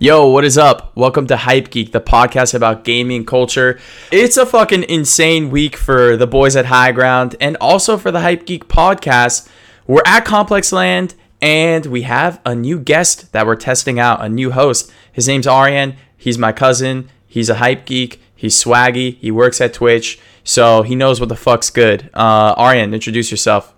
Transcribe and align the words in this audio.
Yo, 0.00 0.28
what 0.28 0.44
is 0.44 0.56
up? 0.56 0.92
Welcome 0.94 1.26
to 1.26 1.36
Hype 1.36 1.70
Geek, 1.70 1.90
the 1.90 2.00
podcast 2.00 2.54
about 2.54 2.84
gaming 2.84 3.24
culture. 3.24 3.80
It's 4.12 4.36
a 4.36 4.46
fucking 4.46 4.84
insane 4.84 5.50
week 5.50 5.74
for 5.74 6.16
the 6.16 6.24
boys 6.24 6.54
at 6.54 6.66
High 6.66 6.92
Ground 6.92 7.34
and 7.40 7.56
also 7.60 7.96
for 7.96 8.12
the 8.12 8.20
Hype 8.20 8.46
Geek 8.46 8.68
podcast. 8.68 9.48
We're 9.88 10.04
at 10.06 10.24
Complex 10.24 10.70
Land 10.70 11.16
and 11.42 11.84
we 11.86 12.02
have 12.02 12.40
a 12.46 12.54
new 12.54 12.78
guest 12.78 13.32
that 13.32 13.44
we're 13.44 13.56
testing 13.56 13.98
out, 13.98 14.24
a 14.24 14.28
new 14.28 14.52
host. 14.52 14.92
His 15.10 15.26
name's 15.26 15.48
Aryan. 15.48 15.96
He's 16.16 16.38
my 16.38 16.52
cousin. 16.52 17.08
He's 17.26 17.50
a 17.50 17.56
Hype 17.56 17.84
Geek. 17.84 18.20
He's 18.36 18.54
swaggy. 18.54 19.16
He 19.16 19.32
works 19.32 19.60
at 19.60 19.74
Twitch, 19.74 20.20
so 20.44 20.82
he 20.82 20.94
knows 20.94 21.18
what 21.18 21.28
the 21.28 21.34
fuck's 21.34 21.70
good. 21.70 22.08
Uh, 22.14 22.54
Aryan, 22.56 22.94
introduce 22.94 23.32
yourself. 23.32 23.74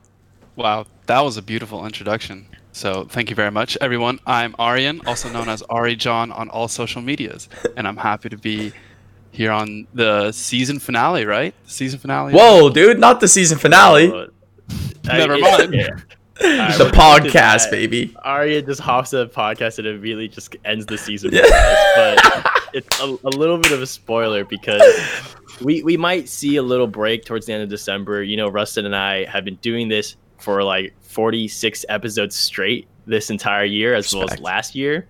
Wow, 0.54 0.84
that 1.06 1.20
was 1.20 1.38
a 1.38 1.42
beautiful 1.42 1.86
introduction. 1.86 2.46
So 2.72 3.04
thank 3.04 3.30
you 3.30 3.36
very 3.36 3.50
much, 3.50 3.76
everyone. 3.80 4.20
I'm 4.26 4.54
Aryan, 4.58 5.00
also 5.06 5.28
known 5.30 5.48
as 5.48 5.62
Ari 5.62 5.96
John 5.96 6.30
on 6.32 6.48
all 6.48 6.68
social 6.68 7.02
medias, 7.02 7.48
and 7.76 7.86
I'm 7.86 7.96
happy 7.96 8.28
to 8.28 8.36
be 8.38 8.72
here 9.32 9.50
on 9.50 9.86
the 9.92 10.30
season 10.32 10.78
finale. 10.78 11.24
Right, 11.26 11.54
the 11.64 11.70
season 11.70 11.98
finale. 11.98 12.32
Whoa, 12.32 12.70
dude! 12.70 12.98
Not 13.00 13.20
the 13.20 13.28
season 13.28 13.58
finale. 13.58 14.12
Uh, 14.12 14.26
Never 15.04 15.34
I- 15.34 15.40
mind. 15.40 15.74
yeah. 15.74 15.88
Alright, 16.42 16.72
the 16.78 16.84
we're 16.84 16.90
gonna 16.92 17.24
do 17.24 17.28
podcast, 17.30 17.70
baby. 17.70 18.16
Arya 18.22 18.62
just 18.62 18.80
hops 18.80 19.10
the 19.10 19.26
podcast 19.28 19.78
and 19.78 19.86
immediately 19.88 20.28
just 20.28 20.56
ends 20.64 20.86
the 20.86 20.96
season. 20.96 21.32
Yeah. 21.34 21.42
for 21.42 21.52
us, 21.52 22.20
but 22.44 22.62
it's 22.72 23.00
a, 23.00 23.04
a 23.24 23.28
little 23.30 23.58
bit 23.58 23.72
of 23.72 23.82
a 23.82 23.86
spoiler 23.86 24.44
because 24.44 24.80
we 25.60 25.82
we 25.82 25.96
might 25.98 26.28
see 26.30 26.56
a 26.56 26.62
little 26.62 26.86
break 26.86 27.24
towards 27.26 27.44
the 27.46 27.52
end 27.52 27.62
of 27.64 27.68
December. 27.68 28.22
You 28.22 28.36
know, 28.38 28.48
Rustin 28.48 28.86
and 28.86 28.94
I 28.96 29.24
have 29.24 29.44
been 29.44 29.56
doing 29.56 29.88
this 29.88 30.16
for 30.40 30.62
like 30.62 30.94
46 31.02 31.84
episodes 31.88 32.36
straight 32.36 32.86
this 33.06 33.30
entire 33.30 33.64
year, 33.64 33.94
as 33.94 34.14
well 34.14 34.30
as 34.30 34.38
last 34.40 34.74
year. 34.74 35.06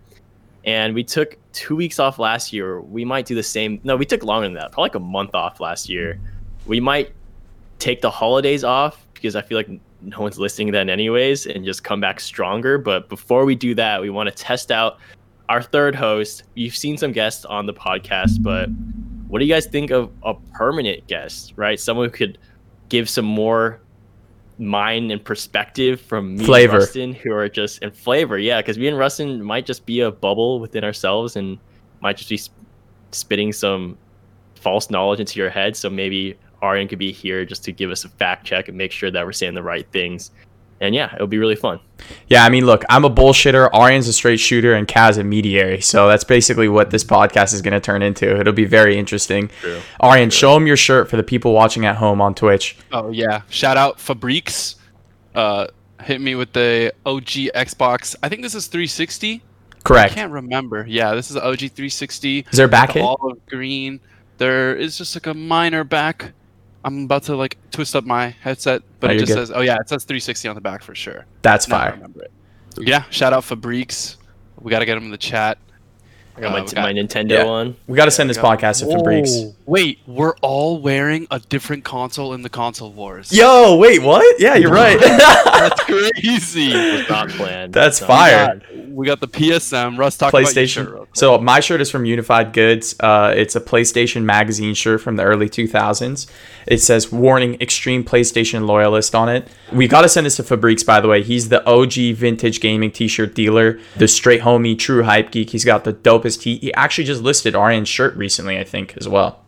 And 0.64 0.94
we 0.94 1.04
took 1.04 1.36
two 1.52 1.76
weeks 1.76 1.98
off 1.98 2.18
last 2.18 2.52
year. 2.52 2.80
We 2.80 3.04
might 3.04 3.26
do 3.26 3.34
the 3.34 3.42
same. 3.42 3.80
No, 3.84 3.96
we 3.96 4.04
took 4.04 4.22
longer 4.22 4.46
than 4.46 4.54
that, 4.54 4.72
probably 4.72 4.86
like 4.86 4.94
a 4.94 5.00
month 5.00 5.34
off 5.34 5.60
last 5.60 5.88
year. 5.88 6.20
We 6.66 6.80
might 6.80 7.12
take 7.78 8.02
the 8.02 8.10
holidays 8.10 8.62
off 8.62 9.06
because 9.14 9.36
I 9.36 9.42
feel 9.42 9.56
like 9.56 9.70
no 10.02 10.20
one's 10.20 10.38
listening 10.38 10.72
then 10.72 10.88
anyways 10.88 11.46
and 11.46 11.64
just 11.64 11.84
come 11.84 12.00
back 12.00 12.20
stronger. 12.20 12.78
But 12.78 13.08
before 13.08 13.44
we 13.44 13.54
do 13.54 13.74
that, 13.74 14.00
we 14.00 14.10
want 14.10 14.28
to 14.28 14.34
test 14.34 14.70
out 14.70 14.98
our 15.48 15.62
third 15.62 15.94
host. 15.94 16.44
You've 16.54 16.76
seen 16.76 16.96
some 16.96 17.12
guests 17.12 17.44
on 17.44 17.66
the 17.66 17.74
podcast, 17.74 18.42
but 18.42 18.68
what 19.28 19.38
do 19.38 19.44
you 19.44 19.52
guys 19.52 19.66
think 19.66 19.90
of 19.90 20.10
a 20.22 20.34
permanent 20.54 21.06
guest, 21.06 21.52
right? 21.56 21.78
Someone 21.78 22.06
who 22.06 22.12
could 22.12 22.38
give 22.88 23.08
some 23.08 23.24
more 23.24 23.80
mind 24.60 25.10
and 25.10 25.24
perspective 25.24 26.00
from 26.00 26.36
me 26.36 26.44
Flavor. 26.44 26.74
and 26.74 26.80
Rustin, 26.80 27.12
who 27.14 27.32
are 27.32 27.48
just 27.48 27.82
and 27.82 27.94
flavor, 27.94 28.38
yeah, 28.38 28.60
because 28.60 28.78
me 28.78 28.86
and 28.86 28.98
Rustin 28.98 29.42
might 29.42 29.66
just 29.66 29.86
be 29.86 30.00
a 30.00 30.10
bubble 30.10 30.60
within 30.60 30.84
ourselves 30.84 31.36
and 31.36 31.58
might 32.00 32.16
just 32.16 32.28
be 32.28 32.36
sp- 32.36 32.54
spitting 33.12 33.52
some 33.52 33.96
false 34.54 34.90
knowledge 34.90 35.18
into 35.18 35.38
your 35.38 35.50
head. 35.50 35.76
So 35.76 35.88
maybe 35.88 36.36
Aryan 36.62 36.88
could 36.88 36.98
be 36.98 37.10
here 37.10 37.44
just 37.44 37.64
to 37.64 37.72
give 37.72 37.90
us 37.90 38.04
a 38.04 38.08
fact 38.08 38.46
check 38.46 38.68
and 38.68 38.76
make 38.76 38.92
sure 38.92 39.10
that 39.10 39.24
we're 39.24 39.32
saying 39.32 39.54
the 39.54 39.62
right 39.62 39.90
things. 39.92 40.30
And 40.82 40.94
yeah, 40.94 41.14
it'll 41.14 41.26
be 41.26 41.36
really 41.36 41.56
fun. 41.56 41.78
Yeah, 42.28 42.42
I 42.42 42.48
mean, 42.48 42.64
look, 42.64 42.84
I'm 42.88 43.04
a 43.04 43.10
bullshitter. 43.10 43.68
Aryan's 43.74 44.08
a 44.08 44.14
straight 44.14 44.38
shooter, 44.40 44.72
and 44.74 44.88
Kaz 44.88 45.18
a 45.18 45.24
mediary. 45.24 45.82
So 45.82 46.08
that's 46.08 46.24
basically 46.24 46.68
what 46.68 46.90
this 46.90 47.04
podcast 47.04 47.52
is 47.52 47.60
going 47.60 47.74
to 47.74 47.80
turn 47.80 48.00
into. 48.00 48.40
It'll 48.40 48.54
be 48.54 48.64
very 48.64 48.98
interesting. 48.98 49.48
True. 49.60 49.80
Aryan, 50.00 50.30
show 50.30 50.54
them 50.54 50.66
your 50.66 50.78
shirt 50.78 51.10
for 51.10 51.18
the 51.18 51.22
people 51.22 51.52
watching 51.52 51.84
at 51.84 51.96
home 51.96 52.22
on 52.22 52.34
Twitch. 52.34 52.78
Oh 52.92 53.10
yeah! 53.10 53.42
Shout 53.50 53.76
out 53.76 54.00
Fabriks. 54.00 54.76
Uh, 55.34 55.66
hit 56.02 56.18
me 56.20 56.34
with 56.34 56.54
the 56.54 56.94
OG 57.04 57.24
Xbox. 57.54 58.16
I 58.22 58.30
think 58.30 58.40
this 58.40 58.54
is 58.54 58.66
360. 58.66 59.38
Correct. 59.38 59.42
I 59.42 59.82
Correct. 59.82 60.14
can't 60.14 60.32
remember. 60.32 60.86
Yeah, 60.88 61.14
this 61.14 61.28
is 61.28 61.34
the 61.34 61.44
OG 61.46 61.58
360. 61.58 62.46
Is 62.50 62.56
there 62.56 62.66
a 62.66 62.68
back 62.68 62.88
the 62.94 63.00
hit? 63.00 63.02
olive 63.02 63.44
green. 63.46 64.00
There 64.38 64.74
is 64.74 64.96
just 64.96 65.14
like 65.14 65.26
a 65.26 65.34
minor 65.34 65.84
back. 65.84 66.32
I'm 66.84 67.04
about 67.04 67.24
to 67.24 67.36
like 67.36 67.56
twist 67.70 67.94
up 67.94 68.04
my 68.04 68.28
headset, 68.28 68.82
but 69.00 69.10
Oh, 69.10 69.12
it 69.14 69.18
just 69.18 69.28
good. 69.28 69.34
says, 69.34 69.52
"Oh 69.54 69.60
yeah, 69.60 69.76
it 69.80 69.88
says 69.88 70.04
360 70.04 70.48
on 70.48 70.54
the 70.54 70.60
back 70.60 70.82
for 70.82 70.94
sure." 70.94 71.26
That's 71.42 71.68
Now 71.68 71.78
fire. 71.78 71.92
remember 71.92 72.22
it. 72.22 72.32
Yeah, 72.78 73.04
shout 73.10 73.32
out 73.32 73.44
Fabriks. 73.44 74.16
We 74.60 74.70
gotta 74.70 74.86
get 74.86 74.96
him 74.96 75.04
in 75.04 75.10
the 75.10 75.18
chat. 75.18 75.58
I 76.40 76.42
got 76.42 76.50
Uh, 76.50 76.58
my, 76.62 76.64
got- 76.64 76.74
my 76.76 76.92
Nintendo 76.92 77.30
yeah. 77.30 77.44
on. 77.46 77.76
We 77.86 77.96
got 77.96 78.06
to 78.06 78.10
send 78.10 78.30
this 78.30 78.36
There 78.36 78.44
podcast 78.44 78.80
to 78.80 78.86
Fabriks. 78.86 79.32
Wait, 79.66 79.98
we're 80.06 80.34
all 80.42 80.80
wearing 80.80 81.26
a 81.30 81.38
different 81.38 81.84
console 81.84 82.32
in 82.32 82.42
the 82.42 82.48
console 82.48 82.92
wars. 82.92 83.32
Yo, 83.32 83.76
wait, 83.76 84.02
what? 84.02 84.40
Yeah, 84.40 84.56
you're 84.56 84.70
right. 84.72 84.98
that's 85.00 85.80
crazy. 85.84 86.72
Was 86.74 87.08
not 87.08 87.28
planned. 87.30 87.72
That's 87.72 88.00
No. 88.00 88.06
fire. 88.06 88.60
We 88.88 89.06
got 89.06 89.20
the 89.20 89.28
PSM. 89.28 89.96
Russ, 89.98 90.16
talk 90.16 90.32
about 90.32 90.40
your 90.40 90.46
shirt 90.46 90.56
PlayStation. 90.56 90.86
real 90.92 90.96
quick. 91.04 91.08
So 91.16 91.38
my 91.38 91.60
shirt 91.60 91.80
is 91.80 91.90
from 91.90 92.04
Unified 92.04 92.52
Goods. 92.52 92.96
Uh, 92.98 93.32
it's 93.36 93.54
a 93.54 93.60
PlayStation 93.60 94.22
magazine 94.24 94.74
shirt 94.74 95.00
from 95.00 95.16
the 95.16 95.22
early 95.22 95.48
2000s. 95.48 96.26
It 96.66 96.78
says 96.78 97.10
"Warning: 97.12 97.56
Extreme 97.60 98.04
PlayStation 98.04 98.66
Loyalist" 98.66 99.14
on 99.14 99.28
it. 99.28 99.48
We 99.72 99.86
got 99.88 100.02
to 100.02 100.08
send 100.08 100.26
this 100.26 100.36
to 100.36 100.42
Fabriks, 100.42 100.82
by 100.82 101.00
the 101.00 101.08
way. 101.08 101.22
He's 101.22 101.48
the 101.48 101.64
OG 101.66 102.14
vintage 102.16 102.60
gaming 102.60 102.90
T-shirt 102.90 103.34
dealer, 103.34 103.78
the 103.96 104.08
straight 104.08 104.42
homie, 104.42 104.76
true 104.78 105.04
hype 105.04 105.30
geek. 105.30 105.50
He's 105.50 105.64
got 105.64 105.84
the 105.84 105.92
dopest. 105.92 106.29
He, 106.36 106.56
he 106.58 106.74
actually 106.74 107.04
just 107.04 107.22
listed 107.22 107.54
Aryan's 107.54 107.88
shirt 107.88 108.16
recently, 108.16 108.58
I 108.58 108.64
think, 108.64 108.96
as 108.96 109.08
well. 109.08 109.44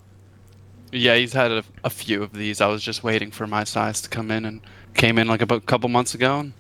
yeah, 0.93 1.15
he's 1.17 1.33
had 1.33 1.51
a, 1.51 1.65
a 1.85 1.91
few 1.91 2.23
of 2.23 2.33
these. 2.33 2.61
I 2.61 2.67
was 2.67 2.83
just 2.83 3.03
waiting 3.03 3.31
for 3.31 3.47
my 3.47 3.65
size 3.65 4.01
to 4.03 4.09
come 4.09 4.31
in, 4.31 4.45
and 4.45 4.61
came 4.95 5.19
in 5.19 5.27
like 5.29 5.41
about 5.43 5.59
a 5.63 5.67
couple 5.67 5.89
months 5.89 6.15
ago. 6.15 6.41
And 6.41 6.53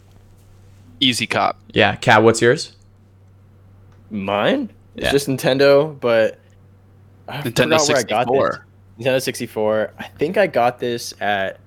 easy 1.00 1.26
cop. 1.26 1.58
Yeah, 1.72 1.96
Cat, 1.96 2.22
what's 2.22 2.40
yours? 2.40 2.76
Mine? 4.10 4.70
It's 4.94 5.04
Yeah. 5.04 5.10
just 5.12 5.28
Nintendo, 5.28 5.98
but 6.00 6.38
I 7.28 7.42
Nintendo 7.42 7.78
forgot 7.80 7.88
where 7.88 7.96
I 7.96 8.02
got 8.02 8.26
64. 8.26 8.66
this. 8.98 9.06
Nintendo 9.06 9.22
64. 9.22 9.92
I 9.98 10.02
think 10.04 10.36
I 10.36 10.46
got 10.46 10.78
this 10.78 11.14
at 11.20 11.58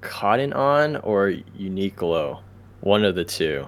Cotton 0.00 0.52
On 0.54 0.96
or 0.96 1.28
Uniqlo. 1.58 2.40
One 2.80 3.04
of 3.04 3.14
the 3.14 3.24
two. 3.24 3.66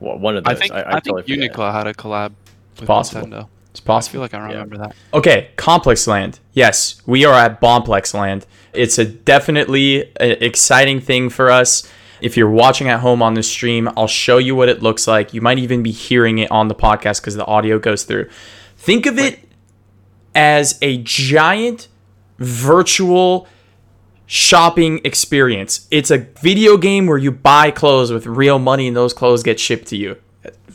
Well, 0.00 0.18
One 0.18 0.36
of 0.38 0.44
those. 0.44 0.56
I 0.56 0.58
think 0.58 0.72
I, 0.72 0.82
totally 1.00 1.22
think 1.22 1.40
forget. 1.42 1.52
Uniqlo 1.54 1.72
had 1.72 1.86
a 1.86 1.92
collab 1.94 2.32
with 2.78 2.86
possible. 2.86 3.26
Nintendo. 3.26 3.48
It's 3.70 3.80
I 3.80 3.84
possible. 3.84 4.12
feel 4.12 4.20
like 4.22 4.34
I 4.34 4.48
remember 4.48 4.78
that. 4.78 4.94
Okay, 5.14 5.50
Complex 5.56 6.06
Land. 6.06 6.40
Yes, 6.52 7.00
we 7.06 7.24
are 7.24 7.34
at 7.34 7.60
Complex 7.60 8.14
Land. 8.14 8.46
It's 8.72 8.98
a 8.98 9.04
definitely 9.04 10.12
a 10.20 10.44
exciting 10.44 11.00
thing 11.00 11.30
for 11.30 11.50
us. 11.50 11.90
If 12.20 12.36
you're 12.36 12.50
watching 12.50 12.88
at 12.88 13.00
home 13.00 13.22
on 13.22 13.34
the 13.34 13.42
stream, 13.42 13.88
I'll 13.96 14.06
show 14.06 14.38
you 14.38 14.54
what 14.54 14.68
it 14.68 14.82
looks 14.82 15.06
like. 15.06 15.32
You 15.32 15.40
might 15.40 15.58
even 15.58 15.82
be 15.82 15.90
hearing 15.90 16.38
it 16.38 16.50
on 16.50 16.68
the 16.68 16.74
podcast 16.74 17.20
because 17.20 17.34
the 17.36 17.46
audio 17.46 17.78
goes 17.78 18.04
through. 18.04 18.28
Think 18.76 19.06
of 19.06 19.18
it 19.18 19.40
as 20.34 20.78
a 20.82 20.98
giant 20.98 21.88
virtual 22.38 23.46
shopping 24.26 25.00
experience. 25.04 25.86
It's 25.90 26.10
a 26.10 26.18
video 26.18 26.76
game 26.76 27.06
where 27.06 27.18
you 27.18 27.30
buy 27.32 27.70
clothes 27.70 28.12
with 28.12 28.26
real 28.26 28.58
money 28.58 28.88
and 28.88 28.96
those 28.96 29.12
clothes 29.12 29.42
get 29.42 29.58
shipped 29.58 29.88
to 29.88 29.96
you. 29.96 30.16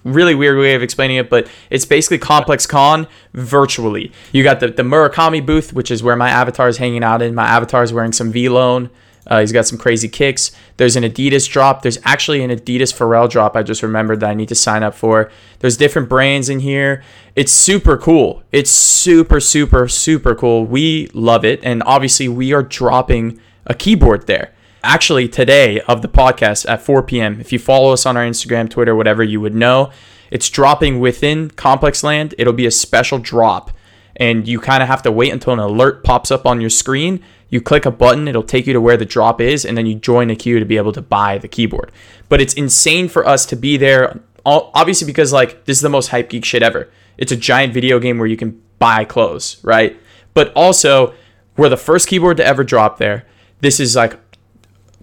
Really 0.06 0.36
weird 0.36 0.58
way 0.60 0.76
of 0.76 0.84
explaining 0.84 1.18
it, 1.18 1.32
but 1.32 1.50
it's 1.72 1.84
basically 1.84 2.20
Complex 2.20 2.68
Con 2.68 3.08
virtually. 3.34 4.12
You 4.32 4.44
got 4.44 4.60
the, 4.60 4.68
the 4.68 4.84
Murakami 4.84 5.44
booth, 5.44 5.74
which 5.74 5.90
is 5.90 6.04
where 6.04 6.16
my 6.16 6.30
avatar 6.30 6.68
is 6.68 6.78
hanging 6.78 7.04
out 7.04 7.24
in. 7.24 7.34
My 7.34 7.48
avatar 7.48 7.82
is 7.82 7.92
wearing 7.92 8.14
some 8.14 8.32
VLONE. 8.32 8.92
Uh, 9.28 9.40
he's 9.40 9.52
got 9.52 9.66
some 9.66 9.78
crazy 9.78 10.08
kicks. 10.08 10.52
There's 10.78 10.96
an 10.96 11.04
Adidas 11.04 11.50
drop. 11.50 11.82
There's 11.82 11.98
actually 12.04 12.44
an 12.44 12.52
Adidas 12.52 12.94
Pharrell 12.94 13.28
drop 13.28 13.56
I 13.56 13.64
just 13.64 13.82
remembered 13.82 14.20
that 14.20 14.30
I 14.30 14.34
need 14.36 14.50
to 14.50 14.56
sign 14.56 14.84
up 14.84 14.94
for. 14.94 15.32
There's 15.60 15.78
different 15.78 16.10
brands 16.10 16.50
in 16.50 16.60
here. 16.60 17.04
It's 17.36 17.52
super 17.52 17.98
cool. 17.98 18.44
It's 18.52 18.70
super, 18.70 19.40
super, 19.40 19.88
super 19.88 20.36
cool. 20.36 20.66
We 20.66 21.10
love 21.14 21.44
it. 21.44 21.60
And 21.64 21.82
obviously, 21.84 22.28
we 22.28 22.54
are 22.54 22.62
dropping 22.62 23.40
a 23.66 23.74
keyboard 23.74 24.28
there. 24.28 24.54
Actually, 24.88 25.28
today 25.28 25.81
of 25.81 26.03
the 26.03 26.07
podcast 26.07 26.69
at 26.69 26.79
4 26.79 27.01
p.m., 27.01 27.41
if 27.41 27.51
you 27.51 27.57
follow 27.57 27.91
us 27.91 28.06
on 28.06 28.16
our 28.16 28.23
Instagram, 28.23 28.69
Twitter, 28.69 28.96
whatever, 28.96 29.23
you 29.23 29.41
would 29.41 29.56
know 29.56 29.90
it's 30.29 30.47
dropping 30.47 31.00
within 31.00 31.50
Complex 31.50 32.03
Land. 32.03 32.35
It'll 32.38 32.53
be 32.53 32.68
a 32.68 32.72
special 32.72 33.18
drop 33.18 33.72
and 34.16 34.47
you 34.47 34.59
kind 34.59 34.84
of 34.84 34.87
have 34.87 35.02
to 35.02 35.11
wait 35.11 35.34
until 35.34 35.53
an 35.53 35.59
alert 35.59 36.03
pops 36.03 36.29
up 36.29 36.46
on 36.46 36.61
your 36.61 36.70
screen. 36.70 37.20
You 37.49 37.61
click 37.61 37.87
a 37.87 37.91
button, 37.91 38.28
it'll 38.28 38.43
take 38.43 38.67
you 38.67 38.73
to 38.73 38.79
where 38.79 38.96
the 38.96 39.05
drop 39.05 39.41
is, 39.41 39.66
and 39.66 39.76
then 39.76 39.87
you 39.87 39.96
join 39.96 40.29
a 40.29 40.35
queue 40.35 40.59
to 40.59 40.66
be 40.66 40.78
able 40.78 40.93
to 40.93 41.02
buy 41.02 41.40
the 41.40 41.47
keyboard. 41.47 41.91
But 42.29 42.40
it's 42.40 42.53
insane 42.53 43.09
for 43.09 43.28
us 43.28 43.47
to 43.47 43.55
be 43.55 43.78
there, 43.78 44.20
obviously, 44.46 45.08
because 45.08 45.34
like 45.34 45.66
this 45.66 45.79
is 45.79 45.81
the 45.81 45.90
most 45.90 46.09
hype 46.09 46.29
geek 46.29 46.46
shit 46.46 46.61
ever. 46.61 46.91
It's 47.17 47.31
a 47.31 47.38
giant 47.38 47.73
video 47.73 47.97
game 47.99 48.20
where 48.20 48.28
you 48.28 48.38
can 48.38 48.61
buy 48.78 49.03
clothes, 49.03 49.58
right? 49.64 49.99
But 50.35 50.53
also, 50.53 51.16
we're 51.58 51.70
the 51.70 51.76
first 51.76 52.08
keyboard 52.08 52.38
to 52.38 52.46
ever 52.46 52.64
drop 52.64 52.99
there. 52.99 53.26
This 53.61 53.79
is 53.79 53.96
like 53.96 54.20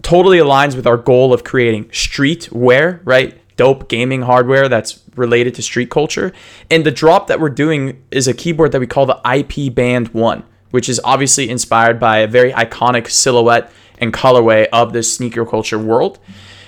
totally 0.02 0.38
aligns 0.38 0.76
with 0.76 0.86
our 0.86 0.96
goal 0.96 1.32
of 1.32 1.44
creating 1.44 1.86
streetwear, 1.86 3.00
right? 3.04 3.38
Dope 3.56 3.88
gaming 3.88 4.22
hardware 4.22 4.68
that's 4.68 5.02
related 5.16 5.54
to 5.54 5.62
street 5.62 5.90
culture. 5.90 6.32
And 6.70 6.84
the 6.84 6.90
drop 6.90 7.26
that 7.26 7.40
we're 7.40 7.50
doing 7.50 8.02
is 8.10 8.26
a 8.26 8.34
keyboard 8.34 8.72
that 8.72 8.80
we 8.80 8.86
call 8.86 9.06
the 9.06 9.20
IP 9.24 9.74
Band 9.74 10.08
1, 10.08 10.42
which 10.70 10.88
is 10.88 11.00
obviously 11.04 11.48
inspired 11.48 12.00
by 12.00 12.18
a 12.18 12.26
very 12.26 12.52
iconic 12.52 13.10
silhouette 13.10 13.70
and 13.98 14.12
colorway 14.12 14.66
of 14.72 14.92
the 14.92 15.02
sneaker 15.02 15.44
culture 15.44 15.78
world. 15.78 16.18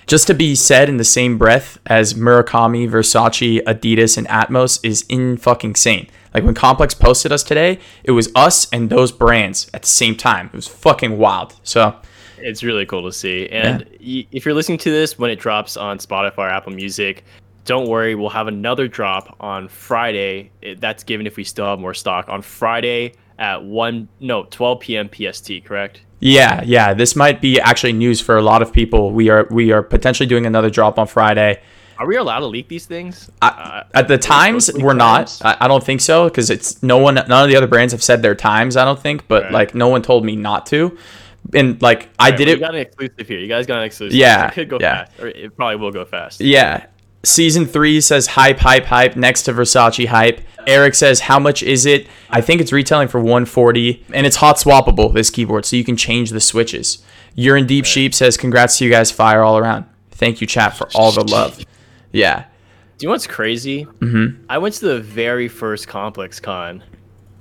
just 0.06 0.26
to 0.26 0.34
be 0.34 0.54
said 0.54 0.88
in 0.88 0.96
the 0.96 1.04
same 1.04 1.38
breath 1.38 1.78
as 1.86 2.14
Murakami, 2.14 2.88
Versace, 2.88 3.62
Adidas, 3.64 4.18
and 4.18 4.26
Atmos 4.28 4.80
is 4.84 5.04
in 5.08 5.36
fucking 5.36 5.76
sane. 5.76 6.08
Like 6.32 6.44
when 6.44 6.54
Complex 6.54 6.94
posted 6.94 7.32
us 7.32 7.42
today, 7.42 7.78
it 8.02 8.10
was 8.10 8.30
us 8.34 8.66
and 8.72 8.90
those 8.90 9.12
brands 9.12 9.70
at 9.72 9.82
the 9.82 9.88
same 9.88 10.16
time. 10.16 10.46
It 10.46 10.56
was 10.56 10.68
fucking 10.68 11.16
wild. 11.16 11.54
So 11.62 11.96
It's 12.44 12.62
really 12.62 12.84
cool 12.86 13.02
to 13.04 13.12
see. 13.12 13.48
And 13.48 13.86
y 14.00 14.26
if 14.30 14.44
you're 14.44 14.54
listening 14.54 14.78
to 14.78 14.90
this 14.90 15.18
when 15.18 15.30
it 15.30 15.38
drops 15.40 15.76
on 15.76 15.98
Spotify 15.98 16.38
or 16.38 16.48
Apple 16.48 16.72
Music, 16.72 17.24
don't 17.64 17.88
worry, 17.88 18.14
we'll 18.14 18.28
have 18.30 18.46
another 18.48 18.86
drop 18.86 19.36
on 19.40 19.68
Friday. 19.68 20.50
That's 20.78 21.02
given 21.02 21.26
if 21.26 21.36
we 21.36 21.44
still 21.44 21.64
have 21.66 21.78
more 21.78 21.94
stock 21.94 22.28
on 22.28 22.42
Friday 22.42 23.14
at 23.38 23.64
1 23.64 24.08
no, 24.20 24.44
12 24.44 24.80
p.m. 24.80 25.08
PST, 25.12 25.50
correct? 25.64 26.02
yeah, 26.20 26.62
yeah, 26.64 26.94
this 26.94 27.16
might 27.16 27.40
be 27.40 27.60
actually 27.60 27.92
news 27.92 28.20
for 28.20 28.36
a 28.36 28.42
lot 28.42 28.62
of 28.62 28.72
people. 28.72 29.10
We 29.10 29.28
are 29.30 29.46
we 29.50 29.72
are 29.72 29.82
potentially 29.82 30.26
doing 30.26 30.46
another 30.46 30.70
drop 30.70 30.98
on 30.98 31.06
Friday. 31.06 31.60
Are 31.98 32.06
we 32.08 32.16
allowed 32.16 32.40
to 32.40 32.46
leak 32.46 32.68
these 32.68 32.86
things? 32.86 33.30
I, 33.40 33.48
Uh, 33.48 33.82
at 33.94 34.08
the 34.08 34.18
times, 34.18 34.66
supposed 34.66 34.66
to 34.66 34.76
leak 34.78 34.86
we're 34.86 34.94
not. 34.94 35.40
I, 35.44 35.56
I 35.60 35.68
don't 35.68 35.82
think 35.84 36.00
so 36.00 36.24
because 36.28 36.50
it's 36.50 36.82
no 36.82 36.98
one. 36.98 37.14
None 37.14 37.30
of 37.44 37.48
the 37.48 37.56
other 37.56 37.66
brands 37.68 37.92
have 37.92 38.02
said 38.02 38.20
their 38.22 38.34
times. 38.34 38.76
I 38.76 38.84
don't 38.84 39.00
think, 39.00 39.28
but 39.28 39.44
Right. 39.44 39.52
like 39.52 39.74
no 39.74 39.88
one 39.88 40.02
told 40.02 40.24
me 40.24 40.34
not 40.36 40.66
to. 40.66 40.96
And 41.52 41.80
like 41.82 42.08
I 42.18 42.26
Alright, 42.26 42.38
did 42.38 42.48
it. 42.48 42.52
You 42.58 42.60
got 42.60 42.74
an 42.74 42.80
exclusive 42.80 43.28
here. 43.28 43.38
You 43.38 43.48
guys 43.48 43.66
got 43.66 43.78
an 43.78 43.84
exclusive. 43.84 44.16
Yeah, 44.16 44.48
It 44.48 44.54
could 44.54 44.68
go 44.70 44.78
yeah. 44.80 45.04
fast. 45.04 45.20
Or 45.20 45.26
it 45.28 45.56
probably 45.56 45.76
will 45.76 45.92
go 45.92 46.04
fast. 46.04 46.40
Yeah. 46.40 46.86
Season 47.22 47.64
three 47.66 48.00
says 48.00 48.26
hype, 48.28 48.58
hype, 48.58 48.84
hype 48.84 49.16
next 49.16 49.44
to 49.44 49.52
Versace 49.52 50.06
hype. 50.06 50.40
Eric 50.66 50.94
says, 50.94 51.20
How 51.20 51.38
much 51.38 51.62
is 51.62 51.86
it? 51.86 52.06
I 52.30 52.40
think 52.40 52.60
it's 52.60 52.72
retailing 52.72 53.08
for 53.08 53.18
140 53.18 54.04
and 54.12 54.26
it's 54.26 54.36
hot 54.36 54.56
swappable, 54.56 55.12
this 55.12 55.30
keyboard, 55.30 55.64
so 55.64 55.76
you 55.76 55.84
can 55.84 55.96
change 55.96 56.30
the 56.30 56.40
switches. 56.40 57.02
Urine 57.34 57.66
Deep 57.66 57.84
Sheep 57.84 58.14
says, 58.14 58.36
Congrats 58.36 58.78
to 58.78 58.84
you 58.84 58.90
guys, 58.90 59.10
fire 59.10 59.42
all 59.42 59.58
around. 59.58 59.86
Thank 60.10 60.40
you, 60.40 60.46
chat, 60.46 60.76
for 60.76 60.88
all 60.94 61.12
the 61.12 61.24
love. 61.24 61.64
Yeah. 62.12 62.44
Do 62.98 63.04
you 63.04 63.08
know 63.08 63.12
what's 63.12 63.26
crazy? 63.26 63.84
Mm-hmm. 63.86 64.44
I 64.48 64.58
went 64.58 64.74
to 64.76 64.86
the 64.86 65.00
very 65.00 65.48
first 65.48 65.88
Complex 65.88 66.38
Con. 66.40 66.84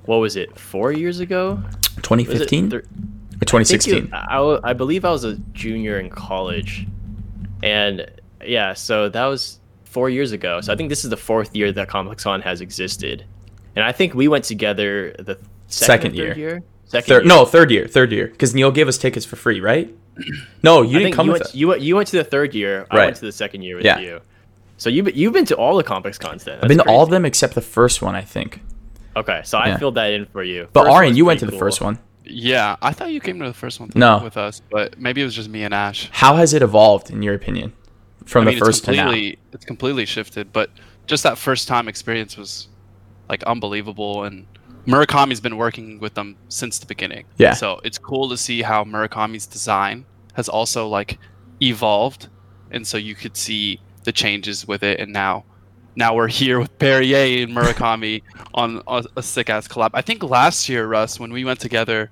What 0.06 0.16
was 0.16 0.36
it? 0.36 0.58
Four 0.58 0.92
years 0.92 1.20
ago? 1.20 1.62
2015 2.02 2.70
thir- 2.70 2.84
or 3.34 3.60
I 3.60 3.64
think 3.64 3.82
2016? 3.82 4.04
it- 4.06 4.10
I, 4.12 4.36
w- 4.36 4.60
I 4.64 4.72
believe 4.72 5.04
I 5.04 5.10
was 5.10 5.24
a 5.24 5.36
junior 5.52 5.98
in 5.98 6.10
college, 6.10 6.86
and 7.62 8.06
yeah, 8.44 8.74
so 8.74 9.08
that 9.08 9.24
was 9.26 9.60
four 9.84 10.10
years 10.10 10.32
ago. 10.32 10.60
So 10.60 10.72
I 10.72 10.76
think 10.76 10.88
this 10.88 11.04
is 11.04 11.10
the 11.10 11.16
fourth 11.16 11.54
year 11.54 11.72
that 11.72 11.88
Complex 11.88 12.24
Con 12.24 12.40
has 12.42 12.60
existed, 12.60 13.24
and 13.76 13.84
I 13.84 13.92
think 13.92 14.14
we 14.14 14.28
went 14.28 14.44
together 14.44 15.12
the 15.18 15.38
second, 15.68 16.12
Second 16.12 16.14
year. 16.16 16.34
year. 16.36 16.62
Second 16.86 17.08
Third, 17.08 17.24
year. 17.24 17.28
no, 17.28 17.44
third 17.46 17.70
year, 17.70 17.88
third 17.88 18.12
year. 18.12 18.28
Because 18.28 18.54
Neil 18.54 18.70
gave 18.70 18.88
us 18.88 18.98
tickets 18.98 19.24
for 19.26 19.36
free, 19.36 19.60
right? 19.60 19.92
No, 20.62 20.82
you 20.82 20.98
I 20.98 21.02
didn't 21.02 21.14
come 21.14 21.26
you 21.26 21.32
with 21.32 21.40
went, 21.40 21.48
us. 21.48 21.54
you 21.54 21.68
went. 21.68 21.80
You 21.82 21.96
went 21.96 22.08
to 22.08 22.16
the 22.18 22.24
third 22.24 22.54
year. 22.54 22.80
Right. 22.92 23.00
I 23.00 23.04
went 23.06 23.16
to 23.16 23.24
the 23.26 23.32
second 23.32 23.62
year 23.62 23.76
with 23.76 23.84
Yeah. 23.84 23.98
you. 23.98 24.20
So 24.76 24.88
you've 24.90 25.04
been- 25.06 25.14
you've 25.16 25.32
been 25.32 25.44
to 25.46 25.56
all 25.56 25.76
the 25.76 25.82
Complex 25.82 26.18
Cons 26.18 26.44
then. 26.44 26.54
I've 26.62 26.68
been 26.68 26.78
to 26.78 26.84
That's 26.84 26.88
all 26.88 27.02
of 27.02 27.10
them 27.10 27.24
except 27.24 27.54
the 27.54 27.60
first 27.60 28.00
one, 28.00 28.14
I 28.14 28.20
think. 28.22 28.60
Okay, 29.16 29.40
so 29.44 29.58
Yeah. 29.58 29.74
I 29.74 29.76
filled 29.76 29.96
that 29.96 30.12
in 30.12 30.26
for 30.26 30.42
you. 30.42 30.68
But 30.72 30.84
First 30.84 30.92
Aryan, 30.94 31.16
you 31.16 31.24
went 31.24 31.40
to 31.40 31.46
pretty 31.46 31.56
the 31.56 31.58
first 31.58 31.80
one. 31.80 31.98
Yeah, 32.24 32.76
I 32.80 32.92
thought 32.92 33.12
you 33.12 33.20
came 33.20 33.38
to 33.40 33.46
the 33.46 33.54
first 33.54 33.80
one 33.80 33.90
No. 33.94 34.22
with 34.22 34.36
us, 34.36 34.62
but 34.70 34.98
maybe 34.98 35.20
it 35.20 35.24
was 35.24 35.34
just 35.34 35.48
me 35.48 35.62
and 35.64 35.74
Ash. 35.74 36.08
How 36.12 36.36
has 36.36 36.54
it 36.54 36.62
evolved, 36.62 37.10
in 37.10 37.22
your 37.22 37.34
opinion, 37.34 37.72
from 38.24 38.42
I 38.42 38.50
mean, 38.50 38.58
the 38.58 38.64
first 38.64 38.88
it's 38.88 38.96
to 38.96 39.04
now? 39.04 39.12
It's 39.52 39.64
completely 39.64 40.06
shifted, 40.06 40.52
but 40.52 40.70
just 41.06 41.22
that 41.22 41.36
first 41.38 41.68
time 41.68 41.86
experience 41.88 42.36
was 42.36 42.68
like 43.28 43.42
unbelievable. 43.44 44.24
And 44.24 44.46
Murakami's 44.86 45.40
been 45.40 45.56
working 45.56 45.98
with 45.98 46.14
them 46.14 46.36
since 46.48 46.78
the 46.78 46.86
beginning. 46.86 47.24
Yeah. 47.36 47.52
So 47.52 47.80
it's 47.84 47.98
cool 47.98 48.28
to 48.30 48.36
see 48.36 48.62
how 48.62 48.84
Murakami's 48.84 49.46
design 49.46 50.06
has 50.34 50.48
also 50.48 50.88
like 50.88 51.18
evolved, 51.62 52.28
and 52.70 52.86
so 52.86 52.96
you 52.96 53.14
could 53.14 53.36
see 53.36 53.80
the 54.04 54.12
changes 54.12 54.66
with 54.66 54.82
it. 54.82 54.98
And 55.00 55.12
now, 55.12 55.44
now 55.96 56.14
we're 56.14 56.28
here 56.28 56.58
with 56.58 56.76
Perrier 56.78 57.42
and 57.42 57.52
Murakami 57.54 58.22
on 58.52 58.82
a, 58.86 59.04
a 59.16 59.22
sick 59.22 59.50
ass 59.50 59.68
collab. 59.68 59.90
I 59.94 60.02
think 60.02 60.22
last 60.22 60.68
year, 60.68 60.86
Russ, 60.86 61.20
when 61.20 61.32
we 61.32 61.44
went 61.44 61.60
together, 61.60 62.10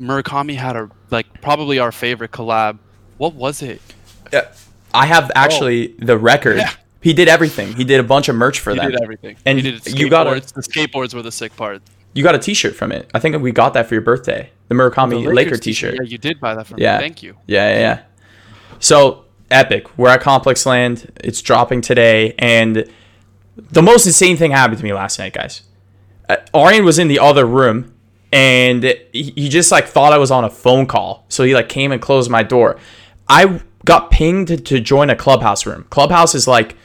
Murakami 0.00 0.56
had 0.56 0.76
a 0.76 0.90
like 1.10 1.40
probably 1.40 1.78
our 1.78 1.92
favorite 1.92 2.32
collab. 2.32 2.78
What 3.18 3.34
was 3.34 3.62
it? 3.62 3.80
Yeah, 4.32 4.52
I 4.94 5.06
have 5.06 5.30
actually 5.34 5.92
oh. 5.92 6.06
the 6.06 6.18
record. 6.18 6.56
Oh. 6.58 6.60
Yeah. 6.60 6.72
He 7.00 7.12
did 7.12 7.28
everything. 7.28 7.74
He 7.74 7.84
did 7.84 8.00
a 8.00 8.02
bunch 8.02 8.28
of 8.28 8.34
merch 8.34 8.58
for 8.58 8.74
that. 8.74 8.82
He 8.82 8.86
them. 8.88 8.92
did 8.92 9.02
everything. 9.02 9.36
And 9.46 9.58
he 9.60 9.70
did 9.70 9.98
you 9.98 10.10
got 10.10 10.26
a- 10.26 10.40
The 10.40 10.62
skateboards 10.62 11.14
were 11.14 11.22
the 11.22 11.30
sick 11.30 11.54
part. 11.56 11.80
You 12.12 12.24
got 12.24 12.34
a 12.34 12.38
T-shirt 12.38 12.74
from 12.74 12.90
it. 12.90 13.08
I 13.14 13.20
think 13.20 13.40
we 13.40 13.52
got 13.52 13.74
that 13.74 13.86
for 13.86 13.94
your 13.94 14.02
birthday. 14.02 14.50
The 14.66 14.74
Murakami 14.74 15.22
The 15.22 15.32
Laker 15.32 15.56
T-shirt. 15.56 15.94
Yeah, 15.94 16.02
you 16.02 16.18
did 16.18 16.40
buy 16.40 16.56
that 16.56 16.66
for 16.66 16.74
Yeah. 16.76 16.96
me. 16.96 17.02
Thank 17.02 17.22
you. 17.22 17.36
Yeah, 17.46 17.72
yeah, 17.72 17.78
yeah. 17.78 18.02
So 18.80 19.26
epic. 19.50 19.98
We're 19.98 20.08
at 20.08 20.20
Complex 20.20 20.66
Land. 20.66 21.12
It's 21.22 21.42
dropping 21.42 21.80
today, 21.80 22.34
and 22.38 22.88
the 23.56 23.82
most 23.82 24.06
insane 24.06 24.36
thing 24.36 24.52
happened 24.52 24.78
to 24.78 24.84
me 24.84 24.92
last 24.92 25.18
night, 25.18 25.32
guys. 25.32 25.62
Uh, 26.28 26.36
Aryan 26.54 26.84
was 26.84 26.98
in 26.98 27.08
the 27.08 27.18
other 27.18 27.46
room, 27.46 27.94
and 28.32 28.84
he, 29.12 29.32
he 29.34 29.48
just 29.48 29.72
like 29.72 29.86
thought 29.86 30.12
I 30.12 30.18
was 30.18 30.30
on 30.30 30.44
a 30.44 30.50
phone 30.50 30.86
call, 30.86 31.24
so 31.28 31.44
he 31.44 31.54
like 31.54 31.68
came 31.68 31.92
and 31.92 32.00
closed 32.00 32.30
my 32.30 32.42
door. 32.42 32.78
I 33.28 33.60
got 33.84 34.10
pinged 34.10 34.66
to, 34.66 34.80
join 34.80 35.10
a 35.10 35.16
clubhouse 35.16 35.66
room. 35.66 35.86
Clubhouse 35.90 36.34
is 36.34 36.46
like 36.46 36.76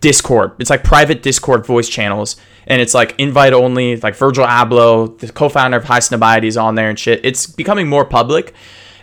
Discord. 0.00 0.52
It's 0.58 0.70
like 0.70 0.82
private 0.82 1.22
Discord 1.22 1.64
voice 1.64 1.88
channels, 1.88 2.36
and 2.66 2.80
it's 2.80 2.94
like 2.94 3.14
invite 3.18 3.52
only. 3.52 3.96
Like 3.96 4.16
Virgil 4.16 4.44
Abloh, 4.44 5.18
the 5.18 5.30
co-founder 5.30 5.76
of 5.76 5.84
Highsnobiety, 5.84 6.46
is 6.46 6.56
on 6.56 6.74
there 6.74 6.88
and 6.88 6.98
shit. 6.98 7.24
It's 7.24 7.46
becoming 7.46 7.88
more 7.88 8.04
public, 8.04 8.52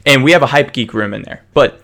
and 0.05 0.23
we 0.23 0.31
have 0.33 0.43
a 0.43 0.47
hype 0.47 0.73
geek 0.73 0.93
room 0.93 1.13
in 1.13 1.21
there. 1.23 1.45
But 1.53 1.81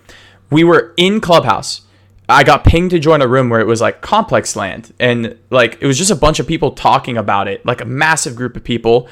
we 0.51 0.63
were 0.63 0.93
in 0.97 1.21
Clubhouse. 1.21 1.81
I 2.27 2.43
got 2.43 2.63
pinged 2.63 2.91
to 2.91 2.99
join 2.99 3.21
a 3.21 3.27
room 3.27 3.49
where 3.49 3.59
it 3.59 3.67
was 3.67 3.81
like 3.81 4.01
Complex 4.01 4.55
Land, 4.55 4.93
and 4.99 5.37
like 5.51 5.77
it 5.81 5.87
was 5.87 5.97
just 5.97 6.11
a 6.11 6.15
bunch 6.15 6.39
of 6.39 6.47
people 6.47 6.71
talking 6.71 7.17
about 7.17 7.47
it, 7.47 7.65
like 7.65 7.81
a 7.81 7.85
massive 7.85 8.35
group 8.35 8.55
of 8.55 8.63
people, 8.63 9.07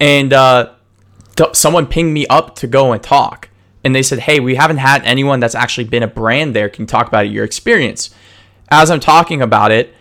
and 0.00 0.32
uh, 0.32 0.72
t- 1.36 1.44
someone 1.52 1.86
pinged 1.86 2.14
me 2.14 2.26
up 2.28 2.56
to 2.56 2.66
go 2.66 2.92
and 2.92 3.02
talk, 3.02 3.50
and 3.84 3.94
they 3.94 4.02
said, 4.02 4.20
"Hey, 4.20 4.40
we 4.40 4.54
haven't 4.54 4.78
had 4.78 5.04
anyone 5.04 5.40
that's 5.40 5.54
actually 5.54 5.84
been 5.84 6.02
a 6.02 6.08
brand 6.08 6.56
there. 6.56 6.70
Can 6.70 6.84
you 6.84 6.86
talk 6.86 7.08
about 7.08 7.28
your 7.30 7.44
experience?" 7.44 8.14
as 8.70 8.90
I'm 8.90 9.00
talking 9.00 9.42
about 9.42 9.70
it, 9.70 9.94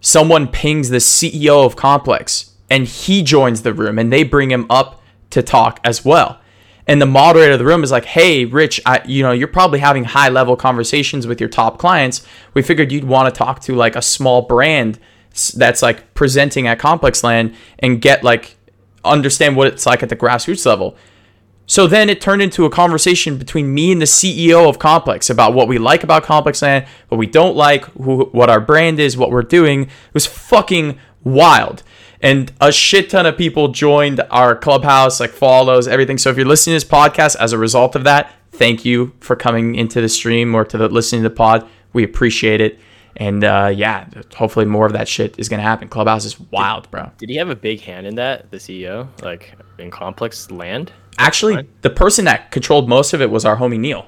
someone 0.00 0.48
pings 0.48 0.88
the 0.88 0.98
CEO 0.98 1.64
of 1.64 1.76
Complex 1.76 2.52
and 2.70 2.86
he 2.86 3.22
joins 3.22 3.62
the 3.62 3.74
room 3.74 3.98
and 3.98 4.12
they 4.12 4.22
bring 4.22 4.50
him 4.50 4.66
up 4.70 5.02
to 5.30 5.42
talk 5.42 5.80
as 5.84 6.04
well. 6.04 6.40
And 6.86 7.02
the 7.02 7.06
moderator 7.06 7.52
of 7.52 7.58
the 7.58 7.64
room 7.64 7.82
is 7.82 7.90
like, 7.90 8.04
"Hey, 8.04 8.44
Rich, 8.44 8.80
I, 8.86 9.02
you 9.06 9.22
know, 9.22 9.32
you're 9.32 9.48
probably 9.48 9.80
having 9.80 10.04
high 10.04 10.28
level 10.28 10.56
conversations 10.56 11.26
with 11.26 11.40
your 11.40 11.48
top 11.48 11.78
clients. 11.78 12.24
We 12.54 12.62
figured 12.62 12.92
you'd 12.92 13.04
want 13.04 13.32
to 13.32 13.36
talk 13.36 13.60
to 13.62 13.74
like 13.74 13.96
a 13.96 14.02
small 14.02 14.42
brand 14.42 14.98
that's 15.54 15.82
like 15.82 16.14
presenting 16.14 16.66
at 16.66 16.78
Complex 16.78 17.24
Land 17.24 17.54
and 17.80 18.00
get 18.00 18.22
like 18.22 18.56
understand 19.04 19.56
what 19.56 19.66
it's 19.68 19.84
like 19.86 20.02
at 20.02 20.08
the 20.08 20.16
grassroots 20.16 20.64
level." 20.64 20.96
So 21.66 21.88
then 21.88 22.08
it 22.08 22.20
turned 22.20 22.42
into 22.42 22.64
a 22.64 22.70
conversation 22.70 23.38
between 23.38 23.74
me 23.74 23.90
and 23.90 24.00
the 24.00 24.06
CEO 24.06 24.68
of 24.68 24.78
Complex 24.78 25.28
about 25.28 25.52
what 25.52 25.66
we 25.66 25.78
like 25.78 26.04
about 26.04 26.22
Complex 26.22 26.62
Land, 26.62 26.86
what 27.08 27.18
we 27.18 27.26
don't 27.26 27.56
like, 27.56 27.84
who, 27.94 28.26
what 28.26 28.48
our 28.48 28.60
brand 28.60 29.00
is, 29.00 29.16
what 29.16 29.32
we're 29.32 29.42
doing. 29.42 29.82
It 29.82 30.14
was 30.14 30.26
fucking 30.26 30.96
wild. 31.24 31.82
And 32.20 32.52
a 32.60 32.72
shit 32.72 33.10
ton 33.10 33.26
of 33.26 33.36
people 33.36 33.68
joined 33.68 34.20
our 34.30 34.56
clubhouse, 34.56 35.20
like 35.20 35.30
follows, 35.30 35.86
everything. 35.86 36.18
So 36.18 36.30
if 36.30 36.36
you're 36.36 36.46
listening 36.46 36.78
to 36.78 36.84
this 36.86 36.90
podcast 36.90 37.36
as 37.36 37.52
a 37.52 37.58
result 37.58 37.94
of 37.94 38.04
that, 38.04 38.32
thank 38.52 38.84
you 38.84 39.12
for 39.20 39.36
coming 39.36 39.74
into 39.74 40.00
the 40.00 40.08
stream 40.08 40.54
or 40.54 40.64
to 40.64 40.78
the 40.78 40.88
listening 40.88 41.22
to 41.22 41.28
the 41.28 41.34
pod. 41.34 41.68
We 41.92 42.04
appreciate 42.04 42.60
it. 42.60 42.78
And 43.16 43.44
uh, 43.44 43.72
yeah, 43.74 44.08
hopefully 44.34 44.66
more 44.66 44.86
of 44.86 44.92
that 44.92 45.08
shit 45.08 45.38
is 45.38 45.48
gonna 45.48 45.62
happen. 45.62 45.88
Clubhouse 45.88 46.24
is 46.24 46.38
wild, 46.38 46.90
bro. 46.90 47.10
Did 47.18 47.30
he 47.30 47.36
have 47.36 47.48
a 47.48 47.56
big 47.56 47.80
hand 47.80 48.06
in 48.06 48.16
that? 48.16 48.50
The 48.50 48.58
CEO, 48.58 49.08
like 49.22 49.54
in 49.78 49.90
Complex 49.90 50.50
Land. 50.50 50.92
Actually, 51.18 51.66
the 51.80 51.88
person 51.90 52.26
that 52.26 52.50
controlled 52.50 52.88
most 52.90 53.14
of 53.14 53.22
it 53.22 53.30
was 53.30 53.46
our 53.46 53.56
homie 53.56 53.78
Neil. 53.78 54.06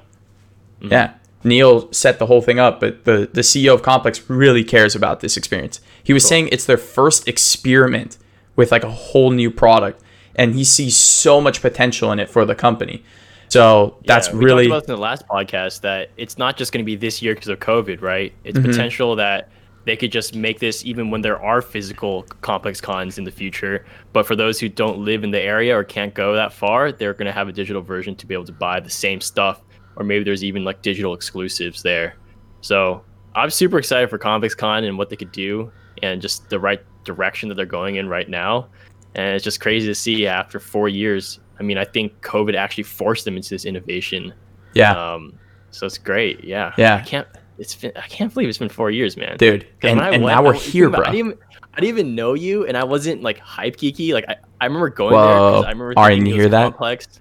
Yeah. 0.79 1.13
Neil 1.43 1.91
set 1.93 2.19
the 2.19 2.25
whole 2.25 2.41
thing 2.41 2.59
up, 2.59 2.79
but 2.79 3.05
the, 3.05 3.29
the 3.31 3.41
CEO 3.41 3.73
of 3.73 3.81
Complex 3.81 4.29
really 4.29 4.63
cares 4.63 4.95
about 4.95 5.21
this 5.21 5.37
experience. 5.37 5.79
He 6.03 6.11
was 6.13 6.27
saying 6.27 6.49
it's 6.51 6.65
their 6.65 6.77
first 6.77 7.27
experiment 7.27 8.17
with 8.55 8.71
like 8.71 8.83
a 8.83 8.91
whole 8.91 9.31
new 9.31 9.49
product, 9.49 10.01
and 10.35 10.53
he 10.53 10.63
sees 10.63 10.97
so 10.97 11.39
much 11.39 11.61
potential 11.61 12.11
in 12.11 12.19
it 12.19 12.29
for 12.29 12.45
the 12.45 12.55
company. 12.55 13.03
So 13.47 13.97
that's 14.05 14.27
Yeah, 14.27 14.33
we 14.35 14.45
really 14.45 14.67
talked 14.67 14.85
about 14.85 14.93
in 14.93 14.95
the 14.95 15.01
last 15.01 15.27
podcast 15.27 15.81
that 15.81 16.09
it's 16.17 16.37
not 16.37 16.57
just 16.57 16.71
going 16.71 16.83
to 16.83 16.85
be 16.85 16.95
this 16.95 17.21
year 17.21 17.33
because 17.33 17.47
of 17.47 17.59
COVID, 17.59 18.01
right? 18.01 18.33
It's 18.43 18.57
Mm-hmm. 18.59 18.69
potential 18.69 19.15
that 19.15 19.49
they 19.85 19.95
could 19.95 20.11
just 20.11 20.35
make 20.35 20.59
this 20.59 20.85
even 20.85 21.09
when 21.09 21.21
there 21.21 21.41
are 21.41 21.61
physical 21.61 22.23
complex 22.41 22.79
cons 22.79 23.17
in 23.17 23.23
the 23.23 23.31
future. 23.31 23.85
But 24.13 24.27
for 24.27 24.35
those 24.35 24.59
who 24.59 24.69
don't 24.69 24.99
live 24.99 25.23
in 25.23 25.31
the 25.31 25.41
area 25.41 25.75
or 25.75 25.83
can't 25.83 26.13
go 26.13 26.35
that 26.35 26.53
far, 26.53 26.91
they're 26.91 27.13
going 27.13 27.25
to 27.27 27.31
have 27.31 27.47
a 27.47 27.51
digital 27.53 27.81
version 27.81 28.13
to 28.17 28.27
be 28.27 28.33
able 28.35 28.45
to 28.45 28.51
buy 28.51 28.81
the 28.81 28.89
same 28.89 29.19
stuff, 29.21 29.61
or 29.95 30.03
maybe 30.03 30.23
there's 30.23 30.43
even 30.43 30.63
like 30.63 30.81
digital 30.81 31.13
exclusives 31.13 31.81
there. 31.83 32.15
So 32.61 33.03
I'm 33.35 33.49
super 33.49 33.77
excited 33.79 34.09
for 34.09 34.17
Complex 34.17 34.55
Con 34.55 34.83
and 34.83 34.97
what 34.97 35.09
they 35.09 35.15
could 35.15 35.31
do, 35.31 35.71
and 36.03 36.21
just 36.21 36.49
the 36.49 36.59
right 36.59 36.81
direction 37.03 37.49
that 37.49 37.55
they're 37.55 37.65
going 37.65 37.95
in 37.95 38.07
right 38.07 38.29
now. 38.29 38.67
And 39.15 39.35
it's 39.35 39.43
just 39.43 39.59
crazy 39.59 39.87
to 39.87 39.95
see 39.95 40.27
after 40.27 40.59
four 40.59 40.87
years. 40.89 41.39
I 41.59 41.63
mean, 41.63 41.77
I 41.77 41.85
think 41.85 42.21
COVID 42.21 42.55
actually 42.55 42.83
forced 42.83 43.25
them 43.25 43.35
into 43.35 43.49
this 43.49 43.65
innovation 43.65 44.33
yeah. 44.73 45.13
um, 45.13 45.33
So 45.71 45.85
it's 45.85 45.97
great. 45.97 46.43
Yeah. 46.43 46.73
Yeah. 46.77 46.95
I 46.97 47.01
can't. 47.01 47.27
It's 47.57 47.75
been. 47.75 47.91
I 47.97 48.07
can't 48.07 48.33
believe 48.33 48.47
it's 48.47 48.57
been 48.57 48.69
four 48.69 48.91
years, 48.91 49.17
man. 49.17 49.35
Dude. 49.37 49.67
And, 49.81 49.99
I 49.99 50.11
and 50.11 50.23
went, 50.23 50.35
now 50.35 50.43
we're 50.43 50.53
was- 50.53 50.63
here, 50.63 50.87
I 50.87 50.95
bro. 50.95 51.03
didn't, 51.05 51.15
even, 51.15 51.37
I 51.73 51.81
didn't 51.81 51.89
even 51.89 52.15
know 52.15 52.33
you, 52.33 52.65
and 52.65 52.77
I 52.77 52.83
wasn't 52.85 53.21
like 53.23 53.39
hype 53.39 53.75
geeky. 53.77 54.13
Like 54.13 54.25
I, 54.29 54.35
I 54.61 54.65
remember 54.65 54.89
going 54.89 55.11
there. 55.11 55.19
Whoa. 55.21 55.51
'cause 55.55 55.65
I 55.65 55.69
remember 55.71 55.93
Aryan, 55.97 56.25
you 56.25 56.33
hear 56.35 56.47
that? 56.49 56.63
Complex. 56.71 57.19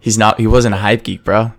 He's 0.00 0.16
not. 0.16 0.38
He 0.40 0.46
wasn't 0.46 0.74
a 0.74 0.78
hype 0.78 1.02
geek, 1.02 1.24
bro. 1.24 1.52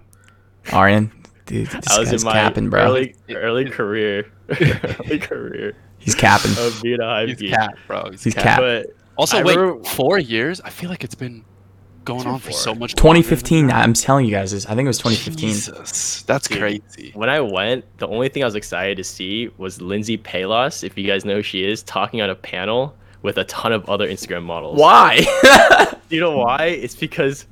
Aryan, 0.74 1.12
dude, 1.45 1.67
this 1.67 1.88
I 1.89 2.00
was 2.00 2.10
guy's 2.12 2.22
in 2.24 2.25
my 2.25 2.34
capping, 2.34 2.69
bro. 2.69 2.81
early 2.81 3.15
early 3.29 3.65
career, 3.69 4.31
early 4.50 5.19
career 5.19 5.75
He's 6.00 6.15
capping. 6.15 6.51
of 6.57 6.79
being 6.84 7.00
a 7.01 7.05
hype 7.05 7.29
He's 7.29 7.38
geek. 7.39 7.51
cat, 7.51 7.75
bro. 7.88 8.10
He's, 8.12 8.24
He's 8.24 8.34
cat. 8.36 8.43
cap. 8.43 8.60
But 8.60 8.88
Also, 9.17 9.38
I 9.38 9.43
wait, 9.43 9.57
remember- 9.57 9.84
four 9.86 10.19
years? 10.19 10.62
I 10.62 10.69
feel 10.69 10.89
like 10.89 11.03
it's 11.03 11.15
been 11.15 11.43
going 12.03 12.27
on 12.27 12.38
for 12.39 12.51
four. 12.51 12.60
so 12.60 12.75
much. 12.75 12.93
2015. 12.93 13.67
that. 13.67 13.77
I'm 13.84 13.93
telling 13.93 14.25
you 14.25 14.31
guys 14.31 14.51
this. 14.51 14.67
I 14.67 14.75
think 14.75 14.86
it 14.86 14.89
was 14.89 15.00
2015. 15.00 15.50
Jesus, 15.50 16.22
that's 16.24 16.48
Dude. 16.48 16.60
crazy. 16.60 17.10
when 17.15 17.29
I 17.29 17.39
went, 17.41 17.86
the 17.98 18.07
only 18.07 18.29
thing 18.29 18.43
I 18.43 18.45
was 18.45 18.53
excited 18.53 18.98
to 18.98 19.03
see 19.03 19.50
was 19.57 19.81
Lindsey 19.81 20.15
Pelas, 20.17 20.84
if 20.84 20.95
you 20.95 21.07
guys 21.07 21.25
know 21.25 21.38
who 21.38 21.41
she 21.41 21.63
is, 21.65 21.81
talking 21.81 22.22
on 22.22 22.29
a 22.29 22.36
panel 22.36 22.95
with 23.24 23.38
a 23.39 23.43
ton 23.45 23.72
of 23.74 23.89
other 23.89 24.07
Instagram 24.07 24.43
models. 24.43 24.79
Why? 24.79 25.25
You 26.10 26.19
know 26.19 26.38
why? 26.38 26.65
It's 26.67 26.95
because 26.95 27.48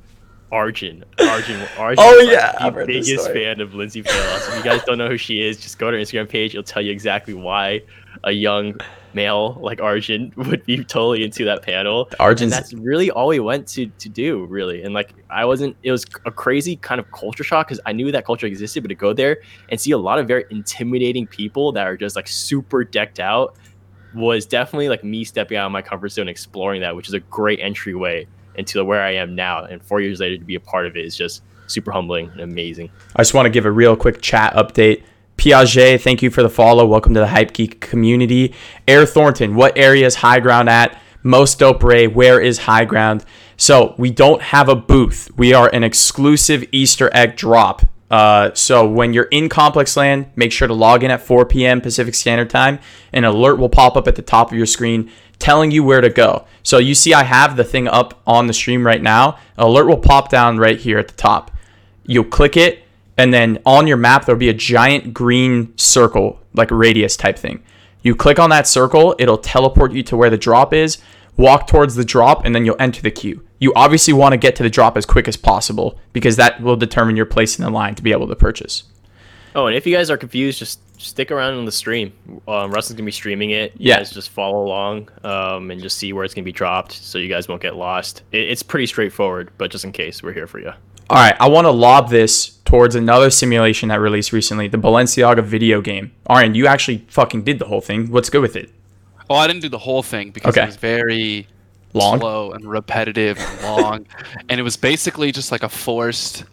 Arjun, 0.54 1.04
Arjun, 1.18 1.66
Arjun. 1.78 2.04
Oh, 2.04 2.18
yeah, 2.20 2.52
the 2.70 2.84
biggest 2.86 3.28
fan 3.32 3.60
of 3.60 3.74
Lindsey 3.74 4.04
Pelas. 4.04 4.48
If 4.48 4.56
you 4.56 4.62
guys 4.62 4.84
don't 4.84 4.98
know 4.98 5.08
who 5.08 5.16
she 5.16 5.42
is, 5.42 5.58
just 5.58 5.80
go 5.80 5.90
to 5.90 5.96
her 5.96 6.02
Instagram 6.02 6.28
page. 6.28 6.54
It'll 6.54 6.62
tell 6.62 6.80
you 6.80 6.92
exactly 6.92 7.34
why 7.34 7.82
a 8.22 8.30
young 8.30 8.78
male 9.14 9.58
like 9.60 9.80
Arjun 9.80 10.32
would 10.36 10.64
be 10.64 10.84
totally 10.84 11.24
into 11.24 11.44
that 11.46 11.62
panel. 11.62 12.06
And 12.06 12.20
Arjun's 12.20 12.52
that's 12.52 12.72
really 12.72 13.10
all 13.10 13.26
we 13.26 13.40
went 13.40 13.66
to 13.68 13.86
to 13.86 14.08
do, 14.08 14.44
really. 14.44 14.84
And 14.84 14.94
like, 14.94 15.12
I 15.28 15.44
wasn't. 15.44 15.76
It 15.82 15.90
was 15.90 16.04
a 16.24 16.30
crazy 16.30 16.76
kind 16.76 17.00
of 17.00 17.10
culture 17.10 17.42
shock 17.42 17.66
because 17.66 17.80
I 17.84 17.90
knew 17.90 18.12
that 18.12 18.24
culture 18.24 18.46
existed, 18.46 18.84
but 18.84 18.88
to 18.88 18.94
go 18.94 19.12
there 19.12 19.38
and 19.70 19.80
see 19.80 19.90
a 19.90 19.98
lot 19.98 20.20
of 20.20 20.28
very 20.28 20.44
intimidating 20.50 21.26
people 21.26 21.72
that 21.72 21.84
are 21.84 21.96
just 21.96 22.14
like 22.14 22.28
super 22.28 22.84
decked 22.84 23.18
out 23.18 23.56
was 24.14 24.46
definitely 24.46 24.88
like 24.88 25.02
me 25.02 25.24
stepping 25.24 25.56
out 25.56 25.66
of 25.66 25.72
my 25.72 25.82
comfort 25.82 26.10
zone, 26.10 26.28
exploring 26.28 26.82
that, 26.82 26.94
which 26.94 27.08
is 27.08 27.14
a 27.14 27.20
great 27.20 27.58
entryway 27.58 28.24
into 28.56 28.84
where 28.84 29.02
I 29.02 29.12
am 29.14 29.34
now. 29.34 29.64
And 29.64 29.82
four 29.82 30.00
years 30.00 30.20
later, 30.20 30.38
to 30.38 30.44
be 30.44 30.54
a 30.54 30.60
part 30.60 30.86
of 30.86 30.96
it 30.96 31.04
is 31.04 31.16
just 31.16 31.42
super 31.66 31.90
humbling 31.90 32.28
and 32.30 32.40
amazing. 32.40 32.90
I 33.16 33.20
just 33.20 33.34
want 33.34 33.46
to 33.46 33.50
give 33.50 33.66
a 33.66 33.70
real 33.70 33.96
quick 33.96 34.20
chat 34.20 34.54
update. 34.54 35.02
Piaget, 35.36 36.00
thank 36.00 36.22
you 36.22 36.30
for 36.30 36.42
the 36.42 36.48
follow. 36.48 36.86
Welcome 36.86 37.14
to 37.14 37.20
the 37.20 37.26
Hype 37.26 37.52
Geek 37.52 37.80
community. 37.80 38.54
Air 38.86 39.04
Thornton, 39.04 39.54
what 39.54 39.76
area 39.76 40.06
is 40.06 40.16
High 40.16 40.40
Ground 40.40 40.68
at? 40.68 41.00
Most 41.22 41.58
Dope 41.58 41.82
Ray, 41.82 42.06
where 42.06 42.40
is 42.40 42.58
High 42.58 42.84
Ground? 42.84 43.24
So 43.56 43.94
we 43.98 44.10
don't 44.10 44.42
have 44.42 44.68
a 44.68 44.76
booth. 44.76 45.30
We 45.36 45.54
are 45.54 45.70
an 45.72 45.82
exclusive 45.82 46.64
Easter 46.70 47.10
egg 47.12 47.36
drop. 47.36 47.82
Uh, 48.10 48.52
so 48.54 48.86
when 48.86 49.12
you're 49.12 49.24
in 49.24 49.48
Complex 49.48 49.96
Land, 49.96 50.26
make 50.36 50.52
sure 50.52 50.68
to 50.68 50.74
log 50.74 51.02
in 51.02 51.10
at 51.10 51.22
4 51.22 51.46
p.m. 51.46 51.80
Pacific 51.80 52.14
Standard 52.14 52.50
Time. 52.50 52.78
An 53.12 53.24
alert 53.24 53.56
will 53.56 53.68
pop 53.68 53.96
up 53.96 54.06
at 54.06 54.16
the 54.16 54.22
top 54.22 54.52
of 54.52 54.56
your 54.56 54.66
screen 54.66 55.10
telling 55.38 55.70
you 55.70 55.82
where 55.82 56.00
to 56.00 56.10
go. 56.10 56.46
So 56.62 56.78
you 56.78 56.94
see, 56.94 57.12
I 57.12 57.24
have 57.24 57.56
the 57.56 57.64
thing 57.64 57.88
up 57.88 58.20
on 58.26 58.46
the 58.46 58.52
stream 58.52 58.86
right 58.86 59.02
now. 59.02 59.38
alert 59.58 59.86
will 59.86 59.98
pop 59.98 60.28
down 60.28 60.58
right 60.58 60.78
here 60.78 60.98
at 60.98 61.08
the 61.08 61.14
top 61.14 61.50
you'll 62.06 62.24
click 62.24 62.56
it 62.56 62.82
and 63.16 63.32
then 63.32 63.58
on 63.64 63.86
your 63.86 63.96
map 63.96 64.24
there'll 64.24 64.38
be 64.38 64.48
a 64.48 64.54
giant 64.54 65.14
green 65.14 65.76
circle 65.76 66.40
like 66.52 66.70
a 66.70 66.74
radius 66.74 67.16
type 67.16 67.38
thing 67.38 67.62
you 68.02 68.14
click 68.14 68.38
on 68.38 68.50
that 68.50 68.66
circle 68.66 69.14
it'll 69.18 69.38
teleport 69.38 69.92
you 69.92 70.02
to 70.02 70.16
where 70.16 70.30
the 70.30 70.38
drop 70.38 70.72
is 70.72 70.98
walk 71.36 71.66
towards 71.66 71.94
the 71.94 72.04
drop 72.04 72.44
and 72.44 72.54
then 72.54 72.64
you'll 72.64 72.76
enter 72.80 73.02
the 73.02 73.10
queue 73.10 73.42
you 73.58 73.72
obviously 73.74 74.12
want 74.12 74.32
to 74.32 74.36
get 74.36 74.54
to 74.56 74.62
the 74.62 74.70
drop 74.70 74.96
as 74.96 75.04
quick 75.06 75.26
as 75.26 75.36
possible 75.36 75.98
because 76.12 76.36
that 76.36 76.60
will 76.60 76.76
determine 76.76 77.16
your 77.16 77.26
place 77.26 77.58
in 77.58 77.64
the 77.64 77.70
line 77.70 77.94
to 77.94 78.02
be 78.02 78.12
able 78.12 78.28
to 78.28 78.36
purchase 78.36 78.84
Oh, 79.56 79.68
and 79.68 79.76
if 79.76 79.86
you 79.86 79.94
guys 79.94 80.10
are 80.10 80.16
confused, 80.16 80.58
just 80.58 80.80
stick 81.00 81.30
around 81.30 81.54
on 81.54 81.64
the 81.64 81.70
stream. 81.70 82.12
Um, 82.48 82.72
Russell's 82.72 82.96
gonna 82.96 83.06
be 83.06 83.12
streaming 83.12 83.50
it. 83.50 83.70
You 83.76 83.90
Yeah. 83.90 83.98
guys 83.98 84.10
just 84.10 84.30
follow 84.30 84.64
along 84.66 85.10
um, 85.22 85.70
and 85.70 85.80
just 85.80 85.96
see 85.96 86.12
where 86.12 86.24
it's 86.24 86.34
gonna 86.34 86.44
be 86.44 86.50
dropped, 86.50 86.90
so 86.90 87.18
you 87.18 87.28
guys 87.28 87.46
won't 87.46 87.62
get 87.62 87.76
lost. 87.76 88.22
It, 88.32 88.50
it's 88.50 88.64
pretty 88.64 88.86
straightforward, 88.86 89.52
but 89.56 89.70
just 89.70 89.84
in 89.84 89.92
case, 89.92 90.24
we're 90.24 90.32
here 90.32 90.48
for 90.48 90.58
you. 90.58 90.72
all 91.08 91.18
right 91.18 91.36
i 91.38 91.48
want 91.48 91.66
to 91.66 91.70
lob 91.70 92.08
this 92.10 92.58
towards 92.64 92.96
another 92.96 93.30
simulation 93.30 93.90
that 93.90 94.00
released 94.00 94.32
recently 94.32 94.66
the 94.66 94.78
balenciaga 94.78 95.44
video 95.44 95.80
game 95.80 96.10
Aryan, 96.26 96.56
you 96.56 96.66
actually 96.66 97.04
fucking 97.08 97.44
did 97.44 97.60
the 97.60 97.66
whole 97.66 97.80
thing 97.82 98.10
what's 98.10 98.28
good 98.30 98.40
with 98.42 98.56
it 98.56 98.70
Oh, 99.30 99.36
I 99.36 99.46
didn't 99.46 99.62
do 99.62 99.68
the 99.68 99.78
whole 99.78 100.02
thing 100.02 100.30
because 100.30 100.50
Okay. 100.54 100.62
it 100.62 100.66
was 100.66 100.76
very 100.76 101.46
Long? 101.92 102.18
slow 102.18 102.52
and 102.52 102.64
repetitive 102.64 103.38
and 103.38 103.62
long, 103.62 104.06
and 104.48 104.58
it 104.60 104.62
was 104.62 104.76
basically 104.76 105.32
just 105.32 105.52
like 105.52 105.62
a 105.62 105.68
forced. 105.68 106.44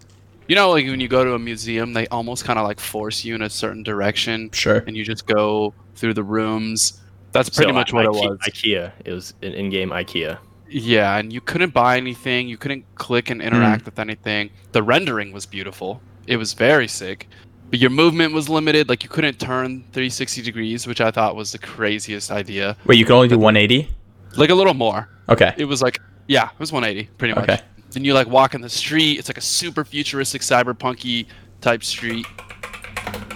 You 0.48 0.56
know, 0.56 0.72
like 0.72 0.86
when 0.86 1.00
you 1.00 1.08
go 1.08 1.24
to 1.24 1.34
a 1.34 1.40
museum, 1.40 1.94
they 1.94 2.08
almost 2.08 2.44
kind 2.46 2.60
of 2.60 2.68
like 2.68 2.80
force 2.80 3.24
you 3.24 3.36
in 3.36 3.42
a 3.42 3.50
certain 3.50 3.84
direction, 3.84 4.50
sure 4.52 4.84
and 4.88 4.96
you 4.98 5.04
just 5.04 5.26
go 5.26 5.74
through 5.96 6.14
the 6.14 6.24
rooms. 6.24 7.02
That's 7.32 7.50
pretty 7.50 7.70
So, 7.70 7.74
much 7.74 7.94
what 7.94 8.06
it 8.06 8.12
was. 8.12 8.38
IKEA. 8.40 8.92
It 9.06 9.14
was 9.14 9.34
an 9.42 9.54
in-game 9.54 9.90
IKEA. 9.92 10.38
Yeah, 10.70 11.18
and 11.18 11.32
you 11.32 11.42
couldn't 11.42 11.74
buy 11.74 11.98
anything. 11.98 12.48
You 12.48 12.58
couldn't 12.58 12.86
click 12.96 13.30
and 13.30 13.42
interact 13.42 13.82
hmm. 13.82 13.86
with 13.86 14.00
anything. 14.00 14.50
The 14.72 14.84
rendering 14.84 15.32
was 15.32 15.46
beautiful. 15.46 16.02
It 16.28 16.38
was 16.38 16.54
very 16.54 16.88
sick. 16.88 17.28
But 17.72 17.80
your 17.80 17.90
movement 17.90 18.34
was 18.34 18.50
limited. 18.50 18.90
Like 18.90 19.04
you 19.04 19.10
couldn't 19.10 19.40
turn 19.40 19.84
360 19.94 20.42
degrees, 20.42 20.86
which 20.86 21.02
I 21.02 21.10
thought 21.10 21.36
was 21.36 21.54
the 21.54 21.58
craziest 21.58 22.30
idea. 22.30 22.78
wait 22.86 23.00
you 23.00 23.06
can 23.06 23.16
only 23.16 23.30
do 23.30 23.38
180 23.40 23.90
Like 24.38 24.50
a 24.50 24.56
little 24.56 24.74
more. 24.74 25.10
okay 25.30 25.54
It 25.58 25.66
was 25.66 25.82
like, 25.82 26.00
yeah, 26.28 26.50
it 26.54 26.60
was 26.60 26.72
180 26.72 27.10
pretty 27.18 27.34
much. 27.34 27.50
Okay. 27.50 27.62
Then 27.92 28.06
you 28.06 28.14
like 28.14 28.28
walk 28.28 28.54
in 28.54 28.62
the 28.62 28.70
street. 28.70 29.20
It's 29.20 29.30
like 29.30 29.38
a 29.38 29.42
super 29.42 29.84
futuristic, 29.84 30.42
cyberpunky 30.42 31.26
type 31.62 31.84
street. 31.84 32.26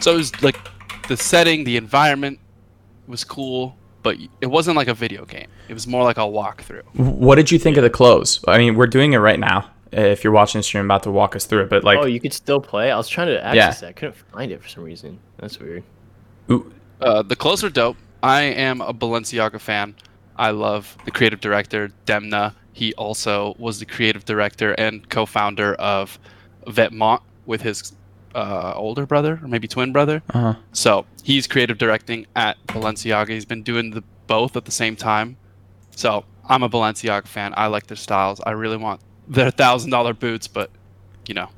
So 0.02 0.14
it 0.14 0.18
was 0.18 0.44
like 0.44 0.58
the 1.08 1.18
setting, 1.18 1.64
the 1.64 1.78
environment 1.78 2.40
was 3.08 3.24
cool, 3.24 3.78
but 4.04 4.18
it 4.42 4.48
wasn't 4.48 4.78
like 4.78 4.88
a 4.88 4.94
video 4.94 5.26
game. 5.26 5.48
It 5.68 5.74
was 5.74 5.88
more 5.88 6.04
like 6.04 6.18
a 6.18 6.22
walkthrough. 6.22 6.84
What 6.96 7.36
did 7.36 7.52
you 7.52 7.60
think 7.60 7.78
of 7.78 7.84
the 7.84 7.90
clothes? 7.90 8.40
I 8.48 8.58
mean, 8.58 8.76
we're 8.76 8.88
doing 8.88 9.14
it 9.14 9.18
right 9.18 9.40
now. 9.40 9.70
Uh, 9.96 10.02
If 10.02 10.24
you're 10.24 10.34
watching 10.34 10.60
the 10.60 10.64
stream, 10.64 10.86
about 10.86 11.04
to 11.04 11.12
walk 11.12 11.36
us 11.36 11.46
through 11.46 11.64
it, 11.64 11.70
but 11.70 11.84
like, 11.84 11.98
oh, 12.00 12.06
you 12.06 12.20
could 12.20 12.34
still 12.34 12.60
play. 12.60 12.92
I 12.92 12.98
was 12.98 13.08
trying 13.08 13.28
to 13.28 13.44
access 13.44 13.84
it. 13.84 13.88
I 13.88 13.92
couldn't 13.94 14.16
find 14.34 14.52
it 14.52 14.62
for 14.62 14.68
some 14.68 14.84
reason. 14.84 15.20
That's 15.38 15.60
weird. 15.60 15.84
ooh, 16.52 16.72
Uh, 17.02 17.22
the 17.22 17.36
clothes 17.36 17.64
are 17.64 17.70
dope. 17.70 17.98
I 18.24 18.42
am 18.44 18.82
a 18.82 18.94
Balenciaga 18.94 19.60
fan. 19.60 19.96
I 20.38 20.52
love 20.52 20.98
the 21.06 21.12
creative 21.12 21.40
director 21.40 21.92
Demna. 22.06 22.54
He 22.74 22.94
also 22.96 23.56
was 23.58 23.80
the 23.80 23.86
creative 23.86 24.26
director 24.26 24.74
and 24.74 25.08
co-founder 25.10 25.76
of 25.76 26.20
Vetements 26.68 27.22
with 27.46 27.62
his 27.62 27.94
uh, 28.34 28.74
older 28.76 29.06
brother 29.06 29.40
or 29.42 29.48
maybe 29.48 29.68
twin 29.68 29.94
brother. 29.94 30.22
uh-huh. 30.34 30.56
So 30.74 31.06
he's 31.24 31.48
creative 31.48 31.78
directing 31.78 32.26
at 32.36 32.58
Balenciaga. 32.68 33.30
He's 33.30 33.46
been 33.46 33.64
doing 33.64 33.92
the 33.92 34.04
both 34.28 34.58
at 34.58 34.66
the 34.66 34.72
same 34.72 34.96
time. 34.98 35.38
So 35.92 36.26
I'm 36.50 36.64
a 36.64 36.70
Balenciaga 36.70 37.28
fan. 37.28 37.54
I 37.56 37.68
like 37.68 37.88
their 37.88 37.96
styles. 37.98 38.42
I 38.46 38.52
really 38.52 38.78
want 38.78 39.00
their 39.28 39.52
thousand 39.52 39.92
dollar 39.92 40.14
boots, 40.14 40.48
but 40.48 40.70
you 41.28 41.34
know, 41.34 41.50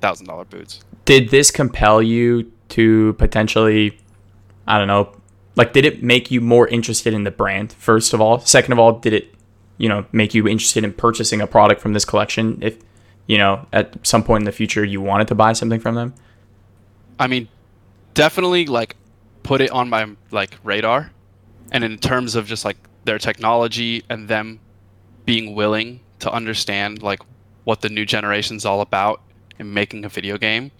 thousand 0.00 0.26
dollar 0.26 0.44
boots. 0.44 0.80
did 1.04 1.28
this 1.30 1.50
compel 1.50 2.02
you 2.02 2.50
to 2.70 3.12
potentially, 3.14 3.98
I 4.66 4.78
don't 4.78 4.88
know, 4.88 5.14
like, 5.56 5.72
did 5.72 5.84
it 5.84 6.02
make 6.02 6.30
you 6.30 6.40
more 6.40 6.66
interested 6.68 7.14
in 7.14 7.24
the 7.24 7.30
brand? 7.30 7.72
First 7.72 8.12
of 8.12 8.20
all, 8.20 8.40
second 8.40 8.72
of 8.72 8.78
all, 8.78 8.98
did 8.98 9.12
it, 9.12 9.34
you 9.78 9.88
know, 9.88 10.04
make 10.12 10.34
you 10.34 10.48
interested 10.48 10.82
in 10.82 10.92
purchasing 10.92 11.40
a 11.40 11.46
product 11.46 11.80
from 11.80 11.92
this 11.92 12.04
collection? 12.04 12.58
If, 12.60 12.78
you 13.26 13.38
know, 13.38 13.66
at 13.72 14.04
some 14.04 14.22
point 14.24 14.42
in 14.42 14.44
the 14.44 14.52
future 14.52 14.84
you 14.84 15.00
wanted 15.00 15.28
to 15.28 15.34
buy 15.34 15.52
something 15.52 15.80
from 15.80 15.94
them. 15.94 16.14
I 17.18 17.26
mean, 17.26 17.48
definitely 18.14 18.66
like 18.66 18.96
put 19.42 19.60
it 19.60 19.70
on 19.70 19.88
my 19.88 20.08
like 20.30 20.58
radar. 20.64 21.10
And 21.70 21.84
in 21.84 21.98
terms 21.98 22.34
of 22.34 22.46
just 22.46 22.64
like 22.64 22.76
their 23.04 23.18
technology 23.18 24.02
and 24.08 24.28
them 24.28 24.60
being 25.24 25.54
willing 25.54 26.00
to 26.24 26.32
understand 26.32 27.02
like 27.02 27.20
what 27.64 27.80
the 27.80 27.88
new 27.88 28.04
generation's 28.04 28.64
all 28.66 28.80
about 28.82 29.22
and 29.58 29.72
making 29.72 30.04
a 30.04 30.08
video 30.08 30.36
game, 30.36 30.70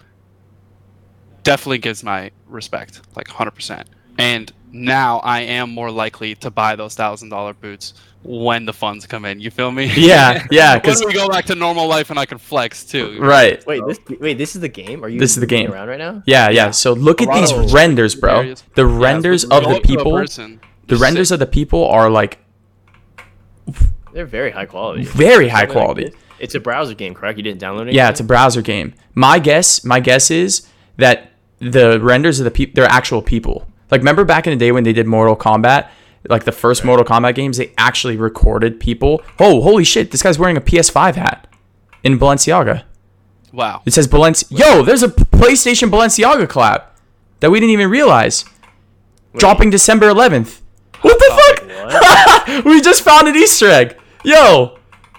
definitely 1.42 1.78
gives 1.78 2.02
my 2.02 2.30
respect, 2.46 3.00
like 3.16 3.28
100%. 3.28 3.84
And 4.18 4.52
now 4.72 5.18
I 5.20 5.40
am 5.40 5.70
more 5.70 5.90
likely 5.90 6.34
to 6.36 6.50
buy 6.50 6.76
those 6.76 6.94
thousand 6.94 7.28
dollar 7.30 7.54
boots 7.54 7.94
when 8.22 8.64
the 8.64 8.72
funds 8.72 9.06
come 9.06 9.24
in. 9.24 9.38
You 9.40 9.50
feel 9.50 9.70
me? 9.70 9.86
Yeah, 9.96 10.46
yeah, 10.50 10.78
because 10.80 11.04
we 11.04 11.12
go 11.12 11.28
back 11.28 11.44
to 11.46 11.54
normal 11.54 11.86
life 11.88 12.10
and 12.10 12.18
I 12.18 12.26
can 12.26 12.38
flex 12.38 12.84
too. 12.84 13.18
right. 13.20 13.64
Wait, 13.66 13.82
this 13.86 13.98
wait, 14.20 14.38
this 14.38 14.54
is 14.56 14.60
the 14.62 14.68
game? 14.68 15.04
Are 15.04 15.08
you 15.08 15.18
This 15.18 15.32
is 15.32 15.40
the 15.40 15.46
game. 15.46 15.70
around 15.72 15.88
right 15.88 15.98
now? 15.98 16.22
Yeah, 16.26 16.48
yeah. 16.50 16.70
So 16.70 16.92
look 16.92 17.20
at 17.22 17.32
these 17.34 17.50
Toronto. 17.50 17.72
renders, 17.74 18.14
bro. 18.14 18.38
Areas. 18.40 18.64
The 18.74 18.86
renders 18.86 19.44
Go 19.44 19.56
of 19.58 19.64
the 19.64 19.68
up 19.70 19.82
to 19.82 19.82
a 19.82 19.86
people, 19.96 20.12
the 20.86 20.96
renders 20.96 21.28
sit. 21.28 21.34
of 21.34 21.40
the 21.40 21.46
people 21.46 21.84
are 21.86 22.08
like 22.08 22.38
They're 24.14 24.26
very 24.26 24.52
high 24.52 24.66
quality. 24.66 25.04
very 25.04 25.48
high 25.48 25.60
Something 25.62 25.76
like 25.76 25.84
quality. 25.84 26.12
It's 26.38 26.54
a 26.54 26.60
browser 26.60 26.94
game, 26.94 27.14
correct? 27.14 27.36
You 27.36 27.42
didn't 27.42 27.60
download 27.60 27.88
it? 27.88 27.94
Yeah, 27.94 28.08
it's 28.10 28.20
a 28.20 28.24
browser 28.24 28.62
game. 28.62 28.94
My 29.14 29.38
guess, 29.38 29.84
my 29.84 29.98
guess 30.00 30.30
is 30.30 30.66
that 30.96 31.32
the 31.58 32.00
renders 32.00 32.38
of 32.40 32.44
the 32.44 32.50
people, 32.50 32.72
they're 32.76 32.90
actual 32.90 33.22
people. 33.22 33.66
Like, 33.90 34.00
remember 34.00 34.24
back 34.24 34.46
in 34.46 34.52
the 34.52 34.56
day 34.56 34.72
when 34.72 34.84
they 34.84 34.92
did 34.92 35.06
Mortal 35.06 35.36
Kombat, 35.36 35.88
like 36.28 36.44
the 36.44 36.52
first 36.52 36.84
Mortal 36.84 37.04
Kombat 37.04 37.34
games, 37.34 37.56
they 37.56 37.72
actually 37.76 38.16
recorded 38.16 38.80
people. 38.80 39.20
Oh, 39.38 39.60
holy 39.62 39.84
shit! 39.84 40.10
This 40.10 40.22
guy's 40.22 40.38
wearing 40.38 40.56
a 40.56 40.60
PS5 40.60 41.16
hat 41.16 41.46
in 42.02 42.18
Balenciaga. 42.18 42.84
Wow. 43.52 43.82
It 43.84 43.92
says 43.92 44.08
Balenci. 44.08 44.46
Yo, 44.50 44.82
there's 44.82 45.02
a 45.02 45.08
PlayStation 45.08 45.90
Balenciaga 45.90 46.46
collab 46.46 46.84
that 47.40 47.50
we 47.50 47.60
didn't 47.60 47.72
even 47.72 47.90
realize. 47.90 48.44
Dropping 49.36 49.70
December 49.70 50.06
11th. 50.08 50.60
What 51.02 51.18
the 51.18 52.44
fuck? 52.46 52.64
we 52.64 52.80
just 52.80 53.02
found 53.02 53.28
an 53.28 53.36
Easter 53.36 53.68
egg. 53.68 53.96
Yo, 54.24 54.78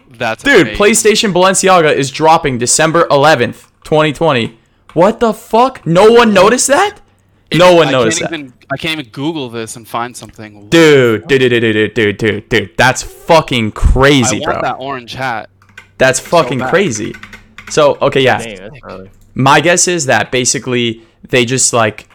That's 0.10 0.44
dude, 0.44 0.62
amazing. 0.62 0.78
PlayStation 0.78 1.34
Balenciaga 1.34 1.94
is 1.96 2.10
dropping 2.12 2.58
December 2.58 3.06
11th, 3.10 3.70
2020. 3.84 4.58
What 4.94 5.20
the 5.20 5.34
fuck? 5.34 5.86
No 5.86 6.12
one 6.12 6.34
noticed 6.34 6.68
that? 6.68 7.00
No 7.54 7.76
one 7.76 7.90
I 7.90 7.92
noticed 7.92 8.20
can't 8.20 8.32
that. 8.32 8.40
even 8.40 8.54
I 8.72 8.78
can't 8.78 9.00
even 9.00 9.12
Google 9.12 9.50
this 9.50 9.76
and 9.76 9.88
find 9.88 10.18
something. 10.18 10.70
Dude, 10.70 11.28
dude, 11.28 11.40
dude, 11.40 11.52
dude, 11.52 11.74
dude, 11.74 11.94
dude, 11.94 12.18
dude, 12.18 12.50
dude. 12.50 12.78
That's 12.78 13.04
fucking 13.04 13.68
I 13.68 13.72
crazy, 13.72 14.40
want 14.40 14.54
bro. 14.54 14.62
that 14.62 14.78
orange 14.80 15.14
hat. 15.14 15.50
That's 15.98 16.20
fucking 16.20 16.60
bad. 16.60 16.70
crazy. 16.72 17.14
So, 17.70 17.98
okay, 18.02 18.22
yeah. 18.22 18.40
Dang. 18.40 19.10
My 19.36 19.62
guess 19.62 19.88
is 19.88 20.08
that 20.08 20.32
basically 20.32 21.04
they 21.30 21.46
just 21.46 21.74
like 21.74 22.10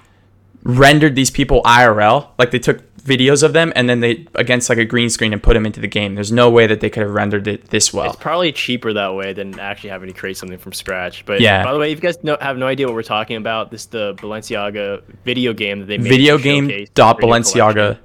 rendered 0.64 1.14
these 1.14 1.30
people 1.30 1.62
IRL, 1.62 2.30
like 2.38 2.50
they 2.50 2.59
took 2.59 2.82
videos 3.00 3.42
of 3.42 3.52
them 3.52 3.73
and 3.76 3.88
then 3.88 4.00
they 4.00 4.26
against 4.35 4.69
like 4.69 4.78
a 4.78 4.85
green 4.85 5.11
screen 5.11 5.33
and 5.33 5.42
put 5.42 5.54
them 5.54 5.66
into 5.66 5.80
the 5.80 5.87
game. 5.88 6.14
There's 6.14 6.33
no 6.33 6.50
way 6.50 6.66
that 6.66 6.80
they 6.80 6.90
could 6.90 7.02
have 7.02 7.12
rendered 7.12 7.47
it 7.49 7.69
this 7.71 7.92
well. 7.92 8.07
It's 8.07 8.16
probably 8.16 8.52
cheaper 8.52 8.92
that 8.92 9.14
way 9.14 9.33
than 9.33 9.59
actually 9.59 9.90
having 9.90 10.09
to 10.09 10.14
create 10.14 10.37
something 10.37 10.59
from 10.59 10.73
scratch. 10.73 11.25
But 11.26 11.40
Yeah. 11.40 11.64
by 11.64 11.73
the 11.73 11.78
way, 11.78 11.92
if 11.92 12.02
you 12.02 12.02
guys 12.02 12.16
have 12.40 12.57
no 12.57 12.66
idea 12.66 12.87
what 12.87 12.95
we're 12.95 13.02
talking 13.02 13.37
about, 13.37 13.71
this 13.71 13.83
is 13.83 13.87
the 13.88 14.14
Balenciaga 14.14 15.02
video 15.25 15.52
game 15.52 15.80
that 15.80 15.87
they 15.87 15.99
made. 15.99 16.09
Video 16.09 16.38
game 16.38 16.87
dot 16.95 17.19
Balenciaga. 17.21 17.73
collection. 17.75 17.99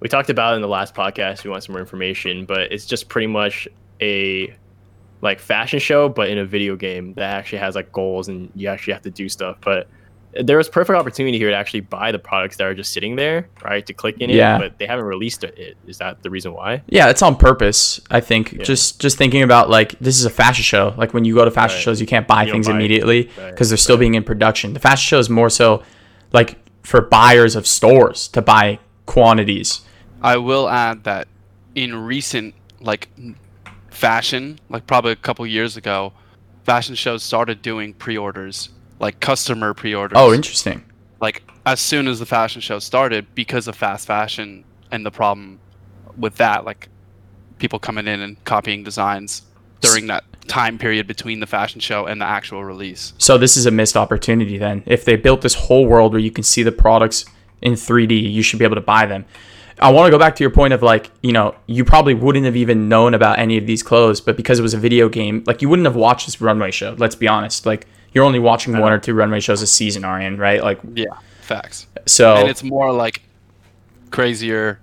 We 0.00 0.08
talked 0.08 0.30
about 0.30 0.54
it 0.54 0.56
in 0.56 0.62
the 0.62 0.68
last 0.68 0.94
podcast. 0.94 1.34
If 1.40 1.44
you 1.44 1.50
want 1.50 1.62
some 1.64 1.74
more 1.74 1.80
information, 1.80 2.46
but 2.46 2.72
it's 2.72 2.86
just 2.86 3.08
pretty 3.08 3.26
much 3.26 3.68
a 4.00 4.54
like 5.20 5.38
fashion 5.38 5.78
show, 5.78 6.08
but 6.08 6.30
in 6.30 6.38
a 6.38 6.44
video 6.46 6.74
game 6.76 7.12
that 7.14 7.34
actually 7.34 7.58
has 7.58 7.74
like 7.74 7.92
goals 7.92 8.28
and 8.28 8.50
you 8.54 8.68
actually 8.68 8.94
have 8.94 9.02
to 9.02 9.10
do 9.10 9.28
stuff. 9.28 9.58
But 9.60 9.88
there 10.32 10.56
was 10.56 10.68
perfect 10.68 10.96
opportunity 10.96 11.38
here 11.38 11.50
to 11.50 11.56
actually 11.56 11.80
buy 11.80 12.12
the 12.12 12.18
products 12.18 12.56
that 12.58 12.66
are 12.66 12.74
just 12.74 12.92
sitting 12.92 13.16
there, 13.16 13.48
right? 13.64 13.84
To 13.86 13.92
click 13.92 14.16
in 14.20 14.30
it, 14.30 14.36
but 14.58 14.78
they 14.78 14.86
haven't 14.86 15.04
released 15.06 15.42
it. 15.42 15.76
Is 15.86 15.98
that 15.98 16.22
the 16.22 16.30
reason 16.30 16.52
why? 16.52 16.82
Yeah, 16.88 17.08
it's 17.08 17.22
on 17.22 17.36
purpose. 17.36 18.00
I 18.10 18.20
think 18.20 18.62
just 18.62 19.00
just 19.00 19.18
thinking 19.18 19.42
about 19.42 19.68
like 19.70 19.98
this 19.98 20.18
is 20.18 20.24
a 20.24 20.30
fashion 20.30 20.62
show. 20.62 20.94
Like 20.96 21.12
when 21.14 21.24
you 21.24 21.34
go 21.34 21.44
to 21.44 21.50
fashion 21.50 21.76
Right. 21.76 21.82
shows, 21.82 22.00
you 22.00 22.06
can't 22.06 22.28
buy 22.28 22.44
You 22.44 22.52
things 22.52 22.68
buy 22.68 22.74
immediately 22.74 23.22
because 23.24 23.38
Right, 23.44 23.68
they're 23.68 23.76
still 23.76 23.96
being 23.96 24.14
in 24.14 24.22
production. 24.22 24.72
The 24.72 24.80
fashion 24.80 25.06
show 25.08 25.18
is 25.18 25.28
more 25.28 25.50
so 25.50 25.82
like 26.32 26.58
for 26.82 27.00
buyers 27.00 27.56
of 27.56 27.66
stores 27.66 28.28
to 28.28 28.40
buy 28.42 28.78
quantities. 29.06 29.80
I 30.22 30.36
will 30.36 30.68
add 30.68 31.04
that 31.04 31.26
in 31.74 31.94
recent 31.94 32.54
like 32.80 33.08
fashion, 33.90 34.58
like 34.68 34.86
probably 34.86 35.12
a 35.12 35.16
couple 35.16 35.46
years 35.46 35.76
ago, 35.76 36.12
fashion 36.64 36.94
shows 36.94 37.22
started 37.22 37.62
doing 37.62 37.92
pre-orders, 37.94 38.70
like 39.00 39.18
customer 39.20 39.74
pre-orders. 39.74 40.16
Oh, 40.16 40.32
interesting. 40.32 40.84
like 41.20 41.42
as 41.66 41.80
soon 41.80 42.06
as 42.06 42.18
the 42.18 42.26
fashion 42.26 42.60
show 42.60 42.78
started 42.78 43.26
because 43.34 43.66
of 43.68 43.76
fast 43.76 44.06
fashion 44.06 44.64
and 44.92 45.04
the 45.04 45.10
problem 45.10 45.58
with 46.16 46.36
that 46.36 46.64
like 46.64 46.88
people 47.58 47.78
coming 47.78 48.06
in 48.06 48.20
and 48.20 48.42
copying 48.44 48.82
designs 48.84 49.42
during 49.80 50.06
that 50.06 50.24
time 50.48 50.78
period 50.78 51.06
between 51.06 51.40
the 51.40 51.46
fashion 51.46 51.80
show 51.80 52.06
and 52.06 52.20
the 52.20 52.24
actual 52.24 52.64
release 52.64 53.12
So 53.18 53.36
this 53.38 53.56
is 53.56 53.66
a 53.66 53.70
missed 53.70 53.96
opportunity 53.96 54.58
then. 54.58 54.82
If 54.86 55.04
they 55.04 55.16
built 55.16 55.42
this 55.42 55.54
whole 55.54 55.86
world 55.86 56.12
where 56.12 56.20
you 56.20 56.30
can 56.30 56.44
see 56.44 56.62
the 56.62 56.72
products 56.72 57.24
in 57.62 57.74
3D, 57.74 58.32
you 58.32 58.42
should 58.42 58.58
be 58.58 58.64
able 58.64 58.76
to 58.76 58.80
buy 58.80 59.06
them. 59.06 59.24
I 59.78 59.90
want 59.90 60.06
to 60.06 60.10
go 60.10 60.18
back 60.18 60.36
to 60.36 60.42
your 60.44 60.50
point 60.50 60.72
of 60.74 60.82
like, 60.82 61.10
you 61.22 61.32
know, 61.32 61.54
you 61.66 61.84
probably 61.84 62.14
wouldn't 62.14 62.44
have 62.44 62.56
even 62.56 62.88
known 62.88 63.14
about 63.14 63.38
any 63.38 63.56
of 63.58 63.66
these 63.66 63.82
clothes, 63.82 64.20
but 64.20 64.36
because 64.36 64.58
it 64.58 64.62
was 64.62 64.74
a 64.74 64.78
video 64.78 65.08
game, 65.08 65.42
like 65.46 65.62
you 65.62 65.68
wouldn't 65.68 65.86
have 65.86 65.96
watched 65.96 66.26
this 66.26 66.40
runway 66.40 66.70
show. 66.70 66.94
Let's 66.98 67.14
be 67.14 67.28
honest. 67.28 67.64
Like 67.64 67.86
you're 68.12 68.24
only 68.24 68.38
watching 68.38 68.76
one 68.78 68.92
or 68.92 68.98
two 68.98 69.14
runway 69.14 69.40
shows 69.40 69.62
a 69.62 69.66
season, 69.66 70.04
Aryan, 70.04 70.36
right? 70.38 70.62
Like 70.62 70.80
yeah 70.94 71.06
facts 71.42 71.86
so. 72.06 72.36
and 72.36 72.48
it's 72.48 72.62
more 72.62 72.92
like 72.92 73.22
crazier 74.10 74.78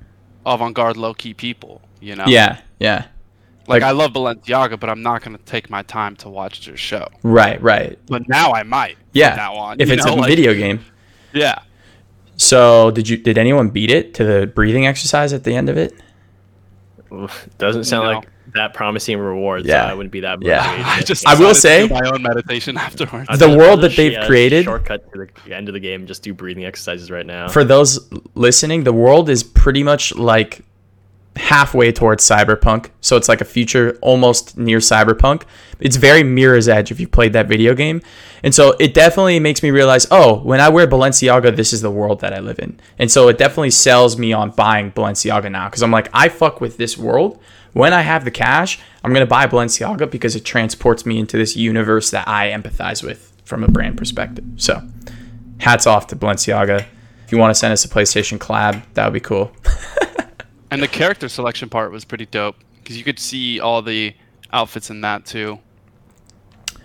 avant-garde 0.46 0.98
low-key 0.98 1.34
people 1.34 1.82
you 2.02 2.14
know 2.16 2.26
yeah, 2.28 2.60
yeah, 2.80 3.06
like, 3.68 3.82
like- 3.82 3.84
i 3.84 3.92
love 3.92 4.12
balenciaga 4.12 4.78
but 4.78 4.90
i'm 4.90 5.02
not 5.02 5.22
going 5.24 5.36
to 5.38 5.42
take 5.46 5.70
my 5.70 5.82
time 5.84 6.14
to 6.18 6.28
watch 6.30 6.66
their 6.66 6.76
show 6.76 7.08
right, 7.24 7.62
right. 7.62 7.98
but 8.08 8.28
now 8.28 8.52
i 8.52 8.64
might 8.64 8.98
Yeah, 9.14 9.30
from 9.30 9.38
now 9.38 9.54
on 9.56 9.80
if 9.80 9.90
it's 9.90 10.06
know, 10.06 10.14
a 10.14 10.16
like- 10.16 10.30
video 10.30 10.54
game. 10.54 10.84
yeah 11.34 11.60
So 12.36 12.92
did 12.92 13.08
you? 13.10 13.18
Did 13.18 13.38
anyone 13.38 13.70
beat 13.70 13.90
it 13.90 14.14
to 14.16 14.24
the 14.24 14.46
breathing 14.46 14.86
exercise 14.86 15.34
at 15.34 15.44
the 15.44 15.56
end 15.56 15.70
of 15.70 15.78
it? 15.78 15.92
Oof, 17.12 17.48
Doesn't 17.58 17.86
sound 17.86 18.06
No. 18.08 18.14
like 18.20 18.30
that 18.58 18.74
promising 18.74 19.18
rewards. 19.20 19.66
Yeah. 19.66 19.86
Yeah, 19.86 19.92
I 19.92 19.94
wouldn't 19.94 20.12
be 20.12 20.20
that 20.22 20.42
Yeah. 20.42 20.62
i 20.86 21.02
just 21.02 21.28
I 21.28 21.40
will 21.40 21.56
say- 21.56 21.88
my 21.88 22.02
own 22.14 22.22
meditation 22.22 22.78
afterwards 22.88 23.28
The 23.40 23.58
world 23.58 23.82
that 23.82 23.96
they've 23.96 24.14
yeah, 24.14 24.28
created- 24.28 24.66
Shortcut 24.66 25.12
to 25.14 25.28
the 25.46 25.56
end 25.56 25.70
of 25.70 25.74
the 25.74 25.80
game. 25.80 26.06
Just 26.08 26.24
do 26.24 26.34
breathing 26.34 26.66
exercises 26.66 27.10
right 27.10 27.26
now. 27.26 27.48
For 27.48 27.64
those 27.64 28.10
listening, 28.36 28.84
the 28.84 28.94
world 28.94 29.30
is 29.30 29.44
pretty 29.44 29.84
much 29.84 30.14
like 30.16 30.64
halfway 31.36 31.92
towards 31.92 32.28
cyberpunk. 32.28 32.90
So 33.02 33.16
it's 33.16 33.30
like 33.30 33.42
a 33.42 33.46
future 33.46 33.98
almost 34.02 34.58
near 34.58 34.80
cyberpunk. 34.80 35.44
It's 35.80 35.96
very 35.96 36.24
Mirror's 36.24 36.68
Edge 36.68 36.90
if 36.92 37.00
you 37.00 37.08
played 37.08 37.34
that 37.34 37.48
video 37.48 37.76
game. 37.76 38.02
And 38.44 38.54
so 38.56 38.76
it 38.80 38.94
definitely 38.96 39.40
makes 39.40 39.62
me 39.62 39.70
realize, 39.70 40.08
oh, 40.10 40.40
when 40.40 40.60
I 40.60 40.70
wear 40.70 40.88
Balenciaga, 40.88 41.56
this 41.56 41.74
is 41.74 41.82
the 41.82 41.92
world 41.92 42.22
that 42.22 42.34
I 42.34 42.40
live 42.40 42.58
in. 42.60 42.80
And 42.98 43.12
so 43.12 43.28
it 43.28 43.38
definitely 43.38 43.72
sells 43.72 44.18
me 44.18 44.34
on 44.34 44.52
buying 44.52 44.92
Balenciaga 44.92 45.52
now 45.52 45.70
because 45.70 45.84
I'm 45.84 45.92
like, 45.92 46.10
I 46.14 46.30
fuck 46.30 46.60
with 46.60 46.78
this 46.78 46.98
world. 46.98 47.40
When 47.78 47.94
I 47.94 48.02
have 48.02 48.26
the 48.26 48.32
cash, 48.32 48.80
I'm 49.04 49.14
going 49.14 49.22
to 49.22 49.30
buy 49.30 49.46
Balenciaga 49.46 50.10
because 50.10 50.36
it 50.36 50.44
transports 50.44 51.06
me 51.06 51.20
into 51.20 51.38
this 51.38 51.56
universe 51.56 52.10
that 52.10 52.28
I 52.28 52.50
empathize 52.50 53.04
with 53.04 53.32
from 53.46 53.64
a 53.64 53.68
brand 53.68 54.00
perspective. 54.00 54.46
So 54.56 54.82
hats 55.60 55.86
off 55.86 56.08
to 56.08 56.16
Balenciaga. 56.16 56.88
If 57.24 57.32
you 57.32 57.38
want 57.38 57.52
to 57.52 57.56
send 57.56 57.74
us 57.74 57.86
a 57.86 57.88
PlayStation 57.88 58.40
collab, 58.40 58.84
that 58.96 59.06
would 59.06 59.14
be 59.14 59.20
cool. 59.20 59.52
And 60.70 60.84
the 60.84 60.88
character 60.90 61.30
selection 61.30 61.70
part 61.70 61.94
was 61.94 62.04
pretty 62.04 62.26
dope 62.26 62.58
because 62.76 62.98
you 62.98 63.06
could 63.06 63.20
see 63.20 63.58
all 63.58 63.82
the 63.82 64.14
outfits 64.52 64.90
in 64.90 65.00
that 65.00 65.26
too. 65.26 65.60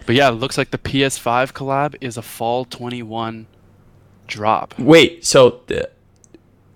But 0.06 0.14
yeah, 0.14 0.28
it 0.28 0.34
looks 0.34 0.56
like 0.56 0.70
the 0.70 0.78
PS5 0.78 1.52
collab 1.52 1.96
is 2.00 2.16
a 2.16 2.22
fall 2.22 2.64
21 2.64 3.48
drop. 4.28 4.78
Wait, 4.78 5.24
so 5.24 5.62
the, 5.66 5.90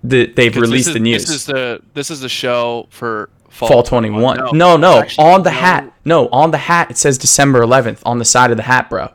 the 0.03 0.27
they've 0.27 0.57
released 0.57 0.89
is, 0.89 0.95
the 0.95 1.01
news. 1.01 1.27
This 1.27 1.37
is 1.37 1.47
the 1.47 1.81
this 1.95 2.11
is 2.11 2.21
the 2.23 2.29
show 2.29 2.89
for 2.91 3.31
fall, 3.57 3.69
Fall 3.69 3.83
21. 3.83 4.37
No, 4.39 4.51
No, 4.53 4.77
no, 4.77 5.05
on 5.19 5.43
the 5.43 5.51
no. 5.51 5.57
hat. 5.57 5.93
No, 6.05 6.29
on 6.29 6.51
the 6.51 6.59
hat 6.59 6.91
it 6.91 6.97
says 6.99 7.19
December 7.19 7.61
11th 7.63 8.01
on 8.05 8.19
the 8.19 8.25
side 8.25 8.51
of 8.51 8.57
the 8.57 8.63
hat, 8.63 8.89
bro. 8.91 9.09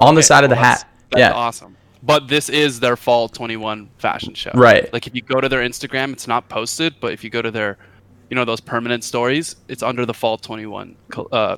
On 0.00 0.14
the 0.14 0.20
Okay, 0.20 0.26
side 0.26 0.44
of 0.44 0.50
the 0.50 0.56
that's- 0.56 0.82
hat. 0.82 0.90
That's 1.10 1.20
yeah. 1.20 1.32
awesome. 1.32 1.76
But 2.02 2.28
this 2.28 2.48
is 2.48 2.80
their 2.80 2.96
fall 2.96 3.28
21 3.28 3.90
fashion 3.98 4.34
show. 4.34 4.52
Right. 4.54 4.92
Like 4.92 5.06
if 5.06 5.14
you 5.14 5.22
go 5.22 5.40
to 5.40 5.48
their 5.48 5.60
Instagram, 5.60 6.12
it's 6.12 6.28
not 6.28 6.48
posted, 6.48 6.94
but 7.00 7.12
if 7.12 7.24
you 7.24 7.30
go 7.30 7.42
to 7.42 7.50
their, 7.50 7.76
you 8.30 8.34
know, 8.36 8.44
those 8.44 8.60
permanent 8.60 9.02
stories, 9.04 9.56
it's 9.68 9.82
under 9.82 10.06
the 10.06 10.14
fall 10.14 10.36
21 10.38 10.94
uh, 11.32 11.56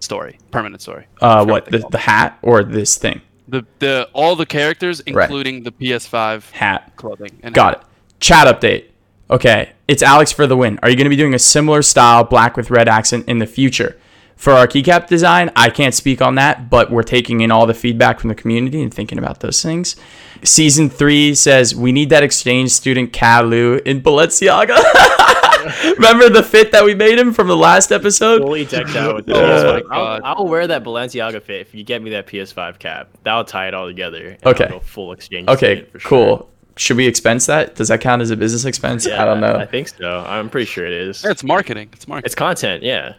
story, 0.00 0.38
permanent 0.50 0.82
story. 0.82 1.06
Uh, 1.20 1.44
what 1.44 1.66
the, 1.66 1.78
the 1.90 1.98
hat 1.98 2.38
or 2.42 2.64
this 2.64 2.96
thing? 2.96 3.20
the 3.48 3.64
the 3.80 4.08
all 4.12 4.34
the 4.36 4.46
characters, 4.46 5.02
Right. 5.10 5.24
including 5.24 5.62
the 5.64 5.72
PS5 5.72 6.50
Hat. 6.52 6.92
clothing. 6.96 7.38
And 7.42 7.54
Got 7.54 7.74
it. 7.74 7.82
Chat 8.20 8.46
update. 8.46 8.86
Okay, 9.30 9.70
it's 9.86 10.02
Alex 10.02 10.32
for 10.32 10.46
the 10.48 10.56
win. 10.56 10.80
Are 10.82 10.90
you 10.90 10.96
going 10.96 11.04
to 11.04 11.10
be 11.10 11.16
doing 11.16 11.34
a 11.34 11.38
similar 11.38 11.82
style, 11.82 12.24
black 12.24 12.56
with 12.56 12.68
red 12.70 12.88
accent, 12.88 13.28
in 13.28 13.38
the 13.38 13.46
future? 13.46 13.96
For 14.34 14.52
our 14.54 14.66
keycap 14.66 15.06
design, 15.06 15.52
I 15.54 15.70
can't 15.70 15.94
speak 15.94 16.20
on 16.20 16.34
that, 16.36 16.68
but 16.70 16.90
we're 16.90 17.02
taking 17.04 17.40
in 17.42 17.50
all 17.52 17.66
the 17.66 17.74
feedback 17.74 18.18
from 18.18 18.28
the 18.28 18.34
community 18.34 18.82
and 18.82 18.92
thinking 18.92 19.18
about 19.18 19.40
those 19.40 19.62
things. 19.62 19.96
Season 20.42 20.88
three 20.90 21.34
says 21.34 21.76
we 21.76 21.92
need 21.92 22.08
that 22.10 22.22
exchange 22.22 22.70
student 22.70 23.12
Kalu 23.12 23.82
in 23.82 24.00
Balenciaga. 24.00 24.76
Remember 25.96 26.30
the 26.30 26.42
fit 26.42 26.72
that 26.72 26.84
we 26.84 26.94
made 26.94 27.18
him 27.18 27.32
from 27.34 27.46
the 27.48 27.56
last 27.56 27.92
episode? 27.92 28.40
fully 28.40 28.64
decked 28.64 28.96
out 28.96 29.14
with 29.14 29.26
the 29.26 29.34
Oh 29.36 29.74
my 29.74 29.80
God. 29.82 30.22
I'll, 30.24 30.38
I'll 30.38 30.46
wear 30.48 30.66
that 30.66 30.82
Balenciaga 30.82 31.42
fit 31.42 31.60
if 31.60 31.74
you 31.74 31.84
get 31.84 32.02
me 32.02 32.10
that 32.10 32.26
PS5 32.26 32.78
cap. 32.78 33.10
That'll 33.22 33.44
tie 33.44 33.68
it 33.68 33.74
all 33.74 33.86
together. 33.86 34.38
and 34.42 34.46
Okay. 34.46 34.64
I'll 34.64 34.70
go 34.70 34.80
full 34.80 35.12
exchange. 35.12 35.48
Okay, 35.48 35.74
student 35.74 35.92
for 35.92 35.98
sure. 36.00 36.46
Cool. 36.70 36.78
Should 36.78 36.96
we 36.96 37.06
expense 37.06 37.46
that? 37.46 37.74
Does 37.74 37.88
that 37.88 38.00
count 38.00 38.22
as 38.22 38.30
a 38.30 38.36
business 38.36 38.64
expense? 38.64 39.06
Yeah, 39.06 39.22
I 39.22 39.24
don't 39.24 39.40
know. 39.40 39.56
I 39.56 39.66
think 39.66 39.88
so. 39.88 40.24
I'm 40.26 40.48
pretty 40.50 40.66
sure 40.66 40.86
it 40.86 40.92
is. 40.92 41.24
Yeah, 41.24 41.30
it's 41.30 41.44
marketing. 41.44 41.90
It's 41.92 42.08
marketing. 42.08 42.26
It's 42.26 42.34
content. 42.34 42.82
Yeah. 42.82 43.14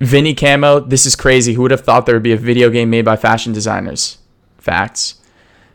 Vinny 0.00 0.34
Camo, 0.34 0.80
this 0.80 1.06
is 1.06 1.14
crazy. 1.14 1.54
Who 1.54 1.62
would 1.62 1.70
have 1.70 1.82
thought 1.82 2.06
there 2.06 2.14
would 2.14 2.22
be 2.22 2.32
a 2.32 2.36
video 2.36 2.70
game 2.70 2.90
made 2.90 3.04
by 3.04 3.16
fashion 3.16 3.52
designers? 3.52 4.18
Facts. 4.58 5.16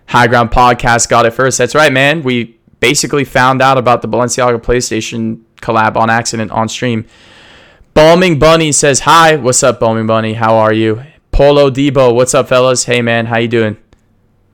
High 0.08 0.28
Ground 0.28 0.52
Podcast 0.52 1.10
got 1.10 1.26
it 1.26 1.32
first. 1.32 1.58
That's 1.58 1.76
right, 1.76 1.92
man. 1.92 2.24
We 2.24 2.60
basically 2.80 3.24
found 3.24 3.62
out 3.62 3.78
about 3.78 4.02
the 4.02 4.08
Balenciaga 4.08 4.60
PlayStation 4.60 5.42
collab 5.62 5.96
on 5.96 6.10
accident 6.10 6.52
on 6.52 6.68
stream. 6.68 7.06
Balming 7.96 8.40
Bunny 8.40 8.72
says, 8.72 9.02
Hi, 9.02 9.36
what's 9.36 9.64
up, 9.64 9.80
Balming 9.80 10.08
Bunny? 10.08 10.34
How 10.34 10.56
are 10.56 10.74
you? 10.74 11.04
Polo 11.32 11.70
Debo, 11.70 12.14
what's 12.14 12.34
up, 12.34 12.50
fellas? 12.50 12.86
Hey, 12.86 13.02
man, 13.02 13.28
how 13.28 13.38
you 13.38 13.48
doing? 13.48 13.78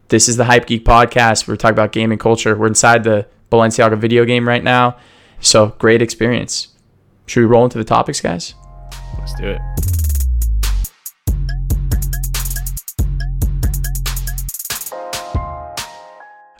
This 0.09 0.27
is 0.27 0.37
the 0.37 0.45
Hype 0.45 0.65
Geek 0.65 0.83
podcast. 0.85 1.47
We're 1.47 1.55
talking 1.55 1.75
about 1.75 1.91
gaming 1.91 2.17
culture. 2.17 2.57
We're 2.57 2.65
inside 2.65 3.03
the 3.03 3.27
Balenciaga 3.51 3.95
video 3.95 4.25
game 4.25 4.47
right 4.47 4.63
now. 4.63 4.97
So 5.39 5.75
great 5.77 6.01
experience. 6.01 6.69
Should 7.27 7.41
we 7.41 7.45
roll 7.45 7.63
into 7.63 7.77
the 7.77 7.83
topics, 7.83 8.19
guys? 8.19 8.55
Let's 9.19 9.35
do 9.35 9.49
it. 9.49 9.61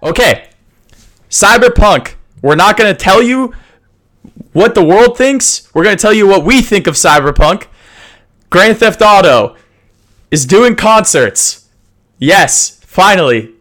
Okay. 0.04 0.50
Cyberpunk. 1.32 2.14
We're 2.44 2.54
not 2.54 2.78
going 2.78 2.96
to 2.96 3.04
tell 3.04 3.24
you 3.24 3.56
what 4.54 4.76
the 4.76 4.84
world 4.86 5.18
thinks. 5.18 5.74
We're 5.74 5.84
going 5.84 5.98
to 5.98 6.02
tell 6.02 6.14
you 6.14 6.28
what 6.28 6.46
we 6.46 6.62
think 6.62 6.86
of 6.86 6.94
Cyberpunk. 6.94 7.66
Grand 8.52 8.78
Theft 8.78 9.02
Auto 9.02 9.56
is 10.30 10.46
doing 10.46 10.76
concerts. 10.76 11.68
Yes, 12.20 12.79
finally. 13.00 13.54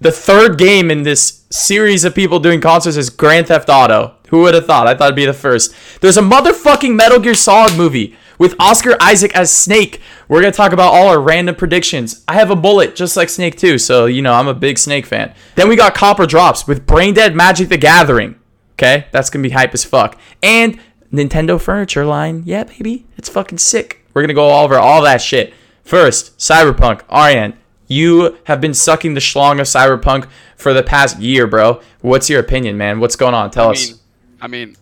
The 0.00 0.12
third 0.12 0.56
game 0.56 0.88
in 0.88 1.02
this 1.02 1.44
series 1.50 2.04
of 2.04 2.14
people 2.14 2.38
doing 2.38 2.60
concerts 2.60 2.96
is 2.96 3.10
Grand 3.10 3.48
Theft 3.48 3.68
Auto. 3.68 4.14
Who 4.28 4.42
would 4.42 4.54
have 4.54 4.66
thought? 4.66 4.86
I 4.86 4.94
thought 4.94 5.06
it'd 5.06 5.16
be 5.16 5.24
the 5.24 5.32
first. 5.32 5.74
There's 6.00 6.16
a 6.16 6.22
motherfucking 6.22 6.94
Metal 6.94 7.18
Gear 7.18 7.34
Solid 7.34 7.76
movie 7.76 8.16
with 8.38 8.54
Oscar 8.60 8.96
Isaac 9.00 9.34
as 9.34 9.52
Snake. 9.52 10.00
We're 10.28 10.42
going 10.42 10.52
to 10.52 10.56
talk 10.56 10.70
about 10.70 10.92
all 10.92 11.08
our 11.08 11.20
random 11.20 11.56
predictions. 11.56 12.22
I 12.28 12.34
have 12.34 12.52
a 12.52 12.56
bullet 12.56 12.94
just 12.94 13.16
like 13.16 13.28
Snake 13.30 13.56
too, 13.56 13.78
so 13.78 14.06
you 14.06 14.22
know, 14.22 14.32
I'm 14.32 14.46
a 14.46 14.54
big 14.54 14.78
Snake 14.78 15.06
fan. 15.06 15.34
Then 15.56 15.68
we 15.68 15.74
got 15.74 15.96
Copper 15.96 16.24
Drops 16.24 16.68
with 16.68 16.86
Brain 16.86 17.14
Dead 17.14 17.34
Magic 17.34 17.70
the 17.70 17.76
Gathering. 17.76 18.36
Okay? 18.74 19.08
That's 19.10 19.28
going 19.28 19.42
to 19.42 19.48
be 19.48 19.54
hype 19.54 19.74
as 19.74 19.84
fuck. 19.84 20.20
And 20.40 20.78
Nintendo 21.12 21.60
furniture 21.60 22.06
line. 22.06 22.44
Yeah, 22.46 22.62
baby. 22.62 23.06
It's 23.16 23.28
fucking 23.28 23.58
sick. 23.58 24.04
We're 24.14 24.22
going 24.22 24.28
to 24.28 24.34
go 24.34 24.44
all 24.44 24.64
over 24.64 24.78
all 24.78 25.02
that 25.02 25.20
shit. 25.20 25.52
First, 25.82 26.38
Cyberpunk. 26.38 27.02
Aryan, 27.08 27.58
you 27.94 28.36
have 28.44 28.60
been 28.60 28.74
sucking 28.74 29.14
the 29.14 29.20
schlong 29.20 29.60
of 29.60 29.66
Cyberpunk 29.66 30.28
for 30.56 30.72
the 30.72 30.82
past 30.82 31.18
year, 31.18 31.46
bro. 31.46 31.80
What's 32.00 32.28
your 32.28 32.40
opinion, 32.40 32.76
man? 32.76 33.00
What's 33.00 33.16
going 33.16 33.34
on? 33.34 33.50
Tell 33.50 33.68
I 33.68 33.72
us. 33.72 33.90
mean, 33.90 33.98
I 34.40 34.46
mean, 34.48 34.76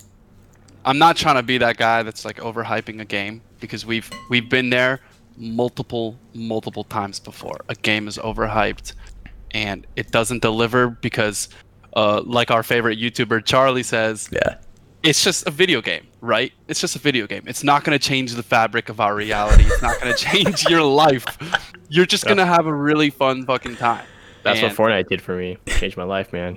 I'm 0.84 0.98
not 0.98 1.16
trying 1.16 1.36
to 1.36 1.42
be 1.42 1.58
that 1.58 1.76
guy 1.76 2.02
that's 2.02 2.24
like 2.24 2.38
overhyping 2.38 3.00
a 3.00 3.04
game 3.04 3.42
because 3.60 3.86
we've 3.86 4.10
we've 4.30 4.48
been 4.48 4.70
there 4.70 5.00
multiple 5.36 6.18
multiple 6.34 6.84
times 6.84 7.20
before. 7.20 7.58
A 7.68 7.74
game 7.74 8.08
is 8.08 8.18
overhyped 8.18 8.94
and 9.52 9.86
it 9.96 10.10
doesn't 10.10 10.42
deliver 10.42 10.88
because 10.88 11.48
uh, 11.94 12.22
like 12.24 12.50
our 12.50 12.62
favorite 12.62 12.98
YouTuber 12.98 13.44
Charlie 13.44 13.82
says, 13.82 14.28
yeah. 14.32 14.56
it's 15.02 15.22
just 15.22 15.46
a 15.46 15.50
video 15.50 15.80
game, 15.80 16.06
right? 16.20 16.52
It's 16.68 16.80
just 16.80 16.96
a 16.96 16.98
video 16.98 17.26
game. 17.26 17.44
It's 17.46 17.62
not 17.62 17.84
going 17.84 17.98
to 17.98 18.04
change 18.04 18.32
the 18.34 18.42
fabric 18.42 18.88
of 18.88 19.00
our 19.00 19.14
reality. 19.14 19.64
It's 19.64 19.82
not 19.82 20.00
going 20.00 20.12
to 20.16 20.18
change 20.18 20.64
your 20.64 20.82
life. 20.82 21.26
You're 21.92 22.06
just 22.06 22.24
going 22.24 22.38
to 22.38 22.46
have 22.46 22.64
a 22.66 22.72
really 22.72 23.10
fun 23.10 23.44
fucking 23.44 23.76
time. 23.76 24.06
That's 24.42 24.60
And- 24.60 24.74
what 24.74 24.88
Fortnite 24.88 25.08
did 25.08 25.20
for 25.20 25.36
me. 25.36 25.58
Changed 25.66 25.98
my 25.98 26.04
life, 26.04 26.32
man. 26.32 26.56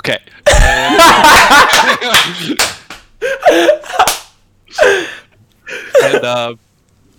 Okay. 0.00 0.18
and 6.02 6.24
uh, 6.24 6.54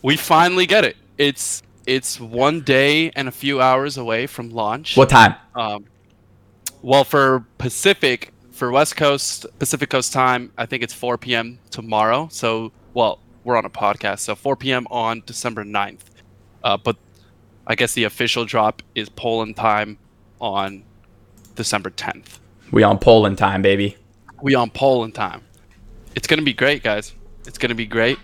we 0.01 0.17
finally 0.17 0.65
get 0.65 0.83
it. 0.83 0.97
It's 1.17 1.63
it's 1.87 2.19
one 2.19 2.59
day 2.61 3.11
and 3.11 3.29
a 3.29 3.31
few 3.31 3.61
hours 3.61 3.95
away 3.95 4.27
from 4.27 4.49
launch. 4.49 4.97
What 4.97 5.07
time? 5.07 5.35
Um, 5.55 5.85
well, 6.81 7.05
for 7.05 7.45
Pacific, 7.57 8.33
for 8.51 8.71
West 8.71 8.97
Coast, 8.97 9.45
Pacific 9.57 9.89
Coast 9.89 10.11
time, 10.11 10.51
I 10.57 10.65
think 10.65 10.83
it's 10.83 10.93
4 10.93 11.17
p.m. 11.17 11.59
tomorrow. 11.69 12.27
So, 12.29 12.73
well, 12.93 13.19
we're 13.45 13.55
on 13.55 13.63
a 13.63 13.69
podcast, 13.69 14.19
so 14.19 14.35
4 14.35 14.57
p.m. 14.57 14.85
on 14.91 15.23
December 15.25 15.63
9th. 15.63 16.01
Uh, 16.65 16.75
but 16.75 16.97
I 17.67 17.75
guess 17.75 17.93
the 17.93 18.03
official 18.03 18.43
drop 18.43 18.81
is 18.95 19.07
Poland 19.07 19.55
time 19.55 19.97
on 20.41 20.83
December 21.55 21.91
10th. 21.91 22.39
We 22.71 22.81
on 22.83 22.97
Poland 22.97 23.37
time, 23.37 23.61
baby. 23.61 23.95
We 24.41 24.55
on 24.55 24.71
Poland 24.71 25.13
time. 25.13 25.43
It's 26.15 26.27
gonna 26.27 26.41
be 26.41 26.53
great, 26.53 26.81
guys. 26.83 27.13
It's 27.45 27.57
gonna 27.59 27.75
be 27.75 27.85
great. 27.85 28.17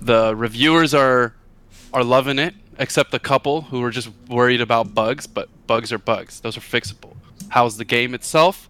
The 0.00 0.36
reviewers 0.36 0.92
are 0.94 1.34
are 1.94 2.04
loving 2.04 2.38
it, 2.38 2.54
except 2.78 3.10
the 3.10 3.18
couple 3.18 3.62
who 3.62 3.82
are 3.82 3.90
just 3.90 4.10
worried 4.28 4.60
about 4.60 4.94
bugs. 4.94 5.26
But 5.26 5.48
bugs 5.66 5.92
are 5.92 5.98
bugs; 5.98 6.40
those 6.40 6.56
are 6.56 6.60
fixable. 6.60 7.16
How's 7.48 7.78
the 7.78 7.84
game 7.84 8.14
itself? 8.14 8.68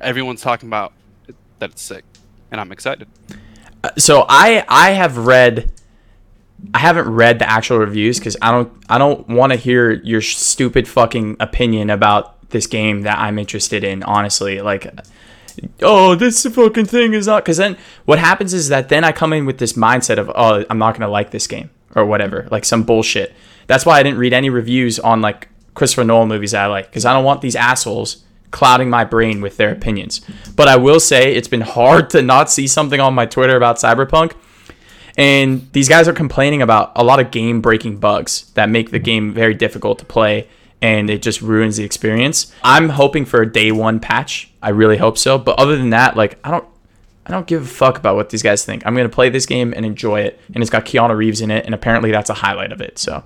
Everyone's 0.00 0.40
talking 0.40 0.68
about 0.68 0.92
it- 1.28 1.36
that 1.58 1.70
it's 1.72 1.82
sick, 1.82 2.04
and 2.50 2.60
I'm 2.60 2.72
excited. 2.72 3.08
So 3.98 4.24
I 4.28 4.64
I 4.68 4.90
have 4.92 5.18
read 5.18 5.70
I 6.74 6.78
haven't 6.78 7.08
read 7.08 7.38
the 7.38 7.48
actual 7.48 7.78
reviews 7.78 8.20
cuz 8.20 8.36
I 8.40 8.50
don't 8.50 8.72
I 8.88 8.98
don't 8.98 9.28
want 9.28 9.52
to 9.52 9.58
hear 9.58 9.92
your 9.92 10.20
stupid 10.20 10.86
fucking 10.86 11.36
opinion 11.40 11.90
about 11.90 12.48
this 12.50 12.66
game 12.66 13.02
that 13.02 13.18
I'm 13.18 13.38
interested 13.38 13.84
in, 13.84 14.02
honestly. 14.02 14.60
Like 14.60 14.92
oh, 15.82 16.14
this 16.14 16.44
fucking 16.46 16.86
thing 16.86 17.14
is 17.14 17.26
not 17.26 17.44
cuz 17.44 17.56
then 17.56 17.76
what 18.04 18.18
happens 18.18 18.54
is 18.54 18.68
that 18.68 18.88
then 18.88 19.04
I 19.04 19.12
come 19.12 19.32
in 19.32 19.46
with 19.46 19.58
this 19.58 19.74
mindset 19.74 20.18
of 20.18 20.30
oh, 20.34 20.64
I'm 20.70 20.78
not 20.78 20.94
to 20.96 21.08
like 21.08 21.30
this 21.30 21.46
game 21.46 21.70
or 21.94 22.04
whatever, 22.04 22.48
like 22.50 22.64
some 22.64 22.84
bullshit. 22.84 23.34
That's 23.66 23.84
why 23.84 23.98
I 23.98 24.02
didn't 24.02 24.18
read 24.18 24.32
any 24.32 24.50
reviews 24.50 24.98
on 24.98 25.20
like 25.20 25.48
Christopher 25.74 26.04
Nolan 26.04 26.28
movies 26.28 26.52
that 26.52 26.64
I 26.64 26.66
like 26.66 26.92
cuz 26.92 27.04
I 27.04 27.12
don't 27.12 27.24
want 27.24 27.40
these 27.40 27.56
assholes 27.56 28.24
clouding 28.52 28.88
my 28.88 29.02
brain 29.02 29.40
with 29.40 29.56
their 29.56 29.72
opinions. 29.72 30.20
But 30.54 30.68
I 30.68 30.76
will 30.76 31.00
say 31.00 31.34
it's 31.34 31.48
been 31.48 31.62
hard 31.62 32.10
to 32.10 32.22
not 32.22 32.50
see 32.50 32.68
something 32.68 33.00
on 33.00 33.14
my 33.14 33.26
Twitter 33.26 33.56
about 33.56 33.76
Cyberpunk. 33.76 34.32
And 35.18 35.68
these 35.72 35.88
guys 35.88 36.08
are 36.08 36.12
complaining 36.12 36.62
about 36.62 36.92
a 36.96 37.04
lot 37.04 37.20
of 37.20 37.30
game 37.30 37.60
breaking 37.60 37.98
bugs 37.98 38.50
that 38.54 38.68
make 38.70 38.90
the 38.90 38.98
game 38.98 39.32
very 39.34 39.54
difficult 39.54 39.98
to 39.98 40.04
play 40.04 40.48
and 40.80 41.08
it 41.10 41.22
just 41.22 41.40
ruins 41.42 41.76
the 41.76 41.84
experience. 41.84 42.52
I'm 42.64 42.88
hoping 42.88 43.24
for 43.24 43.40
a 43.42 43.50
day 43.50 43.70
one 43.70 44.00
patch. 44.00 44.50
I 44.62 44.70
really 44.70 44.96
hope 44.96 45.16
so. 45.16 45.38
But 45.38 45.58
other 45.58 45.76
than 45.76 45.90
that, 45.90 46.16
like 46.16 46.38
I 46.44 46.50
don't 46.50 46.66
I 47.24 47.30
don't 47.30 47.46
give 47.46 47.62
a 47.62 47.66
fuck 47.66 47.98
about 47.98 48.16
what 48.16 48.30
these 48.30 48.42
guys 48.42 48.64
think. 48.64 48.84
I'm 48.84 48.96
gonna 48.96 49.08
play 49.08 49.28
this 49.30 49.46
game 49.46 49.72
and 49.76 49.86
enjoy 49.86 50.22
it. 50.22 50.40
And 50.54 50.60
it's 50.62 50.70
got 50.70 50.84
Keanu 50.84 51.16
Reeves 51.16 51.40
in 51.40 51.52
it, 51.52 51.66
and 51.66 51.74
apparently 51.74 52.10
that's 52.10 52.30
a 52.30 52.34
highlight 52.34 52.72
of 52.72 52.80
it. 52.80 52.98
So 52.98 53.22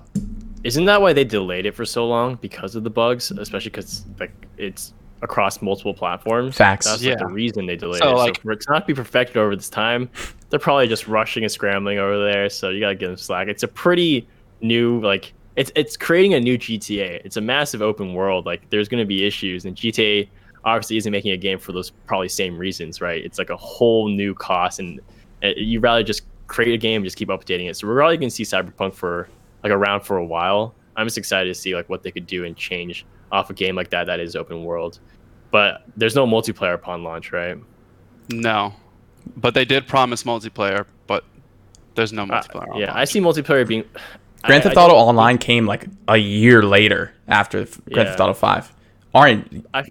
Isn't 0.63 0.85
that 0.85 1.01
why 1.01 1.13
they 1.13 1.23
delayed 1.23 1.65
it 1.65 1.73
for 1.75 1.85
so 1.85 2.05
long 2.07 2.35
because 2.35 2.75
of 2.75 2.83
the 2.83 2.89
bugs, 2.91 3.31
especially 3.31 3.71
because 3.71 4.05
like 4.19 4.31
it's 4.59 4.93
across 5.23 5.59
multiple 5.63 5.95
platforms? 5.95 6.55
Facts. 6.55 6.85
That's 6.85 7.01
Yeah. 7.01 7.11
like 7.13 7.19
the 7.19 7.27
reason 7.27 7.65
they 7.65 7.75
delayed 7.75 8.03
So, 8.03 8.11
it. 8.11 8.15
like- 8.17 8.35
so 8.35 8.41
for 8.43 8.51
it 8.51 8.61
to 8.61 8.71
not 8.71 8.85
be 8.85 8.93
perfected 8.93 9.37
over 9.37 9.55
this 9.55 9.69
time, 9.69 10.09
they're 10.49 10.59
probably 10.59 10.87
just 10.87 11.07
rushing 11.07 11.43
and 11.43 11.51
scrambling 11.51 11.99
over 11.99 12.23
there. 12.23 12.49
So 12.49 12.69
you 12.69 12.79
gotta 12.79 12.95
give 12.95 13.09
them 13.09 13.17
slack. 13.17 13.47
It's 13.47 13.63
a 13.63 13.67
pretty 13.67 14.27
new 14.61 14.99
like 15.01 15.33
it's 15.55 15.71
it's 15.75 15.97
creating 15.97 16.33
a 16.35 16.39
new 16.39 16.57
GTA. 16.57 17.21
It's 17.25 17.37
a 17.37 17.41
massive 17.41 17.81
open 17.81 18.13
world. 18.13 18.45
Like 18.45 18.69
there's 18.69 18.87
gonna 18.87 19.05
be 19.05 19.25
issues, 19.25 19.65
and 19.65 19.75
GTA 19.75 20.29
obviously 20.63 20.97
isn't 20.97 21.11
making 21.11 21.31
a 21.31 21.37
game 21.37 21.59
for 21.59 21.71
those 21.71 21.89
probably 21.89 22.29
same 22.29 22.57
reasons, 22.57 23.01
right? 23.01 23.23
It's 23.23 23.37
like 23.37 23.49
a 23.49 23.57
whole 23.57 24.07
new 24.07 24.33
cost, 24.33 24.79
and 24.79 24.99
uh, 25.43 25.49
you'd 25.57 25.81
rather 25.81 26.03
just 26.03 26.23
create 26.47 26.73
a 26.73 26.77
game, 26.77 26.97
and 26.97 27.05
just 27.05 27.17
keep 27.17 27.29
updating 27.29 27.69
it. 27.69 27.75
So 27.75 27.87
we're 27.87 27.97
probably 27.97 28.17
gonna 28.17 28.29
see 28.29 28.43
Cyberpunk 28.43 28.93
for 28.93 29.29
like 29.63 29.71
around 29.71 30.01
for 30.01 30.17
a 30.17 30.25
while. 30.25 30.75
I'm 30.95 31.05
just 31.05 31.17
excited 31.17 31.53
to 31.53 31.59
see 31.59 31.75
like 31.75 31.89
what 31.89 32.03
they 32.03 32.11
could 32.11 32.27
do 32.27 32.45
and 32.45 32.55
change 32.55 33.05
off 33.31 33.49
a 33.49 33.53
game 33.53 33.75
like 33.75 33.89
that 33.89 34.05
that 34.05 34.19
is 34.19 34.35
open 34.35 34.63
world. 34.63 34.99
But 35.51 35.83
there's 35.95 36.15
no 36.15 36.25
multiplayer 36.25 36.73
upon 36.73 37.03
launch, 37.03 37.31
right? 37.31 37.57
No, 38.29 38.73
but 39.35 39.53
they 39.53 39.65
did 39.65 39.87
promise 39.87 40.23
multiplayer, 40.23 40.85
but 41.07 41.23
there's 41.95 42.13
no 42.13 42.23
Uh, 42.23 42.27
multiplayer. 42.41 42.69
on 42.73 42.79
yeah, 42.79 42.91
I 42.95 43.05
see 43.05 43.19
multiplayer 43.19 43.67
being. 43.67 43.83
Grand 44.43 44.61
I- 44.61 44.63
Theft 44.65 44.77
Auto 44.77 44.93
Online 44.95 45.37
came 45.37 45.65
like 45.65 45.87
a 46.07 46.17
year 46.17 46.63
later 46.63 47.13
after 47.27 47.65
Grand 47.65 47.77
Yeah. 47.87 48.03
Theft 48.05 48.19
Auto 48.21 48.33
5. 48.33 48.71
Aren't 49.13 49.65
I, 49.73 49.83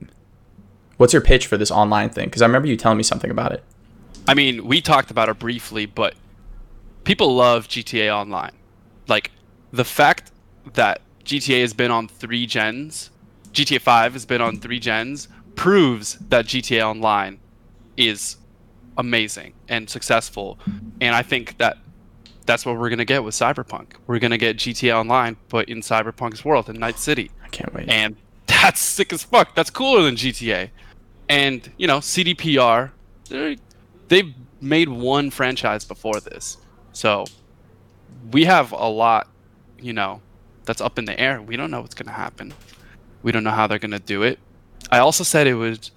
what's 0.98 1.12
your 1.12 1.22
pitch 1.22 1.46
for 1.46 1.56
this 1.56 1.70
online 1.70 2.10
thing? 2.10 2.26
Because 2.26 2.42
I 2.42 2.46
remember 2.46 2.68
you 2.68 2.76
telling 2.76 2.96
me 2.96 3.02
something 3.02 3.30
about 3.30 3.52
it. 3.52 3.62
I 4.28 4.34
mean, 4.34 4.66
we 4.66 4.80
talked 4.80 5.10
about 5.10 5.28
it 5.28 5.38
briefly, 5.38 5.86
but 5.86 6.14
people 7.04 7.34
love 7.34 7.68
GTA 7.68 8.08
Online. 8.14 8.52
Like 9.08 9.30
the 9.72 9.84
fact 9.84 10.30
that 10.74 11.00
GTA 11.24 11.60
has 11.60 11.74
been 11.74 11.90
on 11.90 12.08
three 12.08 12.46
gens, 12.46 13.10
GTA 13.52 13.80
5 13.80 14.12
has 14.14 14.24
been 14.26 14.40
on 14.40 14.56
three 14.58 14.78
gens, 14.78 15.28
proves 15.54 16.18
that 16.28 16.46
GTA 16.46 16.82
Online 16.88 17.38
is 17.96 18.36
amazing 18.98 19.52
and 19.68 19.88
successful. 19.88 20.58
And 21.00 21.14
I 21.14 21.22
think 21.22 21.58
that 21.58 21.78
that's 22.46 22.64
what 22.64 22.78
we're 22.78 22.88
gonna 22.88 23.04
get 23.04 23.24
with 23.24 23.34
Cyberpunk. 23.34 23.94
We're 24.06 24.18
gonna 24.18 24.38
get 24.38 24.56
GTA 24.56 24.94
Online, 24.94 25.36
but 25.48 25.68
in 25.68 25.80
Cyberpunk's 25.80 26.44
world 26.44 26.68
in 26.68 26.76
Night 26.76 26.98
City 26.98 27.30
I 27.44 27.48
can't 27.48 27.72
wait. 27.74 27.88
and 27.88 28.16
that's 28.46 28.80
sick 28.80 29.12
as 29.12 29.22
fuck. 29.24 29.54
That's 29.54 29.70
cooler 29.70 30.02
than 30.02 30.16
GTA. 30.16 30.70
And 31.28 31.70
you 31.76 31.86
know, 31.86 31.98
CDPR, 31.98 32.90
they've 34.08 34.34
made 34.60 34.88
one 34.88 35.30
franchise 35.30 35.84
before 35.84 36.20
this, 36.20 36.56
so 36.92 37.24
we 38.30 38.44
have 38.44 38.72
a 38.72 38.88
lot, 38.88 39.28
you 39.80 39.92
know, 39.92 40.20
that's 40.64 40.80
up 40.80 40.98
in 40.98 41.04
the 41.04 41.18
air. 41.18 41.42
We 41.42 41.56
don't 41.56 41.70
know 41.70 41.80
what's 41.80 41.94
gonna 41.94 42.12
happen. 42.12 42.54
We 43.22 43.32
don't 43.32 43.44
know 43.44 43.50
how 43.50 43.66
they're 43.66 43.80
gonna 43.80 43.98
do 43.98 44.22
it. 44.22 44.38
I 44.90 44.98
also 44.98 45.24
said 45.24 45.46
it 45.46 45.54
was. 45.54 45.90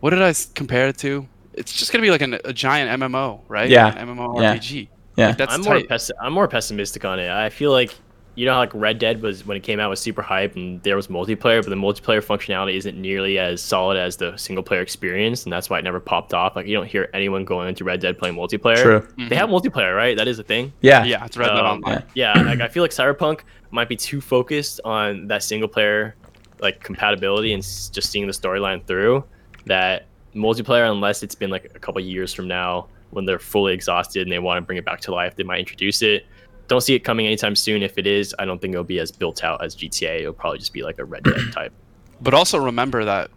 What 0.00 0.10
did 0.10 0.22
I 0.22 0.32
compare 0.54 0.86
it 0.88 0.98
to? 0.98 1.26
It's 1.58 1.72
just 1.72 1.92
gonna 1.92 2.02
be 2.02 2.10
like 2.10 2.22
an, 2.22 2.38
a 2.44 2.52
giant 2.52 3.00
MMO, 3.00 3.40
right? 3.48 3.68
Yeah. 3.68 3.94
An 3.96 4.08
MMORPG. 4.16 4.88
yeah. 5.16 5.28
Like, 5.28 5.36
that's 5.38 5.54
I'm 5.54 5.62
more 5.62 5.78
pessi- 5.80 6.10
I'm 6.20 6.32
more 6.32 6.48
pessimistic 6.48 7.04
on 7.04 7.18
it. 7.18 7.30
I 7.30 7.50
feel 7.50 7.72
like 7.72 7.94
you 8.34 8.46
know 8.46 8.52
how 8.52 8.58
like 8.60 8.72
Red 8.72 9.00
Dead 9.00 9.20
was 9.20 9.44
when 9.44 9.56
it 9.56 9.64
came 9.64 9.80
out 9.80 9.90
was 9.90 9.98
super 9.98 10.22
hype 10.22 10.54
and 10.54 10.80
there 10.84 10.94
was 10.94 11.08
multiplayer, 11.08 11.60
but 11.60 11.70
the 11.70 11.74
multiplayer 11.74 12.22
functionality 12.24 12.76
isn't 12.76 12.96
nearly 12.96 13.36
as 13.36 13.60
solid 13.60 13.96
as 13.96 14.16
the 14.16 14.36
single 14.36 14.62
player 14.62 14.80
experience, 14.80 15.42
and 15.42 15.52
that's 15.52 15.68
why 15.68 15.78
it 15.80 15.82
never 15.82 15.98
popped 15.98 16.32
off. 16.34 16.54
Like 16.54 16.66
you 16.68 16.74
don't 16.76 16.86
hear 16.86 17.10
anyone 17.12 17.44
going 17.44 17.68
into 17.68 17.82
Red 17.82 17.98
Dead 17.98 18.16
playing 18.16 18.36
multiplayer. 18.36 18.80
True. 18.80 19.08
They 19.28 19.34
have 19.34 19.48
multiplayer, 19.48 19.96
right? 19.96 20.16
That 20.16 20.28
is 20.28 20.38
a 20.38 20.44
thing. 20.44 20.72
Yeah. 20.82 21.02
Yeah, 21.04 21.24
it's 21.24 21.36
Red 21.36 21.48
Dead 21.48 21.58
Um, 21.58 21.82
Online. 21.82 22.04
Yeah, 22.14 22.40
like 22.40 22.60
I 22.60 22.68
feel 22.68 22.84
like 22.84 22.92
Cyberpunk 22.92 23.40
might 23.72 23.88
be 23.88 23.96
too 23.96 24.20
focused 24.20 24.80
on 24.84 25.26
that 25.26 25.42
single 25.42 25.68
player 25.68 26.14
like 26.60 26.82
compatibility 26.82 27.52
and 27.54 27.62
s- 27.62 27.88
just 27.88 28.10
seeing 28.10 28.26
the 28.26 28.32
storyline 28.32 28.84
through 28.86 29.24
that 29.66 30.06
multiplayer 30.38 30.90
unless 30.90 31.22
it's 31.22 31.34
been 31.34 31.50
like 31.50 31.70
a 31.74 31.78
couple 31.78 32.00
years 32.00 32.32
from 32.32 32.48
now 32.48 32.88
when 33.10 33.24
they're 33.24 33.38
fully 33.38 33.72
exhausted 33.72 34.22
and 34.22 34.32
they 34.32 34.38
want 34.38 34.58
to 34.58 34.62
bring 34.62 34.78
it 34.78 34.84
back 34.84 35.00
to 35.00 35.12
life 35.12 35.36
they 35.36 35.42
might 35.42 35.60
introduce 35.60 36.02
it. 36.02 36.26
Don't 36.66 36.82
see 36.82 36.94
it 36.94 37.00
coming 37.00 37.26
anytime 37.26 37.56
soon. 37.56 37.82
If 37.82 37.98
it 37.98 38.06
is 38.06 38.34
i 38.38 38.44
don't 38.44 38.60
think 38.60 38.74
it'll 38.74 38.84
be 38.84 39.00
as 39.00 39.10
built 39.10 39.42
out 39.44 39.64
as 39.64 39.74
gta 39.74 40.20
it'll 40.20 40.32
probably 40.32 40.58
just 40.58 40.72
be 40.72 40.82
like 40.82 40.98
a 40.98 41.04
red 41.04 41.22
dead 41.24 41.40
type. 41.52 41.72
But 42.20 42.34
also 42.34 42.58
remember 42.58 43.04
that, 43.04 43.30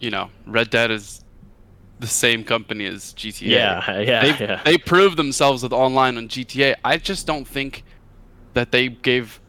you 0.00 0.10
know, 0.10 0.30
Red 0.46 0.70
Dead 0.70 0.90
is 0.90 1.24
the 1.98 2.06
same 2.06 2.44
company 2.44 2.84
as 2.86 3.14
GTA. 3.14 3.48
yeah 3.48 4.00
yeah 4.00 4.22
they 4.22 4.44
yeah. 4.44 4.62
they 4.64 4.76
proved 4.76 5.16
themselves 5.16 5.62
with 5.62 5.72
online 5.72 6.16
on 6.16 6.28
GTA. 6.28 6.76
I 6.84 6.98
just 6.98 7.26
don't 7.26 7.46
think 7.46 7.84
that 8.54 8.72
they 8.72 8.88
gave 8.88 9.40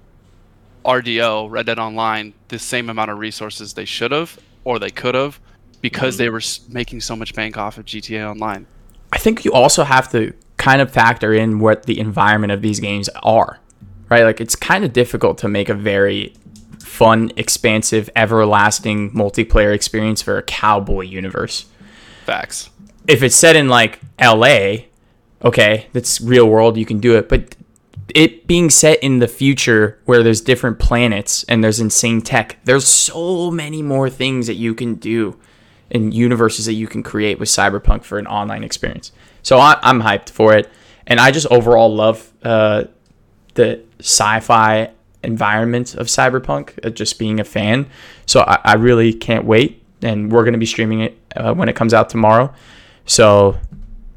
RDO 0.86 1.50
Red 1.50 1.66
Dead 1.66 1.80
Online 1.80 2.34
the 2.48 2.60
same 2.60 2.90
amount 2.90 3.12
of 3.12 3.18
resources 3.18 3.74
they 3.74 3.86
should 3.86 4.12
have 4.12 4.40
or 4.64 4.80
they 4.80 4.90
could 4.90 5.16
have 5.16 5.40
because 5.92 6.16
Mm-hmm. 6.16 6.24
they 6.24 6.30
were 6.30 6.42
making 6.70 7.02
so 7.02 7.16
much 7.16 7.34
bank 7.34 7.58
off 7.58 7.78
of 7.78 7.86
GTA 7.86 8.30
Online. 8.30 8.68
I 9.14 9.18
think 9.18 9.46
you 9.46 9.54
also 9.54 9.84
have 9.84 10.12
to 10.12 10.34
kind 10.58 10.82
of 10.82 10.92
factor 10.92 11.34
in 11.34 11.60
what 11.60 11.84
the 11.84 11.98
environment 12.00 12.52
of 12.52 12.62
these 12.62 12.80
games 12.82 13.10
are, 13.24 13.60
right? 14.10 14.24
Like 14.24 14.42
it's 14.42 14.56
kind 14.56 14.84
of 14.84 14.92
difficult 14.92 15.38
to 15.40 15.48
make 15.48 15.70
a 15.70 15.74
very 15.74 16.34
fun, 16.80 17.32
expansive, 17.38 18.10
everlasting 18.16 19.12
multiplayer 19.12 19.74
experience 19.74 20.22
for 20.22 20.38
a 20.38 20.44
cowboy 20.44 21.02
universe. 21.04 21.68
Facts. 22.26 22.70
If 23.08 23.24
it's 23.24 23.36
set 23.36 23.56
in 23.56 23.70
like 23.70 24.02
LA, 24.20 24.88
okay, 25.42 25.88
that's 25.94 26.20
real 26.20 26.50
world, 26.50 26.76
you 26.76 26.86
can 26.86 27.00
do 27.00 27.16
it, 27.16 27.30
but 27.30 27.56
it 28.14 28.46
being 28.48 28.70
set 28.70 29.02
in 29.02 29.20
the 29.20 29.28
future 29.28 30.00
where 30.06 30.24
there's 30.24 30.42
different 30.42 30.80
planets 30.80 31.44
and 31.46 31.64
there's 31.64 31.80
insane 31.80 32.22
tech, 32.22 32.58
there's 32.66 32.88
so 32.88 33.52
many 33.52 33.82
more 33.82 34.10
things 34.10 34.48
that 34.48 34.56
you 34.56 34.74
can 34.74 34.96
do 34.96 35.38
and 35.92 36.14
universes 36.14 36.66
that 36.66 36.74
you 36.74 36.88
can 36.88 37.04
create 37.04 37.40
with 37.40 37.50
Cyberpunk 37.50 38.04
for 38.04 38.18
an 38.18 38.28
online 38.28 38.64
experience. 38.64 39.12
So 39.44 39.58
I, 39.58 39.78
I'm 39.82 40.02
hyped 40.02 40.30
for 40.30 40.54
it, 40.54 40.70
and 41.06 41.20
I 41.20 41.32
just 41.32 41.48
overall 41.48 41.94
love 41.94 42.32
uh, 42.44 42.86
the 43.54 43.84
sci-fi 44.00 44.92
environment 45.24 45.96
of 45.96 46.08
Cyberpunk. 46.08 46.86
Uh, 46.86 46.90
just 46.90 47.18
being 47.18 47.40
a 47.40 47.44
fan, 47.44 47.88
so 48.26 48.42
I, 48.42 48.60
I 48.64 48.74
really 48.76 49.14
can't 49.14 49.46
wait. 49.46 49.84
And 50.02 50.32
we're 50.32 50.46
gonna 50.46 50.58
be 50.58 50.66
streaming 50.66 51.02
it 51.02 51.18
uh, 51.36 51.54
when 51.54 51.70
it 51.70 51.76
comes 51.76 51.94
out 51.94 52.10
tomorrow. 52.10 52.54
So 53.06 53.58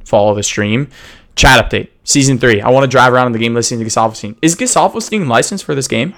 follow 0.04 0.34
the 0.34 0.42
stream. 0.42 0.88
Chat 1.36 1.64
update 1.64 1.88
season 2.04 2.38
three. 2.38 2.60
I 2.60 2.68
want 2.70 2.84
to 2.84 2.88
drive 2.88 3.14
around 3.14 3.26
in 3.28 3.32
the 3.32 3.38
game 3.38 3.54
listening 3.54 3.80
to 3.80 3.84
Gustavo 3.84 4.34
Is 4.42 4.54
Gustavo 4.56 4.98
licensed 5.26 5.64
for 5.64 5.74
this 5.74 5.88
game? 5.88 6.14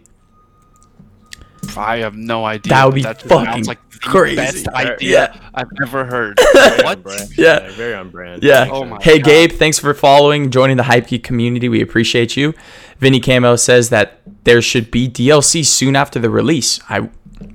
I 1.78 1.98
have 1.98 2.14
no 2.14 2.44
idea. 2.44 2.70
That 2.70 2.85
would 2.87 2.94
be 2.94 3.02
just 3.02 3.22
fucking 3.22 3.64
like 3.64 3.78
the 3.90 3.98
crazy. 3.98 4.37
best 4.37 4.66
Yeah. 4.66 4.78
idea 4.78 5.50
I've 5.54 5.68
ever 5.82 6.04
heard. 6.04 6.38
What? 6.54 6.85
on 6.98 7.02
brand. 7.02 7.30
Yeah. 7.37 7.70
very 7.72 7.94
on 7.94 8.11
brand 8.11 8.42
Yeah. 8.42 8.68
Oh 8.70 8.85
my 8.85 8.98
hey, 9.02 9.18
God. 9.18 9.24
Gabe, 9.24 9.52
thanks 9.52 9.78
for 9.78 9.92
following, 9.94 10.50
joining 10.50 10.76
the 10.76 10.82
Hype 10.85 11.06
Geek 11.08 11.22
community. 11.24 11.68
We 11.68 11.80
appreciate 11.82 12.37
you. 12.37 12.54
Vinny 12.98 13.20
Camo 13.20 13.56
says 13.56 13.88
that 13.90 14.20
there 14.44 14.62
should 14.62 14.90
be 14.90 15.08
DLC 15.08 15.64
soon 15.64 15.96
after 15.96 16.18
the 16.18 16.30
release. 16.30 16.80
I 16.88 17.08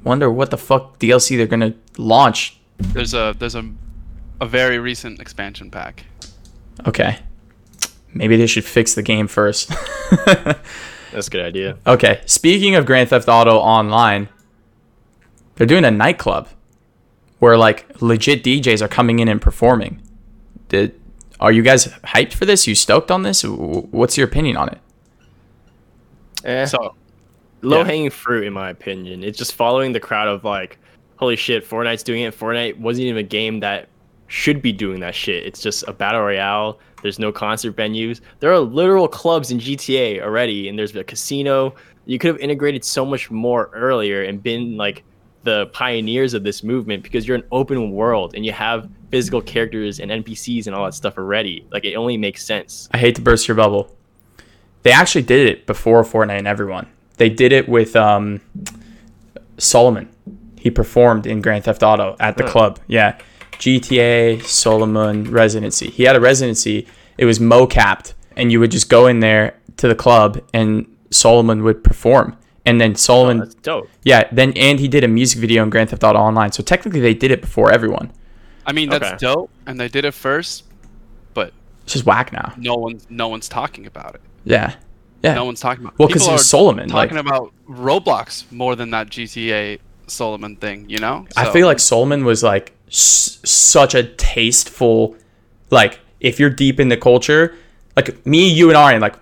wonder 0.03 0.29
what 0.31 0.51
the 0.51 0.57
fuck 0.57 0.99
DLC 0.99 1.37
they're 1.37 1.47
going 1.47 1.59
to 1.71 1.73
launch. 1.97 2.59
There's 2.79 3.13
a 3.13 3.35
there's 3.37 3.55
a 3.55 3.69
a 4.39 4.45
very 4.45 4.77
recent 4.77 5.19
expansion 5.19 5.71
pack. 5.71 6.05
Okay. 6.85 7.17
Maybe 8.13 8.37
they 8.37 8.47
should 8.47 8.65
fix 8.65 8.93
the 8.95 9.01
game 9.03 9.27
first. 9.27 9.71
that's 11.17 11.27
a 11.27 11.31
good 11.31 11.45
idea 11.45 11.77
okay. 11.87 12.21
Speaking 12.25 12.75
of 12.75 12.85
Grand 12.85 13.09
Theft 13.09 13.27
Auto 13.27 13.57
Online, 13.57 14.29
they're 15.55 15.67
doing 15.67 15.85
a 15.85 15.91
nightclub 15.91 16.47
where 17.39 17.57
like 17.57 18.01
legit 18.01 18.43
DJs 18.43 18.81
are 18.81 18.87
coming 18.87 19.19
in 19.19 19.27
and 19.27 19.41
performing. 19.41 20.01
Did, 20.69 20.99
are 21.39 21.51
you 21.51 21.61
guys 21.61 21.87
hyped 21.87 22.33
for 22.33 22.45
this? 22.45 22.67
You 22.67 22.75
stoked 22.75 23.11
on 23.11 23.23
this? 23.23 23.43
What's 23.43 24.17
your 24.17 24.27
opinion 24.27 24.57
on 24.57 24.69
it? 24.69 24.79
Eh. 26.45 26.65
So 26.65 26.95
low 27.61 27.83
hanging 27.83 28.09
fruit 28.09 28.45
in 28.45 28.53
my 28.53 28.69
opinion. 28.69 29.23
It's 29.23 29.37
just 29.37 29.53
following 29.53 29.91
the 29.91 29.99
crowd 29.99 30.27
of 30.27 30.43
like, 30.43 30.77
holy 31.17 31.35
shit, 31.35 31.67
Fortnite's 31.67 32.03
doing 32.03 32.23
it. 32.23 32.37
Fortnite 32.37 32.77
wasn't 32.79 33.05
even 33.05 33.17
a 33.17 33.27
game 33.27 33.59
that 33.61 33.89
should 34.27 34.61
be 34.61 34.71
doing 34.71 34.99
that 34.99 35.15
shit. 35.15 35.45
It's 35.45 35.61
just 35.61 35.83
a 35.87 35.93
battle 35.93 36.21
royale. 36.21 36.79
There's 37.01 37.19
no 37.19 37.31
concert 37.31 37.75
venues. 37.75 38.21
There 38.39 38.51
are 38.51 38.59
literal 38.59 39.07
clubs 39.07 39.51
in 39.51 39.59
GTA 39.59 40.21
already, 40.21 40.67
and 40.69 40.77
there's 40.77 40.95
a 40.95 41.03
casino. 41.03 41.75
You 42.05 42.17
could 42.19 42.29
have 42.29 42.39
integrated 42.39 42.83
so 42.83 43.05
much 43.05 43.29
more 43.29 43.69
earlier 43.73 44.23
and 44.23 44.41
been 44.41 44.77
like 44.77 45.03
the 45.43 45.67
pioneers 45.67 46.33
of 46.33 46.43
this 46.43 46.63
movement 46.63 47.03
because 47.03 47.27
you're 47.27 47.37
an 47.37 47.43
open 47.51 47.91
world 47.91 48.33
and 48.35 48.45
you 48.45 48.51
have 48.51 48.89
physical 49.11 49.41
characters 49.41 49.99
and 49.99 50.11
NPCs 50.11 50.67
and 50.67 50.75
all 50.75 50.85
that 50.85 50.93
stuff 50.93 51.17
already. 51.17 51.65
Like 51.71 51.85
it 51.85 51.95
only 51.95 52.17
makes 52.17 52.43
sense. 52.45 52.89
I 52.91 52.97
hate 52.97 53.15
to 53.15 53.21
burst 53.21 53.47
your 53.47 53.55
bubble. 53.55 53.95
They 54.83 54.91
actually 54.91 55.21
did 55.21 55.47
it 55.47 55.65
before 55.65 56.03
Fortnite 56.03 56.39
and 56.39 56.47
everyone. 56.47 56.87
They 57.17 57.29
did 57.29 57.51
it 57.51 57.69
with 57.69 57.95
um, 57.95 58.41
Solomun. 59.57 60.07
He 60.57 60.69
performed 60.71 61.25
in 61.25 61.41
Grand 61.41 61.63
Theft 61.65 61.83
Auto 61.83 62.15
at 62.19 62.37
the 62.37 62.43
Huh. 62.43 62.51
club. 62.51 62.79
Yeah. 62.87 63.17
GTA, 63.59 64.37
Solomun, 64.41 65.31
residency. 65.31 65.89
He 65.89 66.03
had 66.03 66.15
a 66.15 66.19
residency. 66.19 66.87
It 67.17 67.25
was 67.25 67.39
mo-capped, 67.39 68.13
and 68.35 68.51
you 68.51 68.59
would 68.59 68.71
just 68.71 68.89
go 68.89 69.07
in 69.07 69.19
there 69.19 69.57
to 69.77 69.87
the 69.87 69.95
club, 69.95 70.39
and 70.53 70.85
Solomun 71.11 71.63
would 71.63 71.83
perform. 71.83 72.37
And 72.65 72.81
then 72.81 72.91
oh, 72.91 72.95
Solomun, 72.95 73.39
That's 73.39 73.55
dope. 73.55 73.89
yeah, 74.03 74.27
then 74.31 74.51
and 74.57 74.79
he 74.79 74.87
did 74.87 75.03
a 75.03 75.07
music 75.07 75.39
video 75.39 75.63
in 75.63 75.69
Grand 75.69 75.89
Theft 75.89 76.03
Auto 76.03 76.19
Online. 76.19 76.51
So 76.51 76.61
technically, 76.61 76.99
they 76.99 77.13
did 77.13 77.31
it 77.31 77.41
before 77.41 77.71
everyone. 77.71 78.11
I 78.65 78.73
mean 78.73 78.89
that's 78.89 79.05
Okay. 79.05 79.17
dope, 79.17 79.49
and 79.65 79.79
they 79.79 79.87
did 79.87 80.03
it 80.03 80.13
first, 80.13 80.65
but 81.33 81.53
It's 81.85 81.93
just 81.93 82.05
whack 82.05 82.33
now. 82.33 82.53
no 82.57 82.75
one's 82.75 83.07
no 83.09 83.29
one's 83.29 83.47
talking 83.47 83.85
about 83.85 84.15
it. 84.15 84.21
Yeah, 84.43 84.75
yeah. 85.23 85.33
No 85.35 85.45
one's 85.45 85.61
talking 85.61 85.85
about. 85.85 85.97
well, 85.97 86.09
because 86.09 86.23
it 86.23 86.25
People 86.25 86.33
was 86.33 86.53
are 86.53 86.57
Solomun. 86.57 86.91
Like, 86.91 87.09
talking 87.09 87.17
about 87.25 87.53
Roblox 87.69 88.43
more 88.51 88.75
than 88.75 88.89
that 88.91 89.09
GTA 89.09 89.79
Solomun 90.07 90.59
thing. 90.59 90.89
You 90.89 90.99
know. 90.99 91.25
I 91.37 91.49
feel 91.51 91.67
like 91.67 91.77
Solomun 91.77 92.25
was 92.25 92.43
like 92.43 92.73
s- 92.87 93.39
such 93.43 93.93
a 93.95 94.03
tasteful, 94.03 95.15
like 95.69 95.99
if 96.19 96.39
you're 96.39 96.49
deep 96.49 96.79
in 96.79 96.89
the 96.89 96.97
culture, 96.97 97.55
like 97.95 98.25
me, 98.25 98.49
you, 98.51 98.69
and 98.69 98.77
Aryan, 98.77 99.01
like 99.01 99.15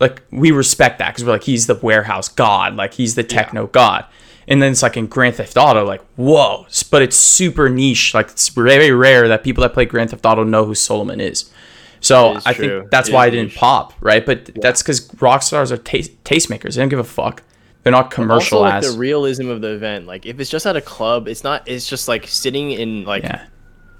like 0.00 0.22
we 0.30 0.50
respect 0.50 0.98
that 0.98 1.10
because 1.10 1.24
we're 1.24 1.32
like 1.32 1.44
he's 1.44 1.66
the 1.66 1.74
warehouse 1.76 2.28
god, 2.28 2.74
like 2.76 2.94
he's 2.94 3.14
the 3.14 3.24
techno 3.24 3.66
god. 3.66 4.06
And 4.48 4.60
then 4.60 4.72
it's 4.72 4.82
like 4.82 4.96
in 4.96 5.06
Grand 5.06 5.36
Theft 5.36 5.56
Auto, 5.56 5.84
like 5.84 6.02
whoa, 6.16 6.66
but 6.90 7.02
it's 7.02 7.16
super 7.16 7.68
niche. 7.68 8.14
Like 8.14 8.30
it's 8.30 8.48
very 8.48 8.90
rare 8.90 9.28
that 9.28 9.44
people 9.44 9.62
that 9.62 9.74
play 9.74 9.84
Grand 9.84 10.10
Theft 10.10 10.24
Auto 10.26 10.42
know 10.44 10.64
who 10.64 10.72
Solomun 10.72 11.20
is. 11.20 11.52
So 12.00 12.36
is 12.38 12.46
I 12.46 12.54
true. 12.54 12.80
think 12.80 12.90
that's 12.90 13.10
It 13.10 13.14
why 13.14 13.26
it 13.26 13.30
didn't 13.32 13.48
niche. 13.50 13.56
pop, 13.58 13.92
right? 14.00 14.24
But 14.24 14.50
that's 14.60 14.82
because 14.82 15.12
rock 15.20 15.42
stars 15.42 15.70
are 15.70 15.76
taste 15.76 16.24
tastemakers. 16.24 16.74
They 16.74 16.80
don't 16.82 16.88
give 16.88 16.98
a 16.98 17.04
fuck. 17.04 17.42
They're 17.82 17.92
not 17.92 18.10
commercial 18.10 18.58
also, 18.58 18.76
like 18.76 18.82
the 18.82 18.98
realism 18.98 19.48
of 19.48 19.62
the 19.62 19.68
event. 19.68 20.06
Like 20.06 20.26
if 20.26 20.38
it's 20.38 20.50
just 20.50 20.66
at 20.66 20.76
a 20.76 20.80
club, 20.80 21.28
it's 21.28 21.42
not. 21.42 21.66
It's 21.66 21.88
just 21.88 22.08
like 22.08 22.26
sitting 22.26 22.72
in 22.72 23.04
like 23.04 23.22
yeah. 23.22 23.46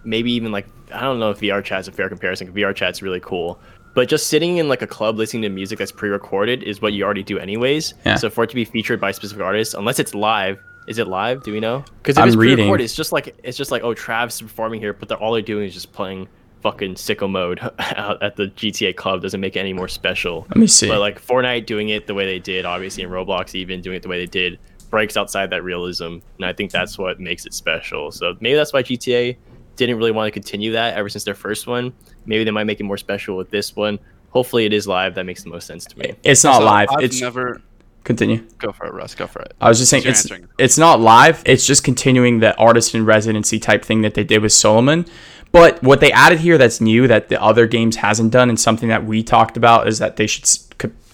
maybe 0.04 0.32
even 0.32 0.52
like 0.52 0.66
I 0.92 1.00
don't 1.00 1.18
know 1.18 1.30
if 1.30 1.40
VR 1.40 1.64
chat's 1.64 1.88
a 1.88 1.92
fair 1.92 2.08
comparison. 2.08 2.52
VR 2.52 2.74
chat's 2.74 3.00
really 3.00 3.20
cool, 3.20 3.58
but 3.94 4.08
just 4.08 4.26
sitting 4.26 4.58
in 4.58 4.68
like 4.68 4.82
a 4.82 4.86
club 4.86 5.16
listening 5.16 5.42
to 5.42 5.48
music 5.48 5.78
that's 5.78 5.92
pre-recorded 5.92 6.62
is 6.62 6.82
what 6.82 6.92
you 6.92 7.04
already 7.04 7.22
do 7.22 7.38
anyways. 7.38 7.94
Yeah. 8.04 8.16
So 8.16 8.28
for 8.28 8.44
it 8.44 8.50
to 8.50 8.54
be 8.54 8.66
featured 8.66 9.00
by 9.00 9.12
specific 9.12 9.42
artists, 9.42 9.72
unless 9.72 9.98
it's 9.98 10.14
live, 10.14 10.60
is 10.86 10.98
it 10.98 11.08
live? 11.08 11.42
Do 11.42 11.52
we 11.52 11.60
know? 11.60 11.84
Because 12.02 12.18
if 12.18 12.22
I'm 12.22 12.28
it's 12.28 12.36
pre-recorded, 12.36 12.84
it's 12.84 12.94
just 12.94 13.12
like 13.12 13.34
it's 13.42 13.56
just 13.56 13.70
like 13.70 13.82
oh 13.82 13.94
Trav's 13.94 14.42
performing 14.42 14.80
here, 14.80 14.92
but 14.92 15.08
they're, 15.08 15.18
all 15.18 15.32
they're 15.32 15.40
doing 15.40 15.64
is 15.66 15.72
just 15.72 15.92
playing 15.92 16.28
fucking 16.62 16.94
sicko 16.94 17.30
mode 17.30 17.58
out 17.78 18.22
at 18.22 18.36
the 18.36 18.46
GTA 18.48 18.94
club. 18.96 19.22
Doesn't 19.22 19.40
make 19.40 19.56
it 19.56 19.60
any 19.60 19.72
more 19.72 19.88
special. 19.88 20.46
Let 20.48 20.56
me 20.56 20.66
see. 20.66 20.88
But 20.88 21.00
like 21.00 21.20
Fortnite 21.24 21.66
doing 21.66 21.88
it 21.90 22.06
the 22.06 22.14
way 22.14 22.26
they 22.26 22.38
did, 22.38 22.64
obviously, 22.64 23.02
and 23.02 23.12
Roblox 23.12 23.54
even 23.54 23.80
doing 23.80 23.96
it 23.96 24.02
the 24.02 24.08
way 24.08 24.18
they 24.18 24.26
did, 24.26 24.58
breaks 24.90 25.16
outside 25.16 25.50
that 25.50 25.62
realism, 25.64 26.04
and 26.36 26.44
I 26.44 26.52
think 26.52 26.70
that's 26.72 26.98
what 26.98 27.20
makes 27.20 27.46
it 27.46 27.54
special. 27.54 28.10
So 28.10 28.34
maybe 28.40 28.56
that's 28.56 28.72
why 28.72 28.82
GTA 28.82 29.36
didn't 29.76 29.96
really 29.96 30.10
want 30.10 30.26
to 30.26 30.30
continue 30.32 30.72
that 30.72 30.94
ever 30.96 31.08
since 31.08 31.24
their 31.24 31.34
first 31.34 31.66
one. 31.66 31.92
Maybe 32.26 32.44
they 32.44 32.50
might 32.50 32.64
make 32.64 32.80
it 32.80 32.84
more 32.84 32.96
special 32.98 33.36
with 33.36 33.50
this 33.50 33.74
one. 33.76 33.98
Hopefully, 34.30 34.64
it 34.66 34.72
is 34.72 34.86
live. 34.86 35.14
That 35.14 35.24
makes 35.26 35.42
the 35.42 35.50
most 35.50 35.66
sense 35.66 35.84
to 35.86 35.98
me. 35.98 36.14
it's 36.22 36.44
not 36.44 36.58
So 36.58 36.64
live. 36.64 36.88
I've 36.90 37.02
It's 37.04 37.20
never 37.20 37.60
continue. 38.04 38.46
go 38.58 38.72
for 38.72 38.86
it, 38.86 38.92
Russ. 38.92 39.14
Go 39.14 39.26
for 39.26 39.40
it. 39.42 39.54
I 39.60 39.68
was 39.68 39.78
just 39.78 39.90
saying 39.90 40.02
it's 40.06 40.22
answering. 40.22 40.48
it's 40.58 40.76
not 40.78 41.00
live. 41.00 41.42
It's 41.46 41.66
just 41.66 41.82
continuing 41.84 42.40
the 42.40 42.54
artist 42.56 42.94
in 42.94 43.04
residency 43.04 43.58
type 43.58 43.84
thing 43.84 44.02
that 44.02 44.14
they 44.14 44.24
did 44.24 44.42
with 44.42 44.52
Solomun. 44.52 45.08
But 45.52 45.82
what 45.82 46.00
they 46.00 46.12
added 46.12 46.40
here 46.40 46.58
that's 46.58 46.80
new 46.80 47.08
that 47.08 47.28
the 47.28 47.42
other 47.42 47.66
games 47.66 47.96
hasn't 47.96 48.32
done, 48.32 48.48
and 48.48 48.58
something 48.58 48.88
that 48.88 49.04
we 49.04 49.22
talked 49.22 49.56
about 49.56 49.88
is 49.88 49.98
that 49.98 50.16
they 50.16 50.26
should. 50.26 50.48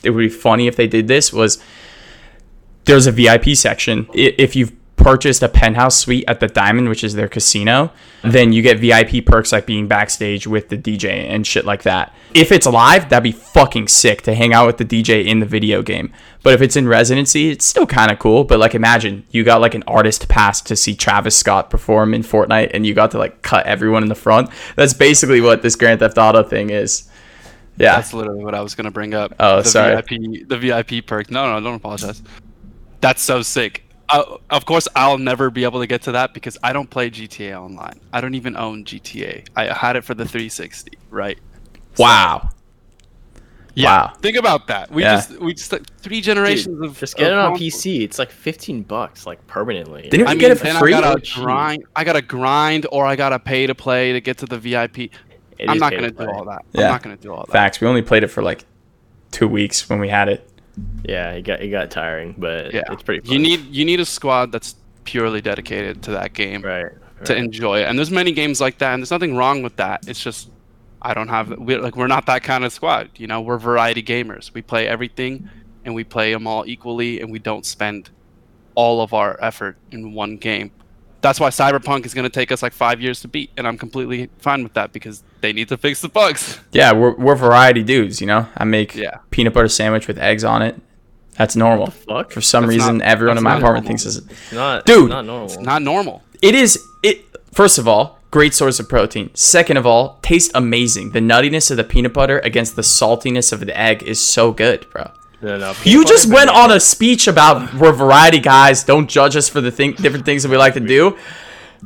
It 0.03 0.11
would 0.11 0.21
be 0.21 0.29
funny 0.29 0.67
if 0.67 0.77
they 0.77 0.87
did 0.87 1.09
this. 1.09 1.33
Was 1.33 1.59
there's 2.85 3.07
a 3.07 3.13
VIP 3.13 3.57
section. 3.57 4.09
If 4.13 4.55
you've 4.55 4.73
purchased 5.07 5.41
a 5.41 5.49
penthouse 5.49 5.97
suite 5.97 6.25
at 6.27 6.41
the 6.41 6.49
Diamond, 6.49 6.89
which 6.89 7.05
is 7.05 7.15
their 7.15 7.29
casino, 7.29 7.93
then 8.25 8.53
you 8.53 8.61
get 8.61 8.81
VIP 8.81 9.25
perks 9.25 9.53
like 9.53 9.65
being 9.65 9.87
backstage 9.87 10.49
with 10.49 10.69
the 10.69 10.77
DJ 10.77 11.29
and 11.29 11.47
shit 11.47 11.65
like 11.65 11.85
that. 11.85 12.13
If 12.35 12.51
it's 12.51 12.67
live, 12.67 13.09
that'd 13.09 13.23
be 13.23 13.31
fucking 13.31 13.87
sick 13.87 14.23
to 14.23 14.35
hang 14.35 14.53
out 14.53 14.67
with 14.67 14.79
the 14.79 14.85
DJ 14.85 15.25
in 15.25 15.39
the 15.39 15.47
video 15.47 15.81
game. 15.81 16.13
But 16.43 16.55
if 16.55 16.61
it's 16.61 16.75
in 16.75 16.89
residency, 16.89 17.51
it's 17.51 17.65
still 17.65 17.87
kind 17.87 18.11
of 18.11 18.19
cool. 18.19 18.43
But 18.43 18.59
like, 18.59 18.75
imagine 18.75 19.25
you 19.31 19.45
got 19.45 19.61
like 19.61 19.77
an 19.77 19.85
artist 19.87 20.29
pass 20.29 20.61
to 20.63 20.75
see 20.75 20.97
Travis 20.97 21.37
Scott 21.37 21.71
perform 21.71 22.13
in 22.13 22.23
Fortnite, 22.23 22.73
and 22.75 22.85
you 22.85 22.93
got 22.93 23.13
to 23.13 23.19
like 23.19 23.43
cut 23.43 23.65
everyone 23.65 24.03
in 24.03 24.09
the 24.09 24.17
front. 24.17 24.51
That's 24.75 24.93
basically 24.93 25.41
what 25.41 25.63
this 25.63 25.77
Grand 25.77 26.01
Theft 26.01 26.19
Auto 26.19 26.43
thing 26.43 26.71
is. 26.71 27.09
Yeah. 27.77 27.95
That's 27.95 28.13
literally 28.13 28.43
what 28.43 28.57
I 28.57 28.61
was 28.61 28.75
gonna 28.75 28.91
bring 28.91 29.15
up. 29.15 29.35
Oh, 29.39 29.63
the 29.63 29.69
sorry. 29.69 29.95
VIP, 29.95 30.49
the 30.49 30.59
VIP 30.59 31.07
perk. 31.07 31.31
No, 31.31 31.47
no, 31.47 31.65
don't 31.65 31.77
apologize. 31.77 32.25
That's 33.01 33.23
so 33.23 33.43
sick. 33.43 33.86
Uh, 34.09 34.37
of 34.51 34.65
course, 34.67 34.87
I'll 34.95 35.19
never 35.19 35.51
be 35.51 35.65
able 35.65 35.81
to 35.81 35.87
get 35.87 36.03
to 36.03 36.13
that 36.13 36.33
because 36.33 36.57
I 36.63 36.73
don't 36.73 36.89
play 36.89 37.11
GTA 37.11 37.61
Online. 37.61 37.99
I 38.13 38.21
don't 38.21 38.35
even 38.35 38.57
own 38.57 38.85
GTA. 38.85 39.47
I 39.57 39.73
had 39.75 39.97
it 39.97 40.05
for 40.05 40.15
the 40.15 40.25
360, 40.25 40.93
right? 41.11 41.39
wow. 41.99 42.51
Wow. 43.77 44.15
Think 44.23 44.39
about 44.39 44.69
that. 44.69 44.91
We 44.91 45.03
Yeah. 45.03 45.17
just 45.17 45.39
we 45.39 45.53
just 45.53 45.71
like, 45.71 45.83
three 45.99 46.23
generations 46.23 46.77
Dude, 46.79 46.85
of 46.87 46.99
just 46.99 47.15
get 47.17 47.27
of 47.31 47.33
it 47.33 47.39
on 47.39 47.51
console- 47.59 47.67
PC. 47.69 48.05
It's 48.05 48.19
like 48.19 48.31
15 48.31 48.83
bucks, 48.85 49.27
like 49.27 49.47
permanently. 49.49 50.09
Didn't 50.09 50.29
I 50.29 50.31
you 50.33 50.39
mean, 50.39 50.41
get 50.41 50.51
it 50.53 50.59
for 50.59 50.79
free? 50.79 50.95
I 50.95 51.01
gotta 51.03 51.21
Cheap. 51.21 51.45
grind. 51.45 51.85
I 51.95 52.05
gotta 52.05 52.23
grind, 52.23 52.87
or 52.91 53.05
I 53.05 53.17
gotta 53.17 53.39
pay 53.39 53.67
to 53.67 53.75
play 53.75 54.13
to 54.15 54.21
get 54.23 54.39
to 54.39 54.47
the 54.47 54.57
VIP. 54.59 55.11
It 55.59 55.69
I'm 55.69 55.77
not 55.79 55.91
pay 55.93 55.97
to 56.01 56.11
gonna 56.11 56.31
do 56.31 56.35
all 56.35 56.45
that. 56.47 56.65
Yeah. 56.73 56.85
I'm 56.87 56.93
not 56.93 57.03
gonna 57.03 57.17
do 57.19 57.33
all 57.35 57.45
that. 57.45 57.53
Facts. 57.53 57.81
We 57.83 57.87
only 57.87 58.01
played 58.01 58.23
it 58.23 58.29
for 58.29 58.43
like 58.43 58.65
two 59.31 59.47
weeks 59.49 59.91
when 59.91 59.99
we 59.99 60.09
had 60.09 60.31
it. 60.31 60.49
Yeah, 61.05 61.31
it 61.33 61.43
got 61.43 61.61
it 61.61 61.69
got 61.69 61.91
tiring, 61.91 62.35
but 62.37 62.73
Yeah, 62.75 62.83
it's 62.91 63.03
pretty. 63.03 63.27
Fun. 63.27 63.33
You 63.33 63.39
need 63.39 63.75
you 63.75 63.85
need 63.85 64.01
a 64.01 64.05
squad 64.05 64.53
that's 64.53 64.75
purely 65.05 65.41
dedicated 65.41 66.03
to 66.03 66.11
that 66.13 66.33
game. 66.33 66.63
right, 66.63 66.93
to 67.25 67.33
right. 67.33 67.43
enjoy 67.43 67.81
it. 67.81 67.85
And 67.85 67.99
there's 67.99 68.11
many 68.11 68.33
games 68.33 68.61
like 68.61 68.79
that, 68.79 68.93
and 68.93 69.03
there's 69.03 69.11
nothing 69.11 69.37
wrong 69.37 69.63
with 69.63 69.77
that. 69.77 70.09
It's 70.09 70.21
just 70.23 70.51
I 71.01 71.15
don't 71.15 71.29
have 71.29 71.57
we're 71.59 71.81
like 71.81 71.97
we're 71.97 72.09
not 72.09 72.27
that 72.27 72.43
kind 72.43 72.65
of 72.65 72.73
squad. 72.73 73.11
You 73.17 73.27
know, 73.27 73.41
we're 73.41 73.59
variety 73.59 74.03
gamers. 74.03 74.53
We 74.53 74.63
play 74.63 74.87
everything, 74.89 75.49
and 75.85 75.95
we 75.95 76.05
play 76.05 76.33
them 76.33 76.47
all 76.47 76.67
equally, 76.67 77.21
and 77.21 77.31
we 77.31 77.39
don't 77.39 77.65
spend 77.65 78.11
all 78.75 79.01
of 79.01 79.15
our 79.15 79.39
effort 79.41 79.77
in 79.91 80.13
one 80.13 80.37
game. 80.37 80.71
That's 81.23 81.41
why 81.41 81.49
Cyberpunk 81.51 82.07
is 82.07 82.15
going 82.15 82.25
to 82.25 82.31
take 82.31 82.53
us 82.53 82.63
like 82.63 82.73
five 82.73 83.01
years 83.01 83.21
to 83.23 83.29
beat, 83.29 83.51
and 83.57 83.67
I'm 83.67 83.77
completely 83.79 84.31
fine 84.39 84.63
with 84.63 84.75
that 84.75 84.93
because 84.93 85.23
they 85.41 85.53
need 85.53 85.69
to 85.69 85.77
fix 85.77 86.01
the 86.01 86.09
bugs. 86.09 86.61
Yeah, 86.73 86.93
we're, 86.93 87.15
we're 87.17 87.35
variety 87.37 87.83
dudes, 87.83 88.21
you 88.21 88.27
know? 88.27 88.47
I 88.57 88.65
make 88.65 88.95
Yeah. 88.95 89.19
peanut 89.31 89.55
butter 89.55 89.69
sandwich 89.69 90.07
with 90.07 90.19
eggs 90.19 90.45
on 90.45 90.63
it. 90.63 90.81
That's 91.39 91.57
normal. 91.57 91.89
fuck? 91.89 92.33
For 92.33 92.41
some 92.41 92.65
That's 92.65 92.77
reason, 92.77 92.99
not- 92.99 93.07
everyone 93.07 93.39
in 93.39 93.43
my 93.45 93.57
apartment 93.59 93.87
normal. 93.87 93.89
thinks 93.89 94.05
this. 94.05 94.17
It's 94.19 94.53
not, 94.53 94.85
Dude. 94.87 95.05
it's 95.05 95.11
not 95.11 95.25
normal. 95.25 95.63
Not 95.63 95.83
normal. 95.83 96.23
It 96.43 96.55
is 96.55 96.79
it. 97.03 97.25
First 97.53 97.79
of 97.79 97.89
all, 97.89 98.19
great 98.31 98.53
source 98.55 98.79
of 98.79 98.89
protein. 98.89 99.31
Second 99.35 99.79
of 99.79 99.87
all, 99.87 100.19
tastes 100.23 100.51
amazing. 100.55 101.13
The 101.13 101.21
nuttiness 101.21 101.71
of 101.71 101.77
the 101.79 101.85
peanut 101.85 102.13
butter 102.13 102.39
against 102.41 102.77
the 102.77 102.83
saltiness 102.83 103.53
of 103.53 103.61
the 103.61 103.79
egg 103.79 104.03
is 104.03 104.21
so 104.21 104.53
good, 104.53 104.87
bro. 104.91 105.11
No, 105.43 105.59
no, 105.59 105.75
You 105.85 106.05
just 106.05 106.33
went 106.33 106.51
on 106.51 106.71
a 106.71 106.81
speech 106.81 107.29
about 107.29 107.75
we're 107.75 107.93
variety 107.93 108.41
guys. 108.41 108.85
Don't 108.85 109.09
judge 109.09 109.37
us 109.37 109.49
for 109.49 109.61
the 109.61 109.71
thing, 109.71 109.93
different 109.93 110.25
things 110.25 110.43
that 110.43 110.49
we 110.49 110.57
like 110.57 110.75
to 110.75 110.81
do. 110.81 111.17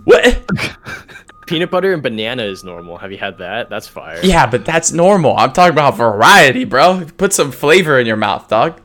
What? 0.04 0.44
peanut 1.50 1.68
butter 1.68 1.92
and 1.92 2.00
banana 2.00 2.44
is 2.44 2.62
normal. 2.62 2.96
Have 2.98 3.10
you 3.10 3.18
had 3.18 3.38
that? 3.38 3.68
That's 3.68 3.88
fire. 3.88 4.20
Yeah, 4.22 4.46
but 4.46 4.64
that's 4.64 4.92
normal. 4.92 5.36
I'm 5.36 5.52
talking 5.52 5.72
about 5.72 5.96
variety, 5.96 6.64
bro. 6.64 7.06
Put 7.16 7.32
some 7.32 7.50
flavor 7.50 7.98
in 7.98 8.06
your 8.06 8.16
mouth, 8.16 8.48
dog. 8.48 8.80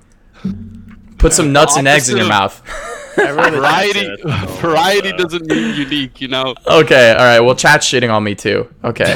Put 1.19 1.31
some 1.31 1.53
nuts 1.53 1.77
and 1.77 1.87
eggs 1.87 2.09
in 2.09 2.17
your 2.17 2.27
mouth. 2.27 2.61
Everyone 3.17 3.53
is 3.53 3.59
Variety, 3.59 4.05
into 4.05 4.27
variety 4.61 5.11
doesn't 5.13 5.45
mean 5.47 5.75
unique. 5.75 6.21
You 6.21 6.27
know. 6.27 6.55
Okay, 6.67 7.11
all 7.11 7.17
right. 7.17 7.39
Well, 7.39 7.55
chat's 7.55 7.87
shitting 7.87 8.11
on 8.11 8.23
me 8.23 8.35
too. 8.35 8.67
Okay. 8.83 9.05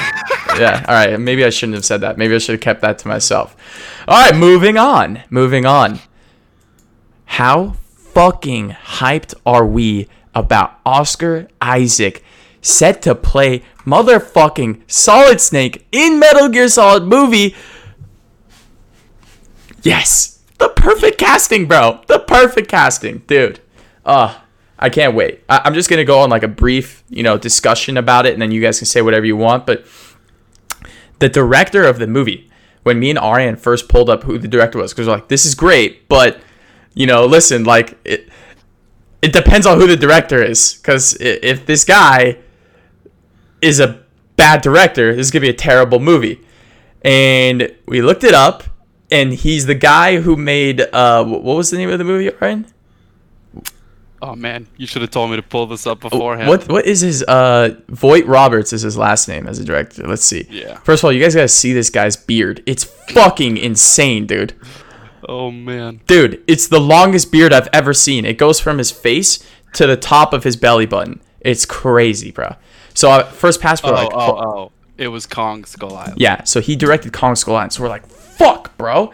yeah, 0.57 0.85
all 0.88 0.93
right. 0.93 1.19
Maybe 1.19 1.43
I 1.43 1.49
shouldn't 1.49 1.75
have 1.75 1.85
said 1.85 2.01
that. 2.01 2.17
Maybe 2.17 2.35
I 2.35 2.38
should 2.38 2.53
have 2.53 2.62
kept 2.62 2.81
that 2.81 2.97
to 2.99 3.07
myself. 3.07 3.55
All 4.07 4.19
right, 4.19 4.35
moving 4.35 4.77
on. 4.77 5.23
Moving 5.29 5.65
on. 5.65 5.99
How 7.25 7.75
fucking 7.95 8.71
hyped 8.71 9.33
are 9.45 9.65
we 9.65 10.07
about 10.33 10.79
Oscar 10.85 11.47
Isaac 11.62 12.23
set 12.62 13.01
to 13.03 13.15
play 13.15 13.63
motherfucking 13.85 14.81
Solid 14.88 15.39
Snake 15.39 15.85
in 15.91 16.19
Metal 16.19 16.49
Gear 16.49 16.67
Solid 16.67 17.03
movie? 17.03 17.55
Yes. 19.83 20.39
The 20.57 20.69
perfect 20.69 21.17
casting, 21.17 21.67
bro. 21.67 22.01
The 22.07 22.19
perfect 22.19 22.67
casting, 22.69 23.19
dude. 23.27 23.62
Uh, 24.09 24.33
I 24.79 24.89
can't 24.89 25.13
wait. 25.13 25.43
I- 25.47 25.61
I'm 25.65 25.73
just 25.75 25.89
gonna 25.89 26.03
go 26.03 26.19
on 26.19 26.29
like 26.29 26.41
a 26.43 26.47
brief, 26.47 27.03
you 27.09 27.21
know, 27.21 27.37
discussion 27.37 27.95
about 27.97 28.25
it, 28.25 28.33
and 28.33 28.41
then 28.41 28.49
you 28.51 28.59
guys 28.61 28.79
can 28.79 28.87
say 28.87 29.01
whatever 29.01 29.25
you 29.25 29.37
want. 29.37 29.65
But 29.67 29.85
the 31.19 31.29
director 31.29 31.83
of 31.83 31.99
the 31.99 32.07
movie, 32.07 32.49
when 32.83 32.99
me 32.99 33.09
and 33.11 33.19
Aryan 33.19 33.55
first 33.55 33.87
pulled 33.87 34.09
up 34.09 34.23
who 34.23 34.37
the 34.39 34.47
director 34.47 34.79
was, 34.79 34.91
because 34.93 35.05
we're 35.05 35.13
like, 35.13 35.27
this 35.27 35.45
is 35.45 35.53
great, 35.53 36.07
but 36.09 36.39
you 36.95 37.05
know, 37.05 37.25
listen, 37.25 37.65
like 37.65 37.99
it, 38.03 38.29
it 39.21 39.31
depends 39.31 39.67
on 39.67 39.79
who 39.79 39.85
the 39.85 39.97
director 39.97 40.41
is, 40.41 40.73
because 40.75 41.15
if 41.19 41.65
this 41.67 41.83
guy 41.85 42.37
is 43.61 43.79
a 43.79 44.01
bad 44.37 44.61
director, 44.61 45.13
this 45.15 45.27
is 45.27 45.31
gonna 45.31 45.41
be 45.41 45.49
a 45.49 45.53
terrible 45.53 45.99
movie. 45.99 46.41
And 47.03 47.75
we 47.85 48.01
looked 48.01 48.23
it 48.23 48.33
up, 48.33 48.63
and 49.11 49.33
he's 49.33 49.65
the 49.67 49.75
guy 49.75 50.19
who 50.21 50.35
made 50.35 50.81
uh, 50.81 51.23
what 51.25 51.43
was 51.43 51.69
the 51.69 51.77
name 51.77 51.89
of 51.89 51.97
the 51.99 52.05
movie, 52.05 52.33
Aryan? 52.41 52.65
Oh 54.21 54.36
man, 54.36 54.67
you 54.77 54.86
should 54.86 55.01
have 55.01 55.12
told 55.12 55.29
me 55.32 55.38
to 55.38 55.41
pull 55.41 55.65
this 55.67 55.88
up 55.88 56.01
beforehand. 56.01 56.49
What 56.49 56.67
what 56.69 56.86
is 56.86 56.99
his 57.01 57.23
uh 57.23 57.75
Vogt-Roberts 57.88 58.73
is 58.73 58.82
his 58.82 58.97
last 58.97 59.27
name 59.27 59.47
as 59.47 59.60
a 59.60 59.63
director. 59.65 60.05
Let's 60.08 60.23
see. 60.25 60.45
Yeah. 60.49 60.77
First 60.79 61.01
of 61.01 61.05
all, 61.05 61.12
you 61.13 61.21
guys 61.21 61.36
gotta 61.36 61.47
see 61.47 61.71
this 61.73 61.89
guy's 61.89 62.17
beard. 62.17 62.62
It's 62.65 62.84
fucking 62.84 63.58
insane, 63.58 64.25
dude. 64.25 64.53
Oh 65.27 65.51
man. 65.51 66.01
Dude, 66.08 66.43
it's 66.47 66.67
the 66.67 66.79
longest 66.79 67.32
beard 67.32 67.53
I've 67.53 67.69
ever 67.71 67.93
seen. 67.93 68.25
It 68.25 68.38
goes 68.38 68.60
from 68.60 68.77
his 68.77 68.91
face 68.91 69.39
to 69.73 69.86
the 69.88 69.95
top 69.97 70.34
of 70.34 70.43
his 70.43 70.55
belly 70.55 70.86
button. 70.86 71.21
It's 71.41 71.65
crazy, 71.65 72.32
bro. 72.32 72.55
So 72.93 73.12
uh, 73.12 73.23
first 73.23 73.62
pass 73.62 73.79
for 73.79 73.88
Oh, 73.88 73.91
like 73.91 74.10
oh, 74.13 74.38
oh. 74.38 74.71
It 74.97 75.08
was 75.08 75.25
Kong 75.25 75.63
Skull 75.63 75.95
Island. 75.95 76.15
yeah, 76.19 76.43
so 76.43 76.60
he 76.60 76.75
directed 76.75 77.13
Kong 77.13 77.36
Skull 77.38 77.55
Island. 77.55 77.71
So 77.71 77.84
we're 77.84 77.88
like, 77.89 78.05
fuck, 78.08 78.75
bro. 78.77 79.13